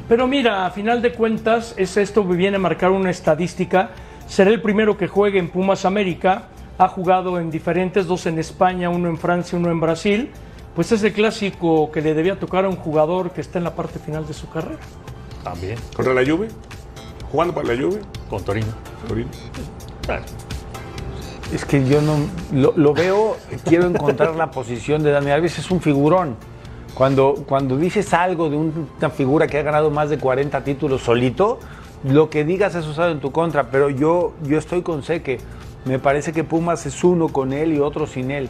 Pero 0.09 0.25
mira, 0.27 0.65
a 0.65 0.71
final 0.71 1.01
de 1.01 1.13
cuentas, 1.13 1.75
es 1.77 1.95
esto 1.97 2.23
viene 2.23 2.55
a 2.57 2.59
marcar 2.59 2.89
una 2.91 3.09
estadística. 3.11 3.91
Será 4.27 4.49
el 4.49 4.61
primero 4.61 4.97
que 4.97 5.07
juegue 5.07 5.37
en 5.37 5.49
Pumas 5.49 5.85
América. 5.85 6.47
Ha 6.77 6.87
jugado 6.87 7.39
en 7.39 7.51
diferentes, 7.51 8.07
dos 8.07 8.25
en 8.25 8.39
España, 8.39 8.89
uno 8.89 9.07
en 9.09 9.17
Francia, 9.17 9.57
uno 9.57 9.69
en 9.69 9.79
Brasil. 9.79 10.31
Pues 10.75 10.91
es 10.91 11.03
el 11.03 11.13
clásico 11.13 11.91
que 11.91 12.01
le 12.01 12.13
debía 12.15 12.39
tocar 12.39 12.65
a 12.65 12.69
un 12.69 12.75
jugador 12.75 13.31
que 13.31 13.41
está 13.41 13.59
en 13.59 13.63
la 13.63 13.75
parte 13.75 13.99
final 13.99 14.25
de 14.25 14.33
su 14.33 14.49
carrera. 14.49 14.79
También. 15.43 15.77
¿Contra 15.95 16.13
la 16.15 16.25
Juve? 16.25 16.47
¿Jugando 17.31 17.53
para 17.53 17.73
la 17.75 17.81
Juve? 17.81 17.99
Con 18.29 18.43
Torino. 18.43 18.67
Torino. 19.07 19.29
Claro. 20.01 20.23
Es 21.53 21.63
que 21.65 21.87
yo 21.87 22.01
no 22.01 22.13
lo, 22.51 22.73
lo 22.75 22.93
veo, 22.95 23.37
quiero 23.65 23.85
encontrar 23.85 24.35
la 24.35 24.49
posición 24.49 25.03
de 25.03 25.11
Dani 25.11 25.29
Alves, 25.29 25.59
es 25.59 25.69
un 25.69 25.79
figurón. 25.79 26.35
Cuando, 26.95 27.43
cuando 27.47 27.77
dices 27.77 28.11
algo 28.13 28.49
de 28.49 28.57
un- 28.57 28.89
una 28.97 29.09
figura 29.11 29.45
que 29.45 29.59
ha 29.59 29.61
ganado 29.63 29.91
más 29.91 30.09
de 30.09 30.17
40 30.17 30.63
títulos 30.63 31.01
solito, 31.03 31.59
lo 32.03 32.29
que 32.31 32.43
digas 32.43 32.73
es 32.73 32.87
usado 32.87 33.11
en 33.11 33.19
tu 33.19 33.31
contra, 33.31 33.69
pero 33.69 33.89
yo, 33.91 34.33
yo 34.43 34.57
estoy 34.57 34.81
con 34.81 35.03
Seque. 35.03 35.37
Me 35.85 35.99
parece 35.99 36.31
que 36.31 36.43
Pumas 36.43 36.85
es 36.85 37.03
uno 37.03 37.27
con 37.29 37.53
él 37.53 37.73
y 37.73 37.79
otro 37.79 38.07
sin 38.07 38.31
él. 38.31 38.49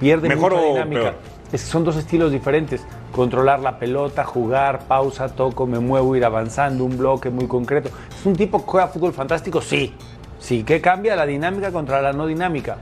Pierde 0.00 0.28
¿Mejor 0.28 0.54
mucha 0.54 0.66
dinámica. 0.66 1.00
peor? 1.02 1.14
Es 1.52 1.62
que 1.64 1.70
son 1.70 1.84
dos 1.84 1.96
estilos 1.96 2.32
diferentes. 2.32 2.84
Controlar 3.12 3.60
la 3.60 3.78
pelota, 3.78 4.24
jugar, 4.24 4.86
pausa, 4.88 5.28
toco, 5.28 5.66
me 5.66 5.78
muevo, 5.78 6.16
ir 6.16 6.24
avanzando, 6.24 6.84
un 6.84 6.98
bloque 6.98 7.30
muy 7.30 7.46
concreto. 7.46 7.90
¿Es 8.18 8.26
un 8.26 8.34
tipo 8.34 8.58
que 8.58 8.64
juega 8.70 8.88
fútbol 8.88 9.12
fantástico? 9.12 9.60
Sí. 9.60 9.94
Sí, 10.40 10.64
que 10.64 10.80
cambia 10.80 11.14
la 11.16 11.26
dinámica 11.26 11.70
contra 11.70 12.02
la 12.02 12.12
no 12.12 12.26
dinámica. 12.26 12.78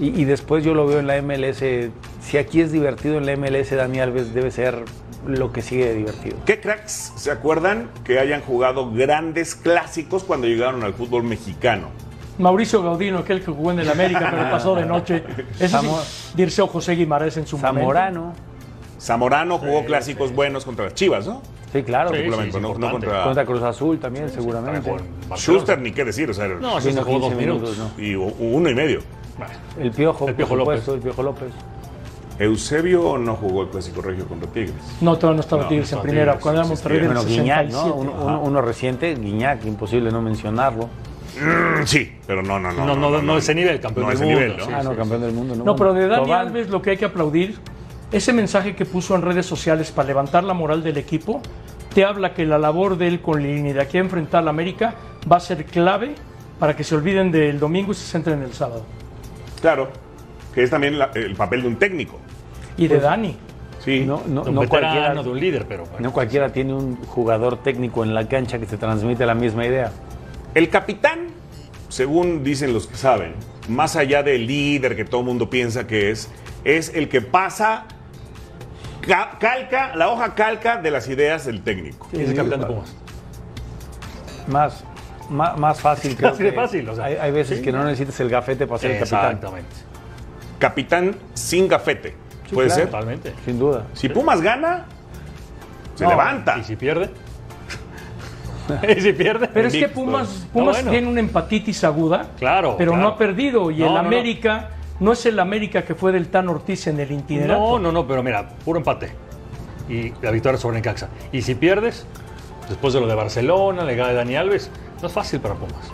Y, 0.00 0.20
y 0.20 0.24
después 0.24 0.64
yo 0.64 0.74
lo 0.74 0.86
veo 0.86 0.98
en 0.98 1.06
la 1.06 1.20
MLS. 1.20 1.62
Si 2.20 2.38
aquí 2.38 2.60
es 2.60 2.72
divertido 2.72 3.18
en 3.18 3.26
la 3.26 3.36
MLS, 3.36 3.70
Dani 3.70 4.00
Alves 4.00 4.32
debe 4.32 4.50
ser 4.50 4.84
lo 5.26 5.52
que 5.52 5.62
sigue 5.62 5.86
de 5.86 5.94
divertido. 5.94 6.36
¿Qué 6.46 6.60
cracks 6.60 7.12
se 7.16 7.30
acuerdan 7.30 7.90
que 8.04 8.18
hayan 8.18 8.40
jugado 8.40 8.90
grandes 8.92 9.54
clásicos 9.54 10.24
cuando 10.24 10.46
llegaron 10.46 10.82
al 10.84 10.94
fútbol 10.94 11.24
mexicano? 11.24 11.88
Mauricio 12.38 12.82
Gaudino, 12.82 13.18
aquel 13.18 13.40
que 13.40 13.50
jugó 13.50 13.72
en 13.72 13.80
el 13.80 13.90
América, 13.90 14.28
pero 14.30 14.50
pasó 14.50 14.74
de 14.74 14.84
noche. 14.84 15.24
Ese 15.54 15.68
sí, 15.68 15.72
Zamora- 15.74 16.02
Dirceo 16.34 16.66
José 16.66 16.92
Guimarães 16.94 17.36
en 17.36 17.46
su 17.46 17.56
momento. 17.56 17.78
Zamorano. 17.80 18.32
Zamorano 19.00 19.58
jugó 19.58 19.84
clásicos 19.84 20.34
buenos 20.34 20.64
contra 20.64 20.84
las 20.86 20.94
Chivas, 20.94 21.26
¿no? 21.26 21.40
Sí, 21.72 21.82
claro. 21.82 22.10
Sí, 22.10 22.22
no- 22.60 22.74
no 22.78 22.90
contra- 22.90 23.24
Contra 23.24 23.44
Cruz 23.44 23.62
Azul 23.62 23.98
también, 23.98 24.28
seguramente. 24.30 24.92
Schuster, 25.36 25.78
ni 25.80 25.92
qué 25.92 26.04
decir, 26.04 26.30
o 26.30 26.34
sea, 26.34 26.46
No, 26.48 26.80
se 26.80 26.92
jugó 26.92 27.04
15 27.04 27.20
dos 27.20 27.34
minutos. 27.36 27.76
minutos, 27.78 27.98
y 27.98 28.14
uno 28.14 28.70
y 28.70 28.74
medio. 28.74 29.00
El 29.78 29.90
Piojo, 29.90 30.28
El 30.28 30.34
Piojo 30.34 30.48
por 30.50 30.58
López. 30.58 30.88
el 30.88 31.00
Piojo 31.00 31.22
López. 31.22 31.48
Eusebio 32.38 33.16
no 33.18 33.34
jugó 33.34 33.62
el 33.62 33.68
clásico 33.70 34.02
regio 34.02 34.26
contra 34.26 34.50
Tigres. 34.50 34.74
No, 35.00 35.16
todavía 35.16 35.36
no 35.36 35.40
estaba 35.40 35.62
No, 35.62 35.68
Tigres 35.68 35.90
no 35.92 35.98
en 35.98 36.02
primera. 36.02 36.24
Tigres, 36.32 36.42
Cuando 36.42 36.60
era 36.60 36.70
existía. 36.72 36.90
Monterrey 36.92 37.06
Bueno, 37.14 37.24
Guiñac, 37.42 37.66
67. 37.70 37.88
¿no? 37.88 37.94
Uno, 37.94 38.24
uno- 38.26 38.40
uno 38.42 38.60
reciente, 38.62 39.14
Guiñac, 39.14 39.64
imposible 39.64 40.10
no 40.10 40.20
mencionarlo. 40.22 40.88
Mm, 41.40 41.84
sí, 41.84 42.12
pero 42.26 42.42
no, 42.42 42.58
no, 42.58 42.72
no. 42.72 42.86
No, 42.86 42.96
no, 42.96 43.22
no, 43.22 43.36
ese 43.38 43.54
nivel, 43.54 43.80
campeón 43.80 44.04
No 44.06 44.08
del 44.10 44.16
ese 44.16 44.24
mundo. 44.24 44.40
nivel, 44.40 44.56
¿no? 44.58 44.64
sí, 44.64 44.70
ah, 44.74 44.82
no, 44.82 44.96
campeón 44.96 45.20
del 45.22 45.32
mundo. 45.32 45.54
No, 45.56 45.64
No, 45.64 45.76
pero 45.76 45.92
de 45.94 46.06
Dani 46.08 46.24
Tobán. 46.24 46.40
Alves 46.48 46.68
lo 46.70 46.80
que 46.82 46.90
hay 46.90 46.96
que 46.96 47.04
aplaudir, 47.04 47.56
ese 48.12 48.32
mensaje 48.32 48.74
que 48.74 48.84
puso 48.86 49.14
en 49.14 49.22
redes 49.22 49.46
sociales 49.46 49.90
para 49.92 50.08
levantar 50.08 50.44
la 50.44 50.54
moral 50.54 50.82
del 50.82 50.96
equipo, 50.96 51.40
te 51.94 52.04
habla 52.04 52.34
que 52.34 52.44
la 52.46 52.58
labor 52.58 52.96
de 52.98 53.08
él 53.08 53.20
con 53.20 53.42
Lini 53.42 53.72
de 53.72 53.80
aquí 53.80 53.98
a 53.98 54.00
enfrentar 54.00 54.40
a 54.40 54.44
la 54.44 54.50
América 54.50 54.94
va 55.30 55.36
a 55.36 55.40
ser 55.40 55.64
clave 55.64 56.14
para 56.58 56.74
que 56.76 56.84
se 56.84 56.94
olviden 56.94 57.30
del 57.30 57.58
domingo 57.58 57.92
y 57.92 57.94
se 57.94 58.06
centren 58.06 58.38
en 58.38 58.44
el 58.44 58.52
sábado. 58.52 58.84
Claro, 59.60 59.88
que 60.54 60.62
es 60.62 60.70
también 60.70 60.98
la- 60.98 61.10
el 61.14 61.34
papel 61.34 61.62
de 61.62 61.68
un 61.68 61.76
técnico. 61.76 62.18
Y 62.78 62.86
de 62.88 63.00
Dani. 63.00 63.36
Sí. 63.84 64.04
No, 64.06 64.22
no, 64.26 64.42
no 64.44 64.60
veterano, 64.62 64.68
cualquiera, 64.68 65.22
de 65.22 65.28
un 65.30 65.38
líder, 65.40 65.66
pero 65.68 65.84
bueno. 65.84 65.98
no 66.00 66.12
cualquiera 66.12 66.52
tiene 66.52 66.74
un 66.74 66.96
jugador 67.06 67.58
técnico 67.62 68.02
en 68.04 68.14
la 68.14 68.26
cancha 68.26 68.58
que 68.58 68.66
te 68.66 68.76
transmite 68.76 69.24
la 69.26 69.34
misma 69.34 69.64
idea. 69.64 69.92
El 70.56 70.70
capitán, 70.70 71.26
según 71.90 72.42
dicen 72.42 72.72
los 72.72 72.86
que 72.86 72.96
saben, 72.96 73.34
más 73.68 73.94
allá 73.94 74.22
del 74.22 74.46
líder 74.46 74.96
que 74.96 75.04
todo 75.04 75.20
el 75.20 75.26
mundo 75.26 75.50
piensa 75.50 75.86
que 75.86 76.10
es, 76.10 76.30
es 76.64 76.94
el 76.94 77.10
que 77.10 77.20
pasa, 77.20 77.84
ca- 79.06 79.36
calca, 79.38 79.94
la 79.94 80.08
hoja 80.08 80.34
calca 80.34 80.78
de 80.78 80.90
las 80.90 81.08
ideas 81.10 81.44
del 81.44 81.60
técnico. 81.62 82.08
Es 82.10 82.30
el 82.30 82.34
capitán 82.34 82.60
de 82.60 82.66
Pumas. 82.68 82.96
Más, 84.48 84.82
más, 85.28 85.58
más 85.58 85.78
fácil 85.78 86.16
creo 86.16 86.30
Así 86.32 86.42
de 86.42 86.50
que- 86.50 86.56
fácil, 86.56 86.88
o 86.88 86.94
sea. 86.96 87.04
hay, 87.04 87.16
hay 87.16 87.32
veces 87.32 87.58
Sí. 87.58 87.62
que 87.64 87.70
no 87.72 87.84
necesitas 87.84 88.18
el 88.20 88.30
gafete 88.30 88.66
para 88.66 88.78
ser 88.80 88.92
el 88.92 88.98
capitán. 89.00 89.24
Exactamente. 89.32 89.70
Capitán 90.58 91.16
sin 91.34 91.68
gafete. 91.68 92.16
¿Puede 92.50 92.68
claro. 92.68 92.80
ser? 92.82 92.90
Totalmente. 92.90 93.34
Sin 93.44 93.58
duda. 93.58 93.84
Si 93.92 94.08
Pumas 94.08 94.40
gana, 94.40 94.86
se 95.96 96.04
No, 96.04 96.10
levanta. 96.10 96.56
¿Y 96.56 96.64
si 96.64 96.76
pierde? 96.76 97.10
¿Y 98.96 99.00
si 99.00 99.12
pierde? 99.12 99.48
Pero 99.52 99.68
es 99.68 99.74
que. 99.74 99.88
Pumas, 99.88 100.46
Pumas 100.52 100.66
No, 100.78 100.82
bueno. 100.82 100.90
tiene 100.90 101.06
una 101.08 101.20
empatitis 101.20 101.84
aguda, 101.84 102.28
Claro, 102.38 102.74
pero 102.76 102.96
no 102.96 103.08
ha 103.08 103.16
perdido. 103.16 103.70
Y 103.70 103.78
No, 103.78 103.86
el 103.86 103.92
no, 103.94 104.02
no. 104.02 104.06
América 104.08 104.70
no 105.00 105.12
es 105.12 105.26
el 105.26 105.38
América 105.38 105.82
que 105.84 105.94
fue 105.94 106.12
del 106.12 106.28
Tan 106.28 106.48
Ortiz 106.48 106.86
en 106.86 106.98
el 107.00 107.10
itinerario. 107.12 107.56
No, 107.62 107.78
no, 107.78 107.92
no, 107.92 108.06
pero 108.06 108.22
mira, 108.22 108.48
puro 108.64 108.78
empate. 108.78 109.10
Y 109.88 110.12
la 110.22 110.30
victoria 110.30 110.58
sobre 110.58 110.76
Necaxa. 110.78 111.08
Y 111.32 111.42
si 111.42 111.54
pierdes, 111.54 112.06
después 112.68 112.92
de 112.94 113.00
lo 113.00 113.06
de 113.06 113.14
Barcelona, 113.14 113.84
la 113.84 113.90
llegada 113.92 114.10
de 114.10 114.16
Dani 114.16 114.36
Alves, 114.36 114.70
no 115.00 115.06
es 115.08 115.12
fácil 115.14 115.38
para 115.40 115.54
Pumas. 115.54 115.88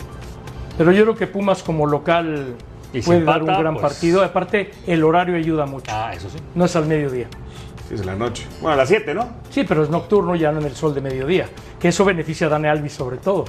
Pero 0.77 0.91
yo 0.91 1.03
creo 1.03 1.15
que 1.15 1.27
Pumas 1.27 1.61
como 1.61 1.85
local 1.85 2.55
Y 2.93 3.01
puede 3.01 3.23
dar 3.23 3.39
empata, 3.41 3.57
un 3.57 3.63
gran 3.63 3.73
pues- 3.75 3.83
partido. 3.93 4.23
Aparte, 4.23 4.71
el 4.87 5.03
horario 5.03 5.35
ayuda 5.35 5.65
mucho. 5.67 5.91
Ah, 5.93 6.11
eso 6.15 6.29
sí. 6.29 6.37
No 6.55 6.65
es 6.65 6.75
al 6.75 6.85
mediodía. 6.87 7.27
Sí, 7.87 7.95
es 7.95 7.99
en 8.01 8.07
la 8.07 8.15
noche. 8.15 8.47
Bueno, 8.61 8.73
a 8.73 8.77
las 8.77 8.87
7, 8.89 9.13
¿no? 9.13 9.27
Sí, 9.49 9.65
pero 9.67 9.83
es 9.83 9.89
nocturno, 9.89 10.35
ya 10.35 10.51
no 10.51 10.59
en 10.61 10.65
el 10.67 10.75
sol 10.75 10.95
de 10.95 11.01
mediodía. 11.01 11.47
Que 11.83 11.89
eso 11.89 12.05
beneficia 12.05 12.47
a 12.47 12.49
Dani 12.49 12.69
Alves 12.69 12.93
sobre 12.93 13.17
todo. 13.17 13.43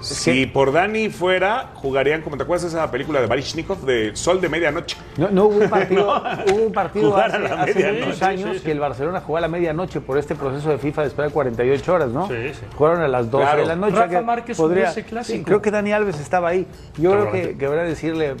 Si 0.00 0.46
por 0.46 0.72
Dani 0.72 1.08
fuera, 1.10 1.70
jugarían, 1.74 2.22
como 2.22 2.36
te 2.36 2.44
acuerdas 2.44 2.70
de 2.70 2.78
esa 2.78 2.90
película 2.90 3.20
de 3.20 3.26
Baryshnikov 3.26 3.84
de 3.84 4.14
Sol 4.14 4.40
de 4.40 4.48
Medianoche. 4.48 4.96
No, 5.16 5.28
no, 5.30 5.46
hubo 5.46 5.58
un 5.58 5.68
partido, 5.70 6.22
hubo 6.52 6.66
un 6.66 6.72
partido 6.72 7.16
hace, 7.16 7.92
muchos 7.92 8.22
años 8.22 8.50
Sí, 8.52 8.58
sí. 8.58 8.64
que 8.64 8.72
el 8.72 8.80
Barcelona 8.80 9.20
jugó 9.20 9.38
a 9.38 9.40
la 9.40 9.48
medianoche 9.48 10.00
por 10.00 10.18
este 10.18 10.34
proceso 10.34 10.70
de 10.70 10.78
FIFA 10.78 11.02
de 11.02 11.08
esperar 11.08 11.30
48 11.32 11.92
horas, 11.92 12.10
¿no? 12.10 12.28
Sí, 12.28 12.34
sí. 12.52 12.60
Jugaron 12.76 13.02
a 13.02 13.08
las 13.08 13.30
12 13.30 13.44
Claro. 13.44 13.60
de 13.60 13.66
la 13.66 13.76
noche. 13.76 13.96
Rafa 13.96 14.08
que 14.08 14.20
Márquez 14.20 14.56
jugó 14.56 14.72
ese 14.72 15.04
clásico. 15.04 15.38
Sí, 15.38 15.44
creo 15.44 15.60
que 15.62 15.70
Dani 15.70 15.92
Alves 15.92 16.20
estaba 16.20 16.48
ahí. 16.48 16.66
Yo 16.96 17.10
creo 17.12 17.32
que, 17.32 17.56
que 17.58 17.66
habrá 17.66 17.82
que 17.82 17.88
decirle, 17.90 18.34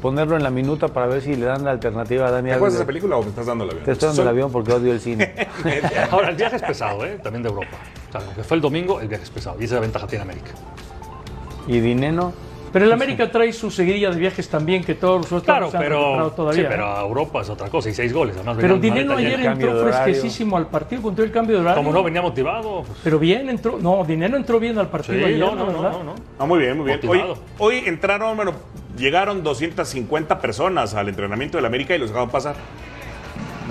ponerlo 0.00 0.36
en 0.36 0.42
la 0.42 0.50
minuta 0.50 0.88
para 0.88 1.06
ver 1.06 1.22
si 1.22 1.34
le 1.36 1.46
dan 1.46 1.64
la 1.64 1.70
alternativa 1.70 2.26
a 2.26 2.30
Dani 2.30 2.48
¿Te 2.50 2.54
acuerdas 2.54 2.74
de 2.74 2.78
esa 2.80 2.86
película 2.86 3.16
o 3.16 3.22
me 3.22 3.28
estás 3.28 3.46
dando 3.46 3.64
la 3.64 3.72
vida? 3.74 3.84
Te 3.84 3.92
estoy 3.92 4.08
dando 4.08 4.22
el 4.22 4.28
avión 4.28 4.52
porque 4.52 4.72
odio 4.72 4.92
el 4.92 5.00
cine. 5.00 5.34
Ahora, 6.10 6.30
el 6.30 6.36
viaje 6.36 6.56
es 6.56 6.62
pesado, 6.62 7.04
¿eh? 7.04 7.18
También 7.22 7.42
de 7.42 7.48
Europa. 7.48 7.76
O 8.08 8.12
sea, 8.12 8.20
lo 8.22 8.34
que 8.34 8.42
fue 8.44 8.56
el 8.56 8.60
domingo, 8.60 9.00
el 9.00 9.08
viaje 9.08 9.24
es 9.24 9.30
pesado. 9.30 9.56
Y 9.60 9.64
esa 9.64 9.80
ventaja 9.80 10.06
tiene 10.06 10.22
América. 10.22 10.50
¿Y 11.66 11.80
Dineno? 11.80 12.32
Pero 12.72 12.84
el 12.84 12.92
América 12.92 13.30
trae 13.30 13.50
su 13.54 13.70
seguidilla 13.70 14.10
de 14.10 14.18
viajes 14.20 14.46
también, 14.48 14.84
que 14.84 14.94
todos 14.94 15.22
los 15.22 15.26
otros 15.32 15.44
Claro, 15.44 15.70
pero, 15.72 16.30
todavía. 16.36 16.60
sí, 16.60 16.66
¿eh? 16.66 16.68
pero 16.68 16.86
a 16.86 17.00
Europa 17.00 17.40
es 17.40 17.48
otra 17.48 17.70
cosa 17.70 17.88
y 17.88 17.94
seis 17.94 18.12
goles. 18.12 18.36
Además, 18.36 18.58
Pero 18.60 18.76
Dinero 18.76 19.14
maleta 19.14 19.36
ayer 19.36 19.46
entró 19.52 19.82
fresquecísimo 19.84 20.56
al 20.58 20.66
partido, 20.66 21.00
con 21.00 21.14
todo 21.14 21.24
el 21.24 21.32
cambio 21.32 21.56
de 21.56 21.62
horario. 21.62 21.82
Como 21.82 21.94
no 21.94 22.02
venía 22.02 22.20
motivado. 22.20 22.82
pues, 22.86 22.98
Pero 23.02 23.18
bien 23.18 23.48
entró, 23.48 23.78
no, 23.80 24.04
Dinero 24.04 24.36
entró 24.36 24.60
bien 24.60 24.78
al 24.78 24.88
partido 24.88 25.18
Sí, 25.18 25.24
ayer, 25.24 25.38
no, 25.38 25.54
no, 25.54 25.64
no, 25.64 25.82
¿verdad? 25.82 25.92
no, 25.92 26.04
no. 26.04 26.14
Ah, 26.38 26.44
muy 26.44 26.58
bien, 26.58 26.76
muy 26.76 26.86
bien. 26.86 27.00
Hoy, 27.08 27.22
hoy 27.58 27.82
entraron, 27.86 28.36
bueno, 28.36 28.52
llegaron 28.98 29.42
250 29.42 30.38
personas 30.38 30.94
al 30.94 31.08
entrenamiento 31.08 31.56
del 31.56 31.64
América 31.64 31.94
y 31.94 31.98
los 31.98 32.10
dejaron 32.10 32.28
pasar. 32.28 32.56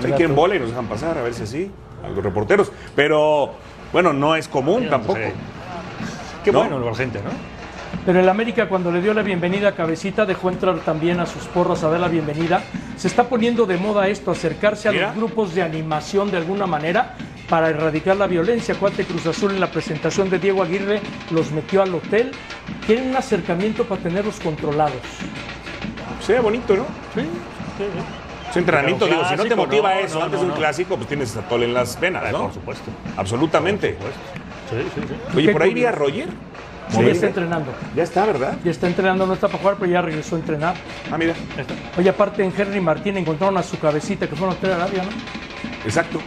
Ahí 0.04 0.10
quieren 0.12 0.34
bola 0.34 0.56
y 0.56 0.58
nos 0.58 0.70
dejan 0.70 0.86
pasar, 0.86 1.16
a 1.18 1.22
ver 1.22 1.34
si 1.34 1.44
así, 1.44 1.70
a 2.04 2.08
los 2.08 2.22
reporteros. 2.24 2.72
Pero, 2.96 3.52
bueno, 3.92 4.12
no 4.12 4.36
es 4.36 4.48
común 4.48 4.82
Sí, 4.84 4.88
tampoco. 4.90 5.18
sí. 5.18 5.32
Qué 6.44 6.52
¿No? 6.52 6.60
bueno 6.60 6.78
la 6.80 6.94
gente, 6.94 7.20
¿no? 7.22 7.30
Pero 8.04 8.20
el 8.20 8.28
América 8.28 8.68
cuando 8.68 8.90
le 8.90 9.02
dio 9.02 9.12
la 9.12 9.22
bienvenida 9.22 9.68
a 9.68 9.72
Cabecita 9.74 10.24
dejó 10.24 10.48
entrar 10.50 10.78
también 10.80 11.20
a 11.20 11.26
sus 11.26 11.44
porras 11.44 11.82
a 11.84 11.88
dar 11.90 12.00
la 12.00 12.08
bienvenida. 12.08 12.62
Se 12.96 13.06
está 13.08 13.24
poniendo 13.24 13.66
de 13.66 13.76
moda 13.76 14.08
esto, 14.08 14.30
acercarse 14.30 14.88
a 14.88 14.92
Mira. 14.92 15.06
los 15.08 15.16
grupos 15.16 15.54
de 15.54 15.62
animación 15.62 16.30
de 16.30 16.36
alguna 16.38 16.66
manera 16.66 17.16
para 17.48 17.68
erradicar 17.70 18.16
la 18.16 18.26
violencia. 18.26 18.74
Cuate 18.74 19.04
Cruz 19.04 19.26
Azul 19.26 19.52
en 19.52 19.60
la 19.60 19.70
presentación 19.70 20.30
de 20.30 20.38
Diego 20.38 20.62
Aguirre 20.62 21.00
los 21.30 21.50
metió 21.50 21.82
al 21.82 21.94
hotel. 21.94 22.30
Quieren 22.86 23.08
un 23.10 23.16
acercamiento 23.16 23.84
para 23.84 24.00
tenerlos 24.00 24.38
controlados. 24.40 25.00
Sea 26.20 26.40
bonito, 26.40 26.76
¿no? 26.76 26.84
Sí, 27.14 27.22
sí, 27.78 27.84
Es 28.50 28.56
entrenamiento, 28.56 29.04
Pero 29.06 29.18
digo, 29.18 29.28
si 29.28 29.36
no 29.36 29.44
te 29.44 29.56
motiva 29.56 29.94
no, 29.94 30.00
eso 30.00 30.18
no, 30.18 30.24
antes 30.24 30.38
no, 30.38 30.44
de 30.44 30.50
un 30.50 30.54
no. 30.54 30.58
clásico, 30.58 30.96
pues 30.96 31.08
tienes 31.08 31.36
atole 31.36 31.66
en 31.66 31.74
las 31.74 31.98
venas, 32.00 32.24
Eh, 32.24 32.32
¿no? 32.32 32.44
Por 32.44 32.54
supuesto. 32.54 32.90
Absolutamente. 33.16 33.90
Por 33.92 34.08
supuesto. 34.12 34.94
Sí, 34.94 35.00
sí, 35.00 35.14
sí. 35.32 35.36
Oye, 35.36 35.52
por 35.52 35.62
ahí 35.62 35.74
vi 35.74 35.84
a. 35.84 35.92
Roger. 35.92 36.28
Sí, 36.90 37.02
ya 37.02 37.08
está 37.10 37.26
entrenando. 37.26 37.70
Ya 37.94 38.02
está, 38.02 38.24
¿verdad? 38.24 38.56
Ya 38.64 38.70
está 38.70 38.86
entrenando, 38.86 39.26
no 39.26 39.34
está 39.34 39.48
para 39.48 39.58
jugar, 39.58 39.76
pero 39.78 39.92
ya 39.92 40.00
regresó 40.00 40.36
a 40.36 40.38
entrenar. 40.38 40.74
Ah, 41.12 41.18
mira. 41.18 41.34
Oye, 41.98 42.08
aparte 42.08 42.42
en 42.42 42.52
Henry 42.56 42.80
Martín 42.80 43.18
encontraron 43.18 43.58
a 43.58 43.62
su 43.62 43.78
cabecita 43.78 44.26
que 44.26 44.34
fue 44.34 44.46
a 44.48 44.52
Hotel 44.52 44.72
Arabia, 44.72 45.02
¿no? 45.02 45.10
Exacto. 45.84 46.18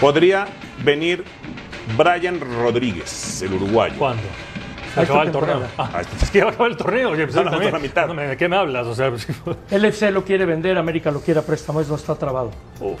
Podría 0.00 0.46
venir 0.84 1.24
Brian 1.96 2.38
Rodríguez, 2.40 3.40
el 3.42 3.54
uruguayo. 3.54 3.94
¿Cuándo? 3.98 4.22
Se 4.96 5.00
acaba 5.02 5.22
el 5.22 5.30
torneo. 5.30 5.62
Ah, 5.78 6.00
es 6.22 6.30
que 6.30 6.38
ya 6.38 6.44
va 6.44 6.50
a 6.50 6.54
acabar 6.54 6.70
el 6.72 6.76
torneo. 6.76 7.10
Oye, 7.10 7.26
pues, 7.26 7.36
No, 7.36 7.44
no, 7.44 7.58
la 7.60 7.78
mitad. 7.78 8.08
No, 8.08 8.14
¿De 8.20 8.36
qué 8.36 8.48
me 8.48 8.56
hablas? 8.56 8.86
O 8.86 8.94
sea, 8.94 9.10
pues, 9.10 9.26
LFC 9.70 10.10
lo 10.10 10.24
quiere 10.24 10.46
vender, 10.46 10.76
América 10.78 11.10
lo 11.10 11.20
quiere 11.20 11.40
a 11.40 11.42
préstamo, 11.42 11.80
eso 11.80 11.90
no 11.90 11.96
está 11.96 12.14
trabado. 12.14 12.50
uf. 12.80 12.98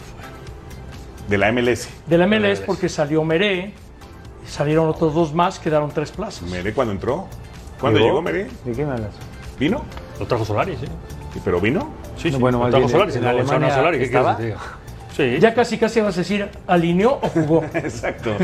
De 1.28 1.36
la 1.38 1.50
MLS. 1.50 1.88
De 2.06 2.18
la 2.18 2.26
MLS 2.28 2.40
MLS. 2.40 2.60
porque 2.60 2.88
salió 2.88 3.24
Meré, 3.24 3.72
salieron 4.46 4.88
otros 4.88 5.12
dos 5.12 5.34
más, 5.34 5.58
quedaron 5.58 5.90
tres 5.90 6.12
plazas. 6.12 6.48
Meré 6.48 6.72
cuando 6.72 6.92
entró. 6.92 7.26
¿Cuándo 7.80 7.98
llegó, 7.98 8.22
Meré? 8.22 8.46
¿De 8.64 8.72
qué 8.72 8.84
me 8.86 8.92
hablas? 8.92 9.10
¿Vino? 9.58 9.82
Lo 10.20 10.26
trajo 10.26 10.44
Solari, 10.44 10.76
sí. 10.76 10.86
¿Pero 11.44 11.60
vino? 11.60 11.90
Sí, 12.16 12.30
sí. 12.30 12.36
Bueno, 12.38 12.62
lo 12.64 12.70
trajo 12.70 12.88
Solari. 12.88 13.12
en 13.14 13.24
Alemania 13.24 13.46
Solari, 13.46 13.72
Solari, 13.74 13.98
¿qué 13.98 14.08
quieres 14.08 14.26
estaba. 14.28 14.34
diga? 14.44 14.56
Sí. 15.16 15.38
Ya 15.40 15.54
casi 15.54 15.78
casi 15.78 16.00
vas 16.00 16.14
a 16.16 16.20
decir, 16.20 16.48
¿alineó 16.66 17.18
o 17.22 17.28
jugó? 17.28 17.64
Exacto. 17.74 18.36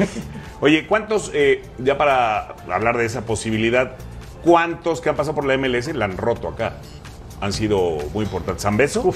Oye, 0.61 0.87
¿cuántos, 0.87 1.31
eh, 1.35 1.62
ya 1.79 1.99
para 1.99 2.55
hablar 2.73 2.97
de 2.97 3.05
esa 3.05 3.23
posibilidad, 3.23 3.93
cuántos 4.43 5.01
que 5.01 5.11
han 5.11 5.16
pasado 5.16 5.35
por 5.35 5.45
la 5.45 5.57
MLS 5.59 5.95
la 5.95 6.07
han 6.07 6.16
roto 6.16 6.49
acá? 6.49 6.75
Han 7.41 7.53
sido 7.53 7.99
muy 8.14 8.25
importantes. 8.25 8.62
¿Zambeso? 8.62 9.12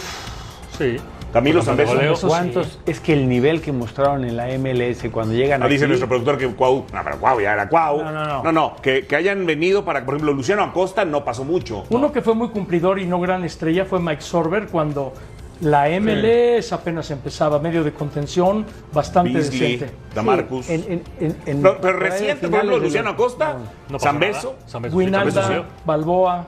Sí. 0.76 0.96
Camilo 1.32 1.62
Zambeso. 1.62 2.16
sí. 2.16 2.26
¿Cuántos? 2.26 2.78
Es 2.86 3.00
que 3.00 3.12
el 3.12 3.28
nivel 3.28 3.60
que 3.60 3.70
mostraron 3.72 4.24
en 4.24 4.36
la 4.36 4.48
MLS 4.58 5.08
cuando 5.10 5.34
llegan 5.34 5.62
Ah, 5.62 5.68
dice 5.68 5.84
aquí- 5.84 5.88
nuestro 5.88 6.08
productor 6.08 6.38
que 6.38 6.46
Cuau. 6.48 6.86
No, 6.92 7.00
pero 7.04 7.18
Cuau 7.18 7.40
ya 7.40 7.52
era 7.52 7.68
Cuau. 7.68 8.02
No, 8.02 8.10
no, 8.12 8.24
no. 8.24 8.42
No, 8.42 8.52
no, 8.52 8.76
que, 8.82 9.06
que 9.06 9.16
hayan 9.16 9.44
venido 9.46 9.84
para, 9.84 10.04
por 10.04 10.14
ejemplo, 10.14 10.32
Luciano 10.32 10.62
Acosta 10.62 11.04
no 11.04 11.24
pasó 11.24 11.44
mucho. 11.44 11.84
Uno 11.90 12.10
que 12.12 12.22
fue 12.22 12.34
muy 12.34 12.48
cumplidor 12.48 12.98
y 12.98 13.06
no 13.06 13.20
gran 13.20 13.44
estrella 13.44 13.84
fue 13.84 14.00
Mike 14.00 14.22
Sorber 14.22 14.66
cuando 14.68 15.12
la 15.60 15.88
MLS 16.00 16.72
apenas 16.72 17.10
empezaba, 17.10 17.58
medio 17.58 17.82
de 17.82 17.92
contención, 17.92 18.66
bastante 18.92 19.32
Beasley, 19.32 19.76
decente. 19.76 19.94
Damarcus. 20.14 20.66
Sí, 20.66 20.72
en- 20.74 20.82
en- 20.92 21.02
en- 21.20 21.36
en- 21.46 21.62
pero, 21.62 21.80
pero 21.80 21.98
reciente, 21.98 22.48
por 22.48 22.56
ejemplo, 22.56 22.78
de 22.78 22.84
Luciano 22.84 23.10
Acosta, 23.10 23.56
No 23.88 23.98
Zambeso. 23.98 24.56
sí, 24.66 24.76
Winalda, 24.92 25.46
sí. 25.48 25.54
Balboa. 25.84 26.46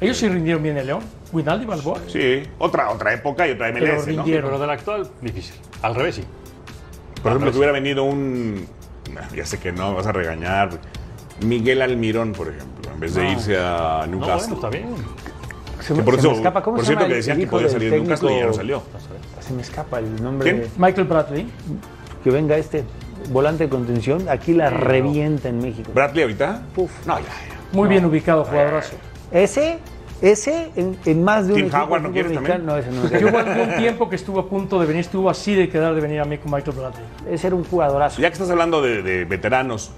Ellos 0.00 0.16
sí 0.16 0.28
rindieron 0.28 0.62
bien 0.62 0.76
el 0.76 0.86
León. 0.86 1.00
Winalda 1.32 1.62
y 1.64 1.66
Balboa. 1.66 1.98
Sí, 2.08 2.42
otra, 2.58 2.90
otra 2.90 3.14
época 3.14 3.46
y 3.48 3.52
otra 3.52 3.72
Pero 3.72 3.86
MLS, 3.86 4.06
¿no? 4.14 4.22
rindieron. 4.22 4.50
Pero 4.50 4.60
del 4.60 4.70
actual, 4.70 5.10
difícil. 5.20 5.54
Al 5.82 5.94
revés, 5.94 6.16
sí. 6.16 6.24
Por 7.22 7.32
ejemplo, 7.32 7.50
que 7.50 7.56
hubiera 7.56 7.72
venido 7.72 8.04
un. 8.04 8.66
Ya 9.34 9.46
sé 9.46 9.58
que 9.58 9.72
no, 9.72 9.94
vas 9.94 10.06
a 10.06 10.12
regañar. 10.12 10.70
Miguel 11.44 11.82
Almirón, 11.82 12.32
por 12.32 12.48
ejemplo, 12.48 12.90
en 12.92 13.00
vez 13.00 13.14
de 13.14 13.24
No. 13.24 13.32
irse 13.32 13.56
a 13.58 14.04
No, 14.06 14.16
Newcastle. 14.18 14.54
bueno, 14.54 14.54
está 14.54 14.68
bien. 14.68 14.86
Se, 15.86 15.94
Que 15.94 16.02
por 16.02 16.14
se 16.14 16.20
eso, 16.20 16.30
me 16.30 16.36
escapa. 16.36 16.62
¿Cómo 16.62 16.76
por 16.76 16.84
se 16.84 16.88
cierto, 16.88 17.02
llama 17.04 17.08
que 17.10 17.16
decían 17.16 17.38
que 17.38 17.46
podía 17.46 17.68
salir 17.68 17.90
de 17.90 18.00
Newcastle 18.00 18.28
y 18.32 18.38
ya 18.38 18.46
no 18.46 18.52
técnico? 18.52 18.56
salió. 18.56 18.82
Se 19.40 19.52
me 19.52 19.62
escapa 19.62 19.98
el 19.98 20.22
nombre. 20.22 20.50
¿Quién? 20.50 20.62
de- 20.62 20.70
Michael 20.78 21.06
Bradley. 21.06 21.46
que 22.22 22.30
venga 22.30 22.56
este 22.56 22.84
volante 23.30 23.64
de 23.64 23.70
contención. 23.70 24.26
Aquí 24.30 24.54
la 24.54 24.70
revienta 24.70 25.48
en 25.50 25.58
México. 25.58 25.90
¿Bradley 25.94 26.22
ahorita? 26.22 26.62
Uf. 26.76 26.90
No, 27.06 27.18
ya, 27.18 27.24
ya. 27.26 27.32
Muy 27.72 27.88
bien 27.88 28.04
ubicado, 28.06 28.44
jugadorazo. 28.44 28.94
Ese, 29.30 29.78
ese 30.22 30.70
en, 30.76 30.96
en 31.04 31.22
más 31.22 31.46
de 31.48 31.52
un 31.52 31.56
Tim 31.58 31.66
equipo 31.66 31.82
Howard, 31.84 32.02
¿no 32.02 32.08
fútbol 32.08 32.32
también? 32.32 32.64
No, 32.64 32.76
ese 32.78 32.90
no 32.92 33.04
es. 33.04 33.20
Yo 33.20 33.28
hubo 33.28 33.38
algún 33.38 33.74
tiempo 33.76 34.08
que 34.08 34.16
estuvo 34.16 34.40
a 34.40 34.48
punto 34.48 34.80
de 34.80 34.86
venir, 34.86 35.00
estuvo 35.00 35.28
así 35.28 35.54
de 35.54 35.68
quedar 35.68 35.94
de 35.94 36.00
venir 36.00 36.20
a 36.20 36.24
mí 36.24 36.38
con 36.38 36.50
Michael 36.52 36.76
Bradley. 36.78 37.04
Ese 37.30 37.48
era 37.48 37.56
un 37.56 37.64
jugadorazo. 37.64 38.22
Ya 38.22 38.28
que 38.30 38.34
estás 38.34 38.48
hablando 38.48 38.80
de, 38.80 39.02
de 39.02 39.24
veteranos, 39.26 39.90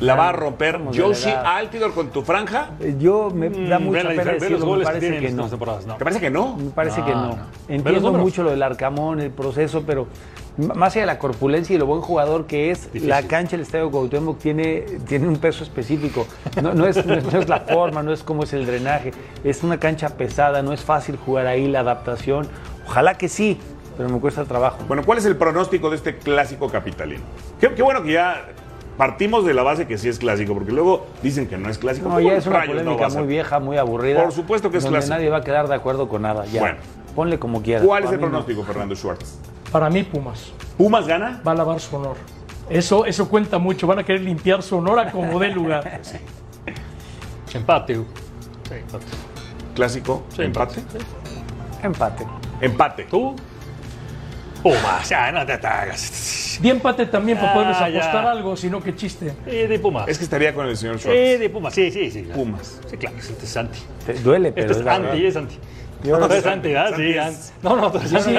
¿la 0.00 0.14
va 0.14 0.28
a 0.30 0.32
romper 0.32 0.80
Josie. 0.96 1.32
Altidor 1.32 1.92
con 1.94 2.08
tu 2.10 2.22
franja? 2.22 2.70
Eh, 2.80 2.96
Yo 2.98 3.30
me 3.30 3.48
da 3.50 3.78
Mm, 3.78 3.82
mucha 3.84 4.08
ve 4.08 4.14
la 4.14 4.32
pena 4.32 4.48
los 4.50 4.60
me 4.60 4.66
goles 4.66 4.88
que 4.88 4.92
parece 4.94 5.10
que 5.20 5.26
estas 5.26 5.34
no. 5.44 5.48
temporadas. 5.48 5.86
No. 5.86 5.94
¿Te 5.96 6.04
parece 6.04 6.20
que 6.20 6.30
no? 6.30 6.56
Me 6.56 6.70
parece 6.70 7.00
No, 7.00 7.06
que 7.06 7.12
no. 7.12 7.36
Entiendo 7.68 8.12
mucho 8.12 8.42
lo 8.42 8.50
del 8.50 8.62
Arcamón, 8.62 9.20
el 9.20 9.30
proceso, 9.30 9.82
pero 9.86 10.06
más 10.56 10.92
allá 10.92 11.02
de 11.02 11.06
la 11.06 11.18
corpulencia 11.18 11.74
y 11.74 11.78
lo 11.78 11.86
buen 11.86 12.00
jugador 12.00 12.46
que 12.46 12.70
es, 12.70 12.84
Difícil. 12.84 13.08
la 13.08 13.22
cancha 13.24 13.52
del 13.56 13.62
Estadio 13.62 13.90
Cuauhtémoc 13.90 14.38
tiene, 14.38 14.82
tiene 15.08 15.26
un 15.26 15.36
peso 15.38 15.64
específico. 15.64 16.26
No, 16.62 16.72
no 16.74 16.86
es, 16.86 17.04
no, 17.04 17.14
es, 17.14 17.24
no 17.32 17.40
es 17.40 17.48
la 17.48 17.60
forma, 17.60 18.02
no 18.04 18.12
es 18.12 18.22
cómo 18.22 18.44
es 18.44 18.52
el 18.52 18.64
drenaje. 18.64 19.12
Es 19.42 19.62
una 19.64 19.78
cancha 19.80 20.10
pesada, 20.10 20.62
no 20.62 20.72
es 20.72 20.82
fácil 20.82 21.16
jugar 21.16 21.46
ahí, 21.48 21.66
la 21.68 21.80
adaptación. 21.80 22.46
Ojalá 22.86 23.14
que 23.18 23.28
sí, 23.28 23.58
pero 23.96 24.08
me 24.08 24.20
cuesta 24.20 24.44
trabajo. 24.44 24.78
Bueno, 24.86 25.02
¿cuál 25.04 25.18
es 25.18 25.24
el 25.24 25.36
pronóstico 25.36 25.90
de 25.90 25.96
este 25.96 26.16
clásico 26.18 26.68
capitalino? 26.68 27.22
Qué, 27.60 27.74
qué 27.74 27.82
bueno 27.82 28.02
que 28.04 28.12
ya 28.12 28.46
partimos 28.96 29.44
de 29.44 29.54
la 29.54 29.62
base 29.62 29.86
que 29.86 29.98
sí 29.98 30.08
es 30.08 30.18
clásico, 30.18 30.54
porque 30.54 30.72
luego 30.72 31.06
dicen 31.22 31.46
que 31.46 31.56
no 31.56 31.68
es 31.68 31.78
clásico. 31.78 32.08
No, 32.08 32.16
¿Cómo 32.16 32.28
ya 32.28 32.36
es 32.36 32.46
una 32.46 32.60
no 32.60 32.66
polémica 32.66 33.10
ser? 33.10 33.18
muy 33.20 33.28
vieja, 33.28 33.58
muy 33.60 33.76
aburrida. 33.76 34.22
Por 34.22 34.32
supuesto 34.32 34.70
que 34.70 34.78
es 34.78 34.84
donde 34.84 34.98
clásico. 34.98 35.14
nadie 35.14 35.30
va 35.30 35.38
a 35.38 35.42
quedar 35.42 35.68
de 35.68 35.74
acuerdo 35.74 36.08
con 36.08 36.22
nada. 36.22 36.44
Ya. 36.46 36.60
Bueno. 36.60 36.78
Ponle 37.14 37.38
como 37.38 37.62
quieras. 37.62 37.86
¿Cuál 37.86 38.04
es 38.04 38.10
el 38.10 38.16
no. 38.20 38.28
pronóstico, 38.28 38.64
Fernando 38.64 38.96
Schwartz? 38.96 39.38
Para 39.70 39.88
mí, 39.90 40.02
Pumas. 40.02 40.52
¿Pumas 40.76 41.06
gana? 41.06 41.40
Va 41.46 41.52
a 41.52 41.54
lavar 41.54 41.78
su 41.80 41.94
honor. 41.96 42.16
Eso, 42.68 43.06
eso 43.06 43.28
cuenta 43.28 43.58
mucho. 43.58 43.86
Van 43.86 44.00
a 44.00 44.04
querer 44.04 44.22
limpiar 44.22 44.62
su 44.62 44.76
honor 44.78 44.98
a 44.98 45.10
como 45.10 45.38
dé 45.38 45.50
lugar. 45.50 46.00
Empate. 47.54 47.94
Sí, 47.94 48.74
empate. 48.74 49.04
¿Clásico? 49.74 50.24
Sí, 50.34 50.42
¿Empate? 50.42 50.82
Empate. 51.82 52.26
Empate. 52.60 53.04
¿Tú? 53.04 53.36
Pumas, 54.64 55.06
ya, 55.10 55.30
no 55.30 55.44
te 55.44 55.52
hagas. 55.52 56.58
Di 56.62 56.70
empate 56.70 57.04
también 57.04 57.36
para 57.36 57.52
poderles 57.52 57.76
Ah, 57.78 57.90
ya. 57.90 57.98
apostar 58.00 58.26
algo, 58.26 58.56
sino 58.56 58.82
que 58.82 58.96
chiste. 58.96 59.30
Sí, 59.46 59.56
de 59.66 59.78
Pumas. 59.78 60.08
Es 60.08 60.16
que 60.16 60.24
estaría 60.24 60.54
con 60.54 60.66
el 60.66 60.74
señor 60.74 60.98
Schwartz. 60.98 61.38
de 61.38 61.50
Pumas, 61.50 61.74
sí, 61.74 61.90
sí, 61.90 62.10
sí. 62.10 62.22
claro. 62.22 62.40
Pumas. 62.40 62.80
Sí, 62.90 62.96
claro, 62.96 63.16
este 63.18 63.44
es 63.44 63.50
Santi. 63.50 63.78
Te 64.06 64.14
duele, 64.14 64.52
pero 64.52 64.62
Este 64.62 64.72
es 64.72 64.78
es 64.78 64.84
la 64.86 64.94
anti, 64.94 65.26
es 65.26 65.36
anti. 65.36 65.58
Yo 66.04 66.18
No, 66.18 66.28
no 66.28 66.34
es 66.34 66.42
sé. 66.42 66.50
anti, 66.50 66.68
¿verdad? 66.68 66.96
Sí, 66.96 67.16
No, 67.62 67.76
no, 67.76 67.90
Sí, 68.00 68.16
sí, 68.20 68.30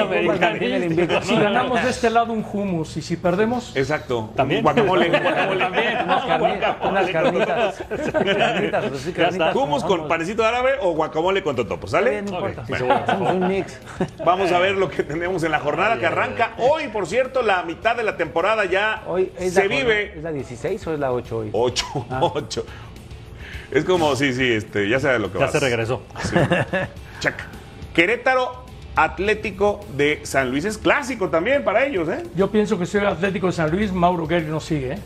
invicto. 0.84 1.20
Si 1.22 1.34
ganamos 1.34 1.82
de 1.82 1.90
este 1.90 2.10
lado 2.10 2.32
un 2.32 2.46
hummus 2.50 2.96
y 2.96 3.02
si 3.02 3.16
perdemos, 3.16 3.76
Exacto. 3.76 4.30
También. 4.36 4.62
Guacamole. 4.62 5.08
guacamole. 5.20 5.58
También. 5.64 5.98
Unas 6.04 6.24
carnitas, 6.26 6.76
unas 6.82 7.10
carnitas. 7.10 7.84
Carnitas, 8.36 8.84
pero 8.84 8.98
sí, 8.98 9.12
Ya 9.12 9.22
carnitas 9.24 9.56
¿Hummus 9.56 9.82
con 9.82 10.06
panecito 10.06 10.44
árabe 10.44 10.74
o 10.80 10.92
guacamole 10.92 11.42
con 11.42 11.56
totopo? 11.56 11.88
¿Sale? 11.88 12.22
No 12.22 12.34
importa. 12.34 12.60
Ok, 12.62 12.66
sí, 12.68 12.74
seguro. 12.74 12.94
Hacemos 12.94 13.32
un 13.32 13.48
mix. 13.48 13.78
Vamos 14.24 14.52
a 14.52 14.58
ver 14.60 14.76
lo 14.76 14.88
que 14.88 15.02
tenemos 15.02 15.42
en 15.42 15.50
la 15.50 15.58
jornada 15.58 15.98
que 15.98 16.06
arranca 16.06 16.52
hoy, 16.58 16.86
por 16.88 17.06
cierto, 17.08 17.42
la 17.42 17.64
mitad 17.64 17.96
de 17.96 18.04
la 18.04 18.16
temporada 18.16 18.64
ya 18.64 19.02
Hoy 19.08 19.32
es 19.38 19.54
se 19.54 19.68
la, 19.68 19.74
vive. 19.76 20.12
¿Es 20.16 20.22
la 20.22 20.30
16 20.30 20.86
o 20.86 20.94
es 20.94 21.00
la 21.00 21.12
8 21.12 21.36
hoy? 21.36 21.48
8, 21.52 21.84
8. 22.20 22.66
Es 23.72 23.84
como, 23.84 24.14
sí, 24.14 24.32
sí, 24.32 24.52
este, 24.52 24.88
ya 24.88 25.00
sabes 25.00 25.20
lo 25.20 25.32
que 25.32 25.38
Ya 25.40 25.46
vas. 25.46 25.52
se 25.52 25.58
regresó. 25.60 26.02
Sí. 26.22 26.36
Check. 27.20 27.34
Querétaro 27.96 28.52
Atlético 28.94 29.80
de 29.96 30.20
San 30.24 30.50
Luis 30.50 30.66
es 30.66 30.76
clásico 30.76 31.30
también 31.30 31.64
para 31.64 31.86
ellos, 31.86 32.06
¿eh? 32.10 32.24
yo 32.36 32.50
pienso 32.50 32.78
que 32.78 32.84
soy 32.84 33.00
Atlético 33.00 33.46
de 33.46 33.54
San 33.54 33.70
Luis, 33.70 33.90
Mauro 33.90 34.26
Guerri 34.26 34.48
nos 34.50 34.64
sigue. 34.64 34.92
¿eh? 34.92 34.98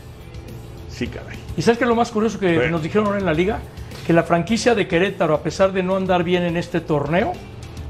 Sí, 0.89 1.07
caray. 1.07 1.37
¿Y 1.55 1.61
sabes 1.61 1.77
qué 1.77 1.85
es 1.85 1.89
lo 1.89 1.95
más 1.95 2.11
curioso 2.11 2.37
que 2.37 2.53
Bueno. 2.53 2.71
nos 2.71 2.83
dijeron 2.83 3.07
ahora 3.07 3.19
en 3.19 3.25
la 3.25 3.33
liga? 3.33 3.59
Que 4.05 4.11
la 4.11 4.23
franquicia 4.23 4.75
de 4.75 4.89
Querétaro, 4.89 5.33
a 5.33 5.41
pesar 5.41 5.71
de 5.71 5.83
no 5.83 5.95
andar 5.95 6.25
bien 6.25 6.43
en 6.43 6.57
este 6.57 6.81
torneo, 6.81 7.31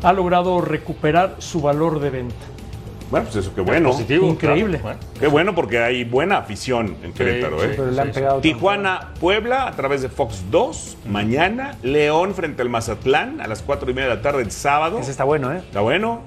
ha 0.04 0.14
logrado 0.14 0.62
recuperar 0.62 1.36
su 1.40 1.62
valor 1.62 2.00
de 2.00 2.10
venta. 2.12 2.36
Bueno, 3.12 3.26
pues 3.26 3.36
eso, 3.46 3.54
qué 3.54 3.62
bueno. 3.62 3.90
Positivo, 3.90 4.26
Increíble. 4.28 4.80
claro. 4.80 4.98
Qué 5.20 5.28
bueno 5.28 5.54
porque 5.54 5.80
hay 5.80 6.04
buena 6.06 6.38
afición 6.38 6.96
en 7.04 7.12
Querétaro, 7.14 7.60
sí, 7.60 7.66
¿eh? 7.68 7.74
Pero 7.76 7.92
le 7.92 8.02
han 8.02 8.12
pegado 8.12 8.34
tanto. 8.36 8.42
Tijuana, 8.42 9.10
Puebla, 9.20 9.68
a 9.68 9.72
través 9.74 10.02
de 10.02 10.10
Fox 10.10 10.46
2, 10.50 10.98
mañana. 11.08 11.76
León 11.84 12.34
frente 12.34 12.62
al 12.62 12.70
Mazatlán 12.70 13.42
a 13.42 13.48
las 13.48 13.62
4 13.62 13.92
y 13.92 13.94
media 13.94 14.10
de 14.10 14.16
la 14.16 14.22
tarde 14.22 14.42
el 14.42 14.52
sábado. 14.52 14.98
Ese 15.00 15.12
está 15.12 15.26
bueno, 15.26 15.52
¿eh? 15.52 15.58
Está 15.58 15.82
bueno. 15.82 16.22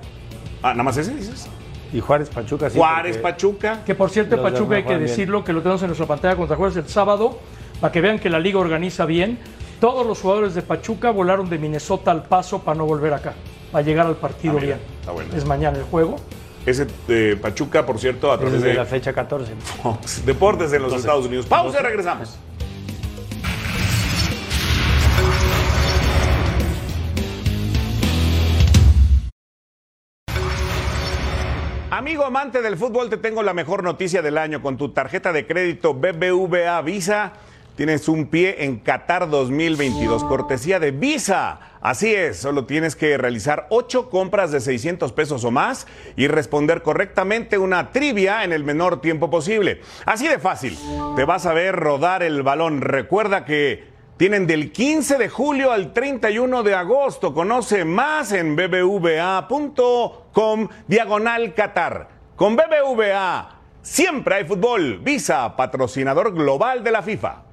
Ah, 0.63 0.73
nada 0.73 0.83
más 0.85 0.97
ese, 0.99 1.15
dices. 1.15 1.49
Y 1.93 2.01
Juárez 2.01 2.29
Pachuca. 2.29 2.69
sí, 2.69 2.77
Juárez, 2.79 3.17
Pachuca. 3.19 3.83
Que 3.87 3.95
por 3.95 4.11
cierto, 4.11 4.43
Pachuca 4.43 4.77
hay 4.77 4.83
que 4.83 4.89
bien. 4.91 5.01
decirlo, 5.07 5.43
que 5.43 5.53
lo 5.55 5.61
tenemos 5.63 5.81
en 5.83 5.89
nuestra 5.89 6.07
pantalla 6.07 6.37
contra 6.37 6.57
Juárez 6.57 6.77
el 6.77 6.89
sábado, 6.89 7.39
para 7.81 7.93
que 7.93 8.01
vean 8.01 8.19
que 8.19 8.29
la 8.29 8.39
liga 8.41 8.59
organiza 8.59 9.07
bien. 9.07 9.39
Todos 9.81 10.07
los 10.07 10.21
jugadores 10.21 10.55
de 10.55 10.63
Pachuca 10.63 11.11
volaron 11.11 11.49
de 11.49 11.57
Minnesota 11.59 12.11
al 12.11 12.25
paso 12.25 12.61
para 12.61 12.77
no 12.77 12.85
volver 12.87 13.13
acá, 13.15 13.33
para 13.73 13.85
llegar 13.85 14.07
al 14.07 14.17
partido 14.17 14.55
Ah, 14.59 14.61
mira, 14.61 14.77
bien. 14.77 14.89
está 15.01 15.13
bueno. 15.13 15.35
Es 15.37 15.45
mañana 15.47 15.79
el 15.79 15.85
juego. 15.85 16.17
Ese 16.67 16.87
de 17.07 17.37
Pachuca, 17.37 17.85
por 17.85 17.99
cierto, 17.99 18.33
a 18.33 18.39
través 18.39 18.55
Desde 18.55 18.69
de 18.69 18.75
la 18.75 18.87
fecha 18.87 19.13
14. 19.13 19.53
Fox 19.83 20.25
Deportes 20.25 20.73
en 20.73 20.83
los 20.83 20.95
Estados 20.95 21.27
Unidos. 21.27 21.47
Pausa 21.47 21.81
y 21.81 21.83
regresamos. 21.83 22.39
Amigo 31.91 32.25
amante 32.25 32.61
del 32.61 32.77
fútbol, 32.77 33.09
te 33.09 33.19
tengo 33.19 33.43
la 33.43 33.55
mejor 33.55 33.85
noticia 33.85 34.21
del 34.21 34.37
año. 34.37 34.61
Con 34.63 34.77
tu 34.77 34.89
tarjeta 34.89 35.33
de 35.33 35.47
crédito 35.47 35.95
BBVA 35.95 36.81
Visa, 36.83 37.35
tienes 37.77 38.09
un 38.09 38.27
pie 38.27 38.65
en 38.65 38.79
Qatar 38.79 39.29
2022, 39.29 40.25
cortesía 40.25 40.79
de 40.79 40.91
Visa. 40.91 41.61
Así 41.81 42.15
es, 42.15 42.39
solo 42.39 42.65
tienes 42.67 42.97
que 42.97 43.19
realizar 43.19 43.67
ocho 43.71 44.11
compras 44.11 44.53
de 44.53 44.61
600 44.61 45.13
pesos 45.13 45.45
o 45.45 45.51
más 45.51 45.87
y 46.17 46.29
responder 46.29 46.83
correctamente 46.83 47.59
una 47.59 47.93
trivia 47.93 48.45
en 48.45 48.53
el 48.53 48.65
menor 48.65 49.01
tiempo 49.01 49.31
posible. 49.31 49.81
Así 50.07 50.29
de 50.29 50.39
fácil, 50.39 50.79
te 51.17 51.25
vas 51.25 51.47
a 51.47 51.53
ver 51.53 51.77
rodar 51.77 52.23
el 52.23 52.43
balón. 52.43 52.81
Recuerda 52.81 53.45
que 53.45 53.93
tienen 54.17 54.47
del 54.47 54.71
15 54.73 55.19
de 55.19 55.29
julio 55.29 55.73
al 55.73 55.93
31 55.93 56.63
de 56.63 56.75
agosto. 56.75 57.35
Conoce 57.35 57.85
más 57.85 58.33
en 58.33 58.55
bbva.com 58.57 60.19
diagonal 60.87 61.55
Qatar. 61.55 62.09
Con 62.37 62.57
BBVA 62.57 63.59
siempre 63.83 64.37
hay 64.37 64.45
fútbol. 64.45 65.01
Visa, 65.01 65.57
patrocinador 65.57 66.33
global 66.33 66.83
de 66.85 66.91
la 66.93 67.03
FIFA. 67.03 67.44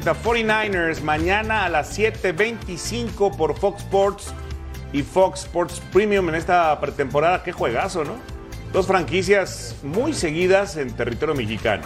Frente 0.00 0.10
a 0.10 0.14
49ers 0.14 1.02
mañana 1.02 1.64
a 1.64 1.68
las 1.68 1.96
7:25 1.96 3.36
por 3.36 3.56
Fox 3.56 3.82
Sports 3.82 4.34
y 4.92 5.02
Fox 5.02 5.44
Sports 5.44 5.80
Premium 5.92 6.28
en 6.30 6.34
esta 6.34 6.80
pretemporada. 6.80 7.44
Qué 7.44 7.52
juegazo, 7.52 8.02
¿no? 8.02 8.14
Dos 8.72 8.88
franquicias 8.88 9.76
muy 9.84 10.12
seguidas 10.12 10.76
en 10.76 10.92
territorio 10.94 11.34
mexicano. 11.36 11.84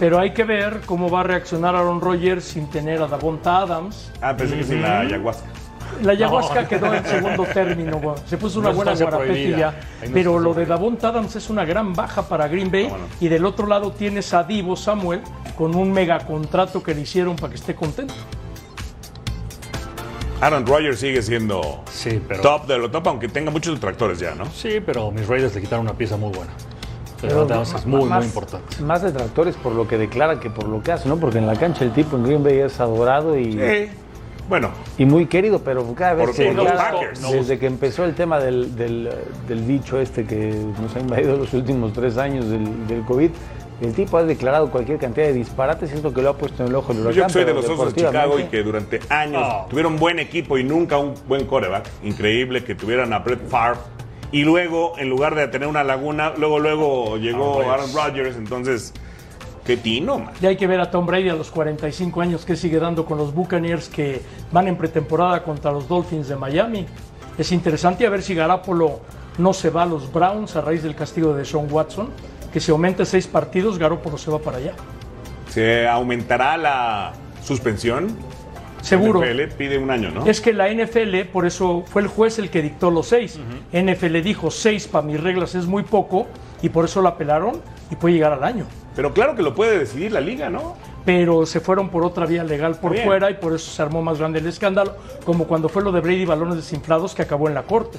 Pero 0.00 0.18
hay 0.18 0.32
que 0.32 0.42
ver 0.42 0.80
cómo 0.86 1.08
va 1.08 1.20
a 1.20 1.22
reaccionar 1.22 1.76
Aaron 1.76 2.00
Rodgers 2.00 2.44
sin 2.44 2.68
tener 2.68 3.00
a 3.00 3.06
Davonta 3.06 3.58
Adams. 3.58 4.10
Ah, 4.20 4.36
pensé 4.36 4.56
que 4.56 4.64
sí, 4.64 4.76
la 4.76 5.00
ayahuasca. 5.00 5.46
La 6.02 6.12
ayahuasca 6.12 6.62
No. 6.62 6.68
quedó 6.68 6.94
en 6.94 7.04
segundo 7.04 7.44
término, 7.44 8.14
se 8.26 8.36
puso 8.38 8.58
una 8.60 8.70
buena 8.70 8.94
guarapetilla. 8.94 9.74
Pero 10.12 10.38
lo 10.38 10.54
de 10.54 10.66
Davonta 10.66 11.08
Adams 11.08 11.36
es 11.36 11.50
una 11.50 11.64
gran 11.64 11.92
baja 11.94 12.22
para 12.22 12.48
Green 12.48 12.70
Bay. 12.70 12.84
No, 12.84 12.90
bueno. 12.90 13.04
Y 13.20 13.28
del 13.28 13.44
otro 13.44 13.66
lado 13.66 13.92
tienes 13.92 14.32
a 14.34 14.44
Divo 14.44 14.76
Samuel 14.76 15.20
con 15.56 15.74
un 15.74 15.92
megacontrato 15.92 16.82
que 16.82 16.94
le 16.94 17.02
hicieron 17.02 17.36
para 17.36 17.50
que 17.50 17.56
esté 17.56 17.74
contento. 17.74 18.14
Aaron 20.40 20.66
Rodgers 20.66 20.98
sigue 21.00 21.20
siendo 21.20 21.82
Sí, 21.90 22.20
pero. 22.26 22.40
top 22.40 22.66
de 22.66 22.78
lo 22.78 22.90
top, 22.90 23.08
aunque 23.08 23.28
tenga 23.28 23.50
muchos 23.50 23.74
detractores 23.74 24.18
ya, 24.18 24.34
¿no? 24.34 24.46
Sí, 24.46 24.80
pero 24.84 25.10
mis 25.10 25.26
Raiders 25.28 25.54
le 25.54 25.60
quitaron 25.60 25.84
una 25.84 25.94
pieza 25.94 26.16
muy 26.16 26.30
buena. 26.30 26.50
Pero 27.20 27.42
Pero 27.46 27.54
Adams 27.56 27.74
es 27.74 27.84
muy, 27.84 28.04
más- 28.04 28.18
muy 28.20 28.26
importante. 28.26 28.82
Más 28.82 29.02
detractores 29.02 29.54
por 29.56 29.72
lo 29.74 29.86
que 29.86 29.98
declara 29.98 30.40
que 30.40 30.48
por 30.48 30.66
lo 30.66 30.82
que 30.82 30.92
hace, 30.92 31.06
¿no? 31.10 31.18
Porque 31.18 31.36
en 31.36 31.46
la 31.46 31.54
cancha 31.56 31.84
el 31.84 31.92
tipo 31.92 32.16
en 32.16 32.24
Green 32.24 32.42
Bay 32.42 32.60
es 32.60 32.80
adorado 32.80 33.36
y, 33.38 33.52
Sí. 33.52 33.90
Bueno, 34.50 34.70
y 34.98 35.04
muy 35.06 35.26
querido, 35.26 35.60
pero 35.60 35.94
cada 35.94 36.14
vez 36.14 36.30
que 36.36 36.52
los 36.52 36.66
Packers. 36.70 37.22
desde 37.32 37.58
que 37.58 37.66
empezó 37.66 38.04
el 38.04 38.14
tema 38.14 38.38
del, 38.40 38.74
del, 38.76 39.08
del 39.48 39.60
bicho 39.62 39.98
este 40.00 40.24
que 40.26 40.52
nos 40.82 40.94
ha 40.96 41.00
invadido 41.00 41.36
los 41.36 41.54
últimos 41.54 41.92
tres 41.92 42.18
años 42.18 42.50
del, 42.50 42.86
del 42.88 43.02
COVID, 43.04 43.30
el 43.80 43.94
tipo 43.94 44.18
ha 44.18 44.24
declarado 44.24 44.70
cualquier 44.70 44.98
cantidad 44.98 45.28
de 45.28 45.32
disparates 45.34 45.92
es 45.92 46.02
lo 46.02 46.12
que 46.12 46.20
lo 46.20 46.30
ha 46.30 46.36
puesto 46.36 46.64
en 46.64 46.68
el 46.70 46.74
ojo 46.74 46.92
del 46.92 47.02
huracán. 47.06 47.22
yo 47.22 47.28
soy 47.32 47.44
de 47.44 47.54
los 47.54 47.64
Osos 47.68 47.94
de 47.94 48.02
Chicago 48.02 48.38
y 48.40 48.42
que 48.44 48.62
durante 48.64 49.00
años 49.08 49.40
No. 49.40 49.66
tuvieron 49.70 49.96
buen 49.98 50.18
equipo 50.18 50.58
y 50.58 50.64
nunca 50.64 50.98
un 50.98 51.14
buen 51.28 51.46
coreback. 51.46 51.88
Increíble 52.02 52.64
que 52.64 52.74
tuvieran 52.74 53.12
a 53.12 53.20
Brett 53.20 53.48
Favre. 53.48 53.78
Y 54.32 54.42
luego, 54.42 54.94
en 54.98 55.08
lugar 55.08 55.34
de 55.36 55.46
tener 55.48 55.66
una 55.68 55.82
laguna, 55.84 56.34
luego, 56.36 56.58
luego 56.58 57.16
llegó 57.18 57.60
Aaron 57.62 57.70
Aaron 57.70 57.90
Rodgers. 57.94 58.36
Entonces, 58.36 58.92
qué 59.64 59.76
tino, 59.76 60.18
man. 60.18 60.34
Ya 60.40 60.48
hay 60.48 60.56
que 60.56 60.66
ver 60.66 60.80
a 60.80 60.90
Tom 60.90 61.06
Brady 61.06 61.28
a 61.28 61.34
los 61.34 61.50
45 61.50 62.20
años 62.20 62.44
que 62.44 62.56
sigue 62.56 62.78
dando 62.78 63.04
con 63.04 63.18
los 63.18 63.34
Buccaneers 63.34 63.88
que 63.88 64.22
van 64.52 64.68
en 64.68 64.76
pretemporada 64.76 65.42
contra 65.42 65.70
los 65.72 65.88
Dolphins 65.88 66.28
de 66.28 66.36
Miami. 66.36 66.86
Es 67.38 67.52
interesante 67.52 68.06
a 68.06 68.10
ver 68.10 68.22
si 68.22 68.34
Garapolo 68.34 69.00
no 69.38 69.52
se 69.52 69.70
va 69.70 69.82
a 69.82 69.86
los 69.86 70.12
Browns 70.12 70.56
a 70.56 70.60
raíz 70.60 70.82
del 70.82 70.94
castigo 70.94 71.34
de 71.34 71.44
Sean 71.44 71.66
Watson, 71.70 72.10
que 72.52 72.60
si 72.60 72.70
aumenta 72.70 73.04
seis 73.04 73.26
partidos, 73.26 73.78
Garoppolo 73.78 74.18
se 74.18 74.30
va 74.30 74.38
para 74.38 74.58
allá. 74.58 74.72
¿Se 75.48 75.88
aumentará 75.88 76.56
la 76.56 77.12
suspensión? 77.42 78.16
Seguro. 78.82 79.20
NFL 79.20 79.54
pide 79.56 79.78
un 79.78 79.90
año, 79.90 80.10
¿no? 80.10 80.26
Es 80.26 80.40
que 80.40 80.52
la 80.52 80.72
NFL, 80.72 81.28
por 81.32 81.46
eso 81.46 81.84
fue 81.86 82.02
el 82.02 82.08
juez 82.08 82.38
el 82.38 82.50
que 82.50 82.62
dictó 82.62 82.90
los 82.90 83.08
seis. 83.08 83.38
NFL 83.72 84.20
dijo 84.22 84.50
seis 84.50 84.86
para 84.86 85.06
mis 85.06 85.20
reglas 85.20 85.54
es 85.54 85.66
muy 85.66 85.82
poco 85.82 86.26
y 86.62 86.68
por 86.70 86.84
eso 86.84 87.02
la 87.02 87.10
apelaron 87.10 87.60
y 87.90 87.96
puede 87.96 88.14
llegar 88.14 88.32
al 88.32 88.44
año. 88.44 88.66
Pero 89.00 89.14
claro 89.14 89.34
que 89.34 89.40
lo 89.40 89.54
puede 89.54 89.78
decidir 89.78 90.12
la 90.12 90.20
liga, 90.20 90.50
¿no? 90.50 90.76
Pero 91.06 91.46
se 91.46 91.60
fueron 91.60 91.88
por 91.88 92.04
otra 92.04 92.26
vía 92.26 92.44
legal 92.44 92.74
por 92.78 92.92
Bien. 92.92 93.06
fuera 93.06 93.30
y 93.30 93.34
por 93.34 93.54
eso 93.54 93.70
se 93.70 93.80
armó 93.80 94.02
más 94.02 94.18
grande 94.18 94.40
el 94.40 94.46
escándalo, 94.46 94.94
como 95.24 95.46
cuando 95.46 95.70
fue 95.70 95.82
lo 95.82 95.90
de 95.90 96.02
Brady 96.02 96.26
balones 96.26 96.56
desinflados 96.56 97.14
que 97.14 97.22
acabó 97.22 97.48
en 97.48 97.54
la 97.54 97.62
corte. 97.62 97.98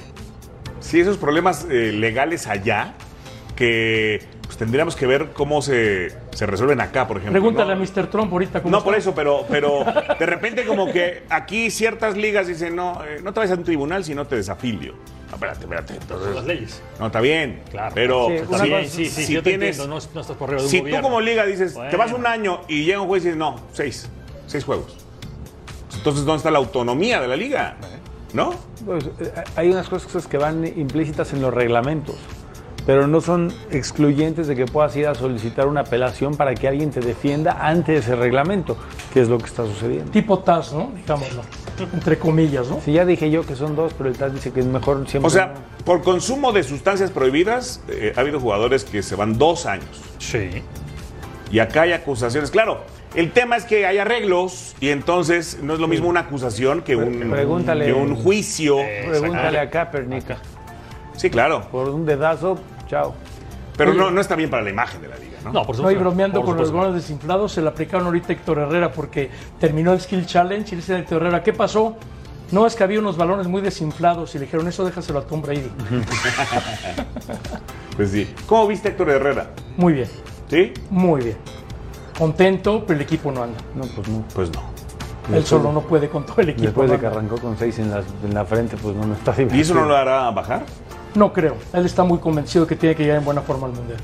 Sí, 0.78 1.00
esos 1.00 1.16
problemas 1.16 1.66
eh, 1.68 1.90
legales 1.90 2.46
allá 2.46 2.94
que 3.54 4.22
pues, 4.42 4.56
tendríamos 4.56 4.96
que 4.96 5.06
ver 5.06 5.30
cómo 5.32 5.62
se, 5.62 6.12
se 6.32 6.46
resuelven 6.46 6.80
acá, 6.80 7.06
por 7.06 7.16
ejemplo. 7.18 7.40
Pregúntale 7.40 7.74
¿no? 7.74 7.82
a 7.82 7.84
Mr. 7.84 8.08
Trump 8.08 8.32
ahorita 8.32 8.62
cómo 8.62 8.76
No 8.76 8.84
por 8.84 8.94
eso, 8.94 9.14
pero, 9.14 9.44
pero 9.48 9.84
de 10.18 10.26
repente 10.26 10.64
como 10.64 10.92
que 10.92 11.22
aquí 11.30 11.70
ciertas 11.70 12.16
ligas 12.16 12.46
dicen, 12.46 12.76
no, 12.76 13.02
eh, 13.04 13.20
no 13.22 13.32
te 13.32 13.40
vayas 13.40 13.56
a 13.56 13.58
un 13.58 13.64
tribunal 13.64 14.04
si 14.04 14.14
no 14.14 14.26
te 14.26 14.36
desafilio. 14.36 14.94
No, 15.28 15.34
espérate, 15.36 15.60
espérate. 15.60 15.94
Entonces, 15.94 16.34
Las 16.34 16.44
leyes. 16.44 16.82
No, 17.00 17.06
está 17.06 17.20
bien. 17.22 17.62
Claro. 17.70 17.94
Pero 17.94 18.26
Sí, 18.28 18.38
si, 18.38 18.44
cosa- 18.44 18.64
sí, 18.84 18.88
sí, 19.06 19.24
si 19.24 19.32
yo 19.32 19.42
te 19.42 19.50
tienes... 19.50 19.78
entiendo, 19.78 19.94
no, 20.00 20.06
no 20.14 20.20
estás 20.20 20.36
por 20.36 20.48
arriba 20.50 20.60
de 20.60 20.66
un 20.66 20.70
si 20.70 20.78
gobierno. 20.80 21.00
tú 21.00 21.02
como 21.04 21.20
liga 21.22 21.46
dices, 21.46 21.72
te 21.74 21.96
vas 21.96 22.10
Bueno. 22.10 22.16
un 22.18 22.26
año 22.26 22.60
y 22.68 22.84
llega 22.84 23.00
un 23.00 23.06
juez 23.08 23.22
y 23.24 23.28
dice, 23.28 23.38
no, 23.38 23.56
seis, 23.72 24.08
seis 24.46 24.62
juegos. 24.64 24.96
Entonces, 25.96 26.24
¿dónde 26.24 26.38
está 26.38 26.50
la 26.50 26.58
autonomía 26.58 27.20
de 27.20 27.28
la 27.28 27.36
liga? 27.36 27.76
¿No? 28.34 28.54
Pues, 28.84 29.04
eh, 29.20 29.32
hay 29.56 29.70
unas 29.70 29.88
cosas 29.88 30.26
que 30.26 30.38
van 30.38 30.66
implícitas 30.66 31.32
en 31.34 31.42
los 31.42 31.52
reglamentos, 31.52 32.16
pero 32.86 33.06
no 33.06 33.20
son 33.20 33.52
excluyentes 33.70 34.46
de 34.48 34.56
que 34.56 34.66
puedas 34.66 34.94
ir 34.96 35.06
a 35.06 35.14
solicitar 35.14 35.66
una 35.68 35.80
apelación 35.82 36.36
para 36.36 36.54
que 36.54 36.66
alguien 36.68 36.90
te 36.90 37.00
defienda 37.00 37.58
ante 37.66 37.96
ese 37.96 38.16
reglamento, 38.16 38.76
que 39.12 39.20
es 39.20 39.28
lo 39.28 39.38
que 39.38 39.46
está 39.46 39.64
sucediendo. 39.64 40.10
Tipo 40.10 40.40
TAS, 40.40 40.72
¿no? 40.72 40.90
Digámoslo. 40.96 41.42
Entre 41.94 42.18
comillas, 42.18 42.68
¿no? 42.68 42.80
Sí, 42.84 42.92
ya 42.92 43.04
dije 43.04 43.30
yo 43.30 43.46
que 43.46 43.56
son 43.56 43.74
dos, 43.76 43.94
pero 43.96 44.08
el 44.10 44.16
TAS 44.16 44.34
dice 44.34 44.52
que 44.52 44.60
es 44.60 44.66
mejor 44.66 45.08
siempre. 45.08 45.26
O 45.26 45.30
sea, 45.30 45.46
no. 45.78 45.84
por 45.84 46.02
consumo 46.02 46.52
de 46.52 46.62
sustancias 46.64 47.10
prohibidas, 47.10 47.82
eh, 47.88 48.12
ha 48.16 48.20
habido 48.20 48.40
jugadores 48.40 48.84
que 48.84 49.02
se 49.02 49.14
van 49.16 49.38
dos 49.38 49.66
años. 49.66 50.02
Sí. 50.18 50.50
Y 51.50 51.58
acá 51.60 51.82
hay 51.82 51.92
acusaciones. 51.92 52.50
Claro, 52.50 52.80
el 53.14 53.30
tema 53.32 53.56
es 53.56 53.64
que 53.64 53.86
hay 53.86 53.98
arreglos 53.98 54.74
y 54.80 54.88
entonces 54.88 55.58
no 55.62 55.74
es 55.74 55.80
lo 55.80 55.86
mismo 55.88 56.08
una 56.08 56.20
acusación 56.20 56.82
que 56.82 56.96
un, 56.96 57.30
Pregúntale- 57.30 57.84
que 57.86 57.92
un 57.92 58.14
juicio. 58.16 58.78
pregúntale 59.08 59.58
a 59.58 59.68
Kaepernick. 59.70 60.24
Sí, 61.16 61.28
claro. 61.30 61.68
Por 61.70 61.90
un 61.90 62.06
dedazo, 62.06 62.58
chao. 62.92 63.14
Pero 63.76 63.92
Oye. 63.92 64.00
no, 64.00 64.10
no 64.10 64.20
está 64.20 64.36
bien 64.36 64.50
para 64.50 64.62
la 64.62 64.68
imagen 64.68 65.00
de 65.00 65.08
la 65.08 65.16
liga, 65.16 65.38
¿no? 65.44 65.50
No, 65.52 65.62
por 65.64 65.68
No, 65.68 65.72
y 65.72 65.76
supuesto. 65.76 66.00
bromeando 66.00 66.40
Por 66.40 66.48
con 66.50 66.56
los 66.58 66.68
supuesto. 66.68 66.88
goles 66.90 67.02
desinflados, 67.02 67.52
se 67.52 67.62
le 67.62 67.68
aplicaron 67.68 68.06
ahorita 68.06 68.28
a 68.28 68.32
Héctor 68.32 68.58
Herrera 68.58 68.92
porque 68.92 69.30
terminó 69.58 69.94
el 69.94 70.00
Skill 70.02 70.26
Challenge 70.26 70.68
y 70.68 70.70
le 70.72 70.76
dice 70.76 70.94
a 70.94 70.98
Héctor 70.98 71.22
Herrera, 71.22 71.42
¿qué 71.42 71.54
pasó? 71.54 71.96
No, 72.50 72.66
es 72.66 72.76
que 72.76 72.84
había 72.84 72.98
unos 72.98 73.16
balones 73.16 73.46
muy 73.48 73.62
desinflados 73.62 74.34
y 74.34 74.38
le 74.38 74.44
dijeron, 74.44 74.68
eso 74.68 74.84
déjaselo 74.84 75.20
a 75.20 75.22
Tom 75.22 75.40
Brady. 75.40 75.70
Pues 77.96 78.10
sí. 78.10 78.32
¿Cómo 78.46 78.66
viste 78.66 78.88
a 78.88 78.90
Héctor 78.92 79.10
Herrera? 79.10 79.50
Muy 79.76 79.92
bien, 79.92 80.08
¿Sí? 80.48 80.72
muy 80.90 81.22
bien. 81.22 81.36
Contento, 82.18 82.84
pero 82.86 82.98
el 82.98 83.02
equipo 83.04 83.30
no 83.32 83.42
anda. 83.42 83.58
No, 83.74 83.82
pues 83.94 84.08
no. 84.08 84.24
Pues 84.34 84.50
no. 84.52 84.62
Él 85.36 85.44
solo 85.46 85.72
no 85.72 85.82
puede 85.82 86.08
con 86.08 86.26
todo 86.26 86.40
el 86.40 86.50
equipo. 86.50 86.64
Después 86.66 86.90
de 86.90 86.98
que 86.98 87.06
arrancó 87.06 87.36
con 87.38 87.56
seis 87.58 87.78
en, 87.78 87.90
las- 87.90 88.04
en 88.24 88.34
la 88.34 88.44
frente, 88.44 88.76
pues 88.76 88.96
no, 88.96 89.06
no 89.06 89.14
está 89.14 89.34
¿Y 89.54 89.60
eso 89.60 89.74
no 89.74 89.84
lo 89.86 89.96
hará 89.96 90.30
bajar? 90.30 90.64
No 91.14 91.32
creo. 91.32 91.56
Él 91.72 91.84
está 91.86 92.04
muy 92.04 92.18
convencido 92.18 92.66
que 92.66 92.76
tiene 92.76 92.94
que 92.94 93.02
llegar 93.04 93.18
en 93.18 93.24
buena 93.24 93.42
forma 93.42 93.66
al 93.66 93.72
Mundial. 93.74 93.98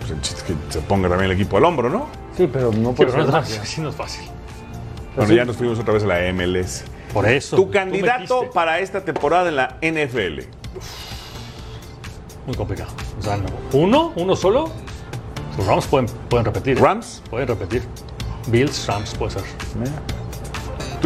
Pues 0.00 0.10
el 0.10 0.20
chiste 0.20 0.38
es 0.40 0.42
que 0.44 0.54
se 0.72 0.80
ponga 0.80 1.08
también 1.08 1.30
el 1.30 1.36
equipo 1.36 1.56
al 1.56 1.64
hombro, 1.64 1.88
¿no? 1.88 2.06
Sí, 2.36 2.48
pero 2.52 2.70
no 2.72 2.90
Sí, 2.90 2.96
puede 2.96 3.10
pero 3.12 3.12
no 3.12 3.14
ser 3.14 3.26
es 3.26 3.30
fácil. 3.32 3.58
más. 3.60 3.68
Sí, 3.68 3.80
no 3.80 3.88
es 3.88 3.94
fácil. 3.96 4.24
Bueno, 5.16 5.32
ya 5.32 5.44
nos 5.44 5.56
fuimos 5.56 5.78
otra 5.78 5.94
vez 5.94 6.02
a 6.02 6.06
la 6.06 6.32
MLS. 6.32 6.84
Por 7.12 7.26
eso. 7.28 7.56
Tu 7.56 7.70
candidato 7.70 8.50
para 8.52 8.80
esta 8.80 9.04
temporada 9.04 9.48
en 9.48 9.56
la 9.56 9.76
NFL. 9.80 10.40
Muy 12.46 12.56
complicado. 12.56 12.90
O 13.18 13.22
sea, 13.22 13.36
no. 13.36 13.46
¿Uno? 13.72 14.12
¿Uno 14.16 14.36
solo? 14.36 14.70
Los 15.56 15.66
Rams 15.66 15.86
pueden, 15.86 16.06
pueden 16.28 16.44
repetir. 16.44 16.80
¿Rams? 16.80 17.22
Pueden 17.30 17.48
repetir. 17.48 17.82
Bills, 18.48 18.86
Rams, 18.86 19.14
puede 19.14 19.30
ser. 19.32 19.42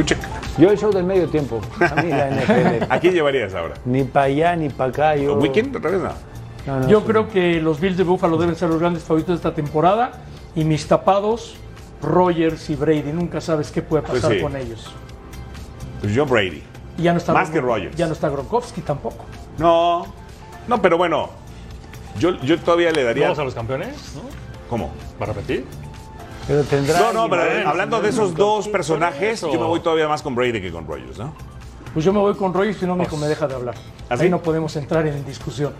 Tú. 0.04 0.14
Yo 0.58 0.70
el 0.70 0.78
show 0.78 0.92
del 0.92 1.04
medio 1.04 1.28
tiempo. 1.28 1.60
A 1.80 2.02
mí 2.02 2.08
la 2.10 2.30
NFL. 2.30 2.84
¿A 2.92 3.00
quién 3.00 3.14
llevarías 3.14 3.54
ahora? 3.54 3.74
ni 3.84 4.04
para 4.04 4.26
allá 4.26 4.56
ni 4.56 4.68
para 4.68 4.90
acá. 4.90 5.16
Yo... 5.16 5.36
¿Weekend? 5.38 5.76
¿Otra 5.76 5.90
vez 5.90 6.00
no? 6.00 6.10
No, 6.66 6.80
no, 6.80 6.88
Yo 6.88 7.00
sí. 7.00 7.06
creo 7.06 7.28
que 7.28 7.60
los 7.60 7.80
Bills 7.80 7.96
de 7.96 8.04
Buffalo 8.04 8.36
deben 8.36 8.54
ser 8.56 8.68
los 8.68 8.78
grandes 8.78 9.02
favoritos 9.02 9.34
de 9.34 9.36
esta 9.36 9.54
temporada 9.54 10.12
y 10.54 10.64
mis 10.64 10.86
tapados, 10.86 11.56
Rogers 12.02 12.68
y 12.70 12.74
Brady. 12.76 13.12
Nunca 13.12 13.40
sabes 13.40 13.70
qué 13.70 13.82
puede 13.82 14.02
Pues 14.02 14.20
pasar 14.20 14.36
sí. 14.36 14.42
con 14.42 14.54
ellos. 14.56 14.92
Pues 16.00 16.12
yo 16.14 16.26
Brady. 16.26 16.62
Y 16.98 17.02
ya 17.02 17.12
no 17.12 17.18
está 17.18 17.32
Más 17.32 17.48
Gron- 17.48 17.52
que 17.52 17.60
Rodgers. 17.60 17.96
Ya 17.96 18.06
no 18.06 18.12
está 18.12 18.28
Gronkowski 18.28 18.80
tampoco. 18.82 19.24
No. 19.58 20.06
No, 20.66 20.82
pero 20.82 20.98
bueno. 20.98 21.30
Yo, 22.18 22.32
yo 22.42 22.58
todavía 22.58 22.90
le 22.92 23.04
daría. 23.04 23.24
¿Vamos 23.24 23.38
a 23.38 23.44
los 23.44 23.54
campeones? 23.54 24.14
¿no? 24.16 24.22
¿Cómo? 24.68 24.90
¿Va 25.20 25.24
a 25.24 25.28
repetir? 25.28 25.64
Pero 26.48 26.62
tendrá. 26.64 26.98
No, 26.98 27.12
no, 27.12 27.30
pero 27.30 27.68
hablando 27.68 28.00
de 28.00 28.08
esos 28.08 28.34
dos 28.34 28.66
personajes, 28.68 29.34
eso. 29.34 29.52
yo 29.52 29.60
me 29.60 29.66
voy 29.66 29.80
todavía 29.80 30.08
más 30.08 30.22
con 30.22 30.34
Brady 30.34 30.60
que 30.60 30.72
con 30.72 30.86
Rogers, 30.86 31.18
¿no? 31.18 31.32
Pues 31.92 32.04
yo 32.04 32.12
me 32.12 32.18
voy 32.18 32.34
con 32.34 32.52
Rogers 32.54 32.82
y 32.82 32.86
no 32.86 32.96
me, 32.96 33.06
me 33.06 33.26
deja 33.28 33.46
de 33.46 33.54
hablar. 33.54 33.74
¿Ah, 34.10 34.16
Ahí 34.18 34.28
no 34.30 34.40
podemos 34.42 34.74
entrar 34.76 35.06
en 35.06 35.24
discusión. 35.24 35.72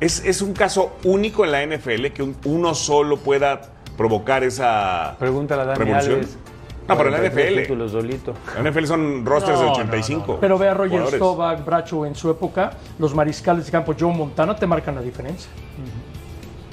Es, 0.00 0.24
es 0.24 0.40
un 0.42 0.52
caso 0.54 0.92
único 1.04 1.44
en 1.44 1.52
la 1.52 1.62
NFL 1.62 2.06
que 2.12 2.22
un- 2.22 2.36
uno 2.44 2.74
solo 2.74 3.18
pueda 3.18 3.60
provocar 3.96 4.42
esa 4.44 5.16
Pregúntale 5.18 5.62
a 5.62 5.64
Dani 5.66 5.78
revolución. 5.78 6.14
Alves. 6.16 6.38
No, 6.86 6.96
pero 6.98 7.08
en 7.08 7.12
la 7.12 7.18
43 7.20 7.46
NFL. 7.52 7.62
títulos 7.62 7.92
solito. 7.92 8.34
En 8.58 8.64
la 8.64 8.70
NFL 8.70 8.84
son 8.86 9.24
rosters 9.24 9.58
de 9.58 9.64
No, 9.64 9.70
no, 9.70 9.76
85. 9.76 10.38
Pero 10.40 10.58
ve 10.58 10.68
a 10.68 10.74
Roger. 10.74 11.06
Staubach, 11.08 11.64
Bracho 11.64 12.04
en 12.06 12.14
su 12.14 12.28
época, 12.30 12.72
los 12.98 13.14
mariscales 13.14 13.64
de 13.66 13.72
campo 13.72 13.94
Joe 13.98 14.12
Montana 14.14 14.54
te 14.54 14.66
marcan 14.66 14.94
la 14.96 15.00
diferencia. 15.00 15.48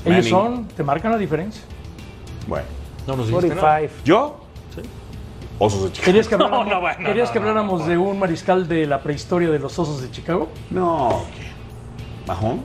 Ellos 0.03 0.27
son, 0.27 0.67
te 0.67 0.83
marcan 0.83 1.11
la 1.11 1.17
diferencia. 1.17 1.61
Bueno. 2.47 2.65
No 3.07 3.15
nos 3.15 3.27
dijiste 3.27 3.49
nada. 3.49 3.61
45. 3.61 4.03
¿Yo? 4.05 4.37
Osos 5.59 5.83
de 5.83 5.91
Chicago. 5.91 6.05
¿Querías 6.05 6.27
que 6.27 6.33
habláramos, 6.35 6.65
No, 6.67 6.73
no, 6.73 6.81
bueno, 6.81 7.05
¿querías 7.05 7.27
no, 7.29 7.33
que 7.33 7.39
no, 7.39 7.47
habláramos 7.49 7.85
de 7.87 7.97
un 7.97 8.17
mariscal 8.19 8.67
de 8.67 8.87
la 8.87 9.01
prehistoria 9.01 9.49
de 9.49 9.59
los 9.59 9.77
osos 9.77 10.01
de 10.01 10.09
Chicago? 10.09 10.49
No, 10.71 11.23
¿qué? 11.35 12.27
¿Mahón? 12.27 12.63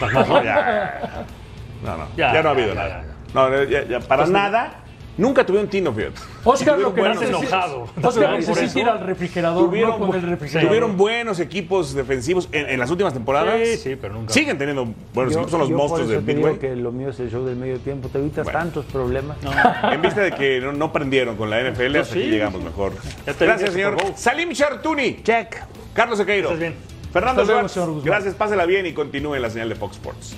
No, 0.00 0.42
ya. 0.42 1.26
No, 1.84 1.96
no. 1.98 2.06
Ya, 2.16 2.32
Ya, 2.32 2.42
no 2.42 2.48
ha 2.48 2.52
habido 2.52 2.68
ya, 2.68 2.74
nada. 2.74 2.88
ya, 2.88 3.06
ya. 3.06 3.14
No, 3.34 3.64
ya- 3.64 3.84
ya, 3.86 4.00
para 4.00 4.26
nada. 4.26 4.83
Nunca 5.16 5.46
tuvieron 5.46 5.70
tino, 5.70 5.92
fíjate. 5.92 6.14
Oscar, 6.42 6.78
lo 6.78 6.92
que 6.94 7.00
buenos- 7.00 7.22
enojado. 7.22 7.86
Oscar 8.02 8.32
necesita 8.32 8.80
ir 8.80 8.88
al 8.88 9.00
refrigerador, 9.00 9.64
Tuvieron, 9.66 10.00
no 10.00 10.06
con 10.06 10.16
el 10.16 10.22
refrigerador. 10.22 10.68
tuvieron 10.68 10.96
buenos 10.96 11.38
equipos 11.40 11.94
defensivos 11.94 12.48
en, 12.52 12.68
en 12.68 12.80
las 12.80 12.90
últimas 12.90 13.12
temporadas. 13.12 13.56
Sí, 13.64 13.76
sí, 13.76 13.96
pero 14.00 14.14
nunca. 14.14 14.32
Siguen 14.32 14.58
teniendo 14.58 14.88
buenos 15.14 15.32
Yo- 15.34 15.40
equipos, 15.40 15.50
son 15.52 15.60
los 15.60 15.68
yo 15.68 15.76
por 15.76 15.88
monstruos 15.88 16.10
eso 16.10 16.20
del 16.20 16.36
Midway. 16.36 16.58
que 16.58 16.74
lo 16.76 16.90
mío 16.92 17.10
es 17.10 17.20
el 17.20 17.30
show 17.30 17.44
del 17.44 17.56
medio 17.56 17.78
tiempo. 17.78 18.08
Te 18.08 18.18
evitas 18.18 18.44
Bueno. 18.44 18.58
tantos 18.58 18.84
problemas. 18.86 19.36
En 19.92 20.02
vista 20.02 20.20
de 20.22 20.32
que 20.32 20.60
no, 20.60 20.72
no 20.72 20.92
prendieron 20.92 21.36
con 21.36 21.48
la 21.50 21.60
NFL, 21.60 21.96
hasta 22.00 22.14
aquí 22.14 22.24
llegamos 22.24 22.62
mejor. 22.62 22.92
Gracias, 23.38 23.72
señor. 23.72 23.96
Salim 24.16 24.52
Chartuni. 24.52 25.22
Check. 25.22 25.56
Carlos 25.92 26.18
Sequeiro. 26.18 26.48
Estás 26.48 26.60
bien. 26.60 26.74
Fernando 27.12 27.42
Guzmán. 27.46 28.02
Gracias, 28.02 28.34
pásela 28.34 28.66
bien 28.66 28.84
y 28.86 28.92
continúe 28.92 29.36
en 29.36 29.42
la 29.42 29.50
señal 29.50 29.68
de 29.68 29.76
Fox 29.76 29.94
Sports. 29.94 30.34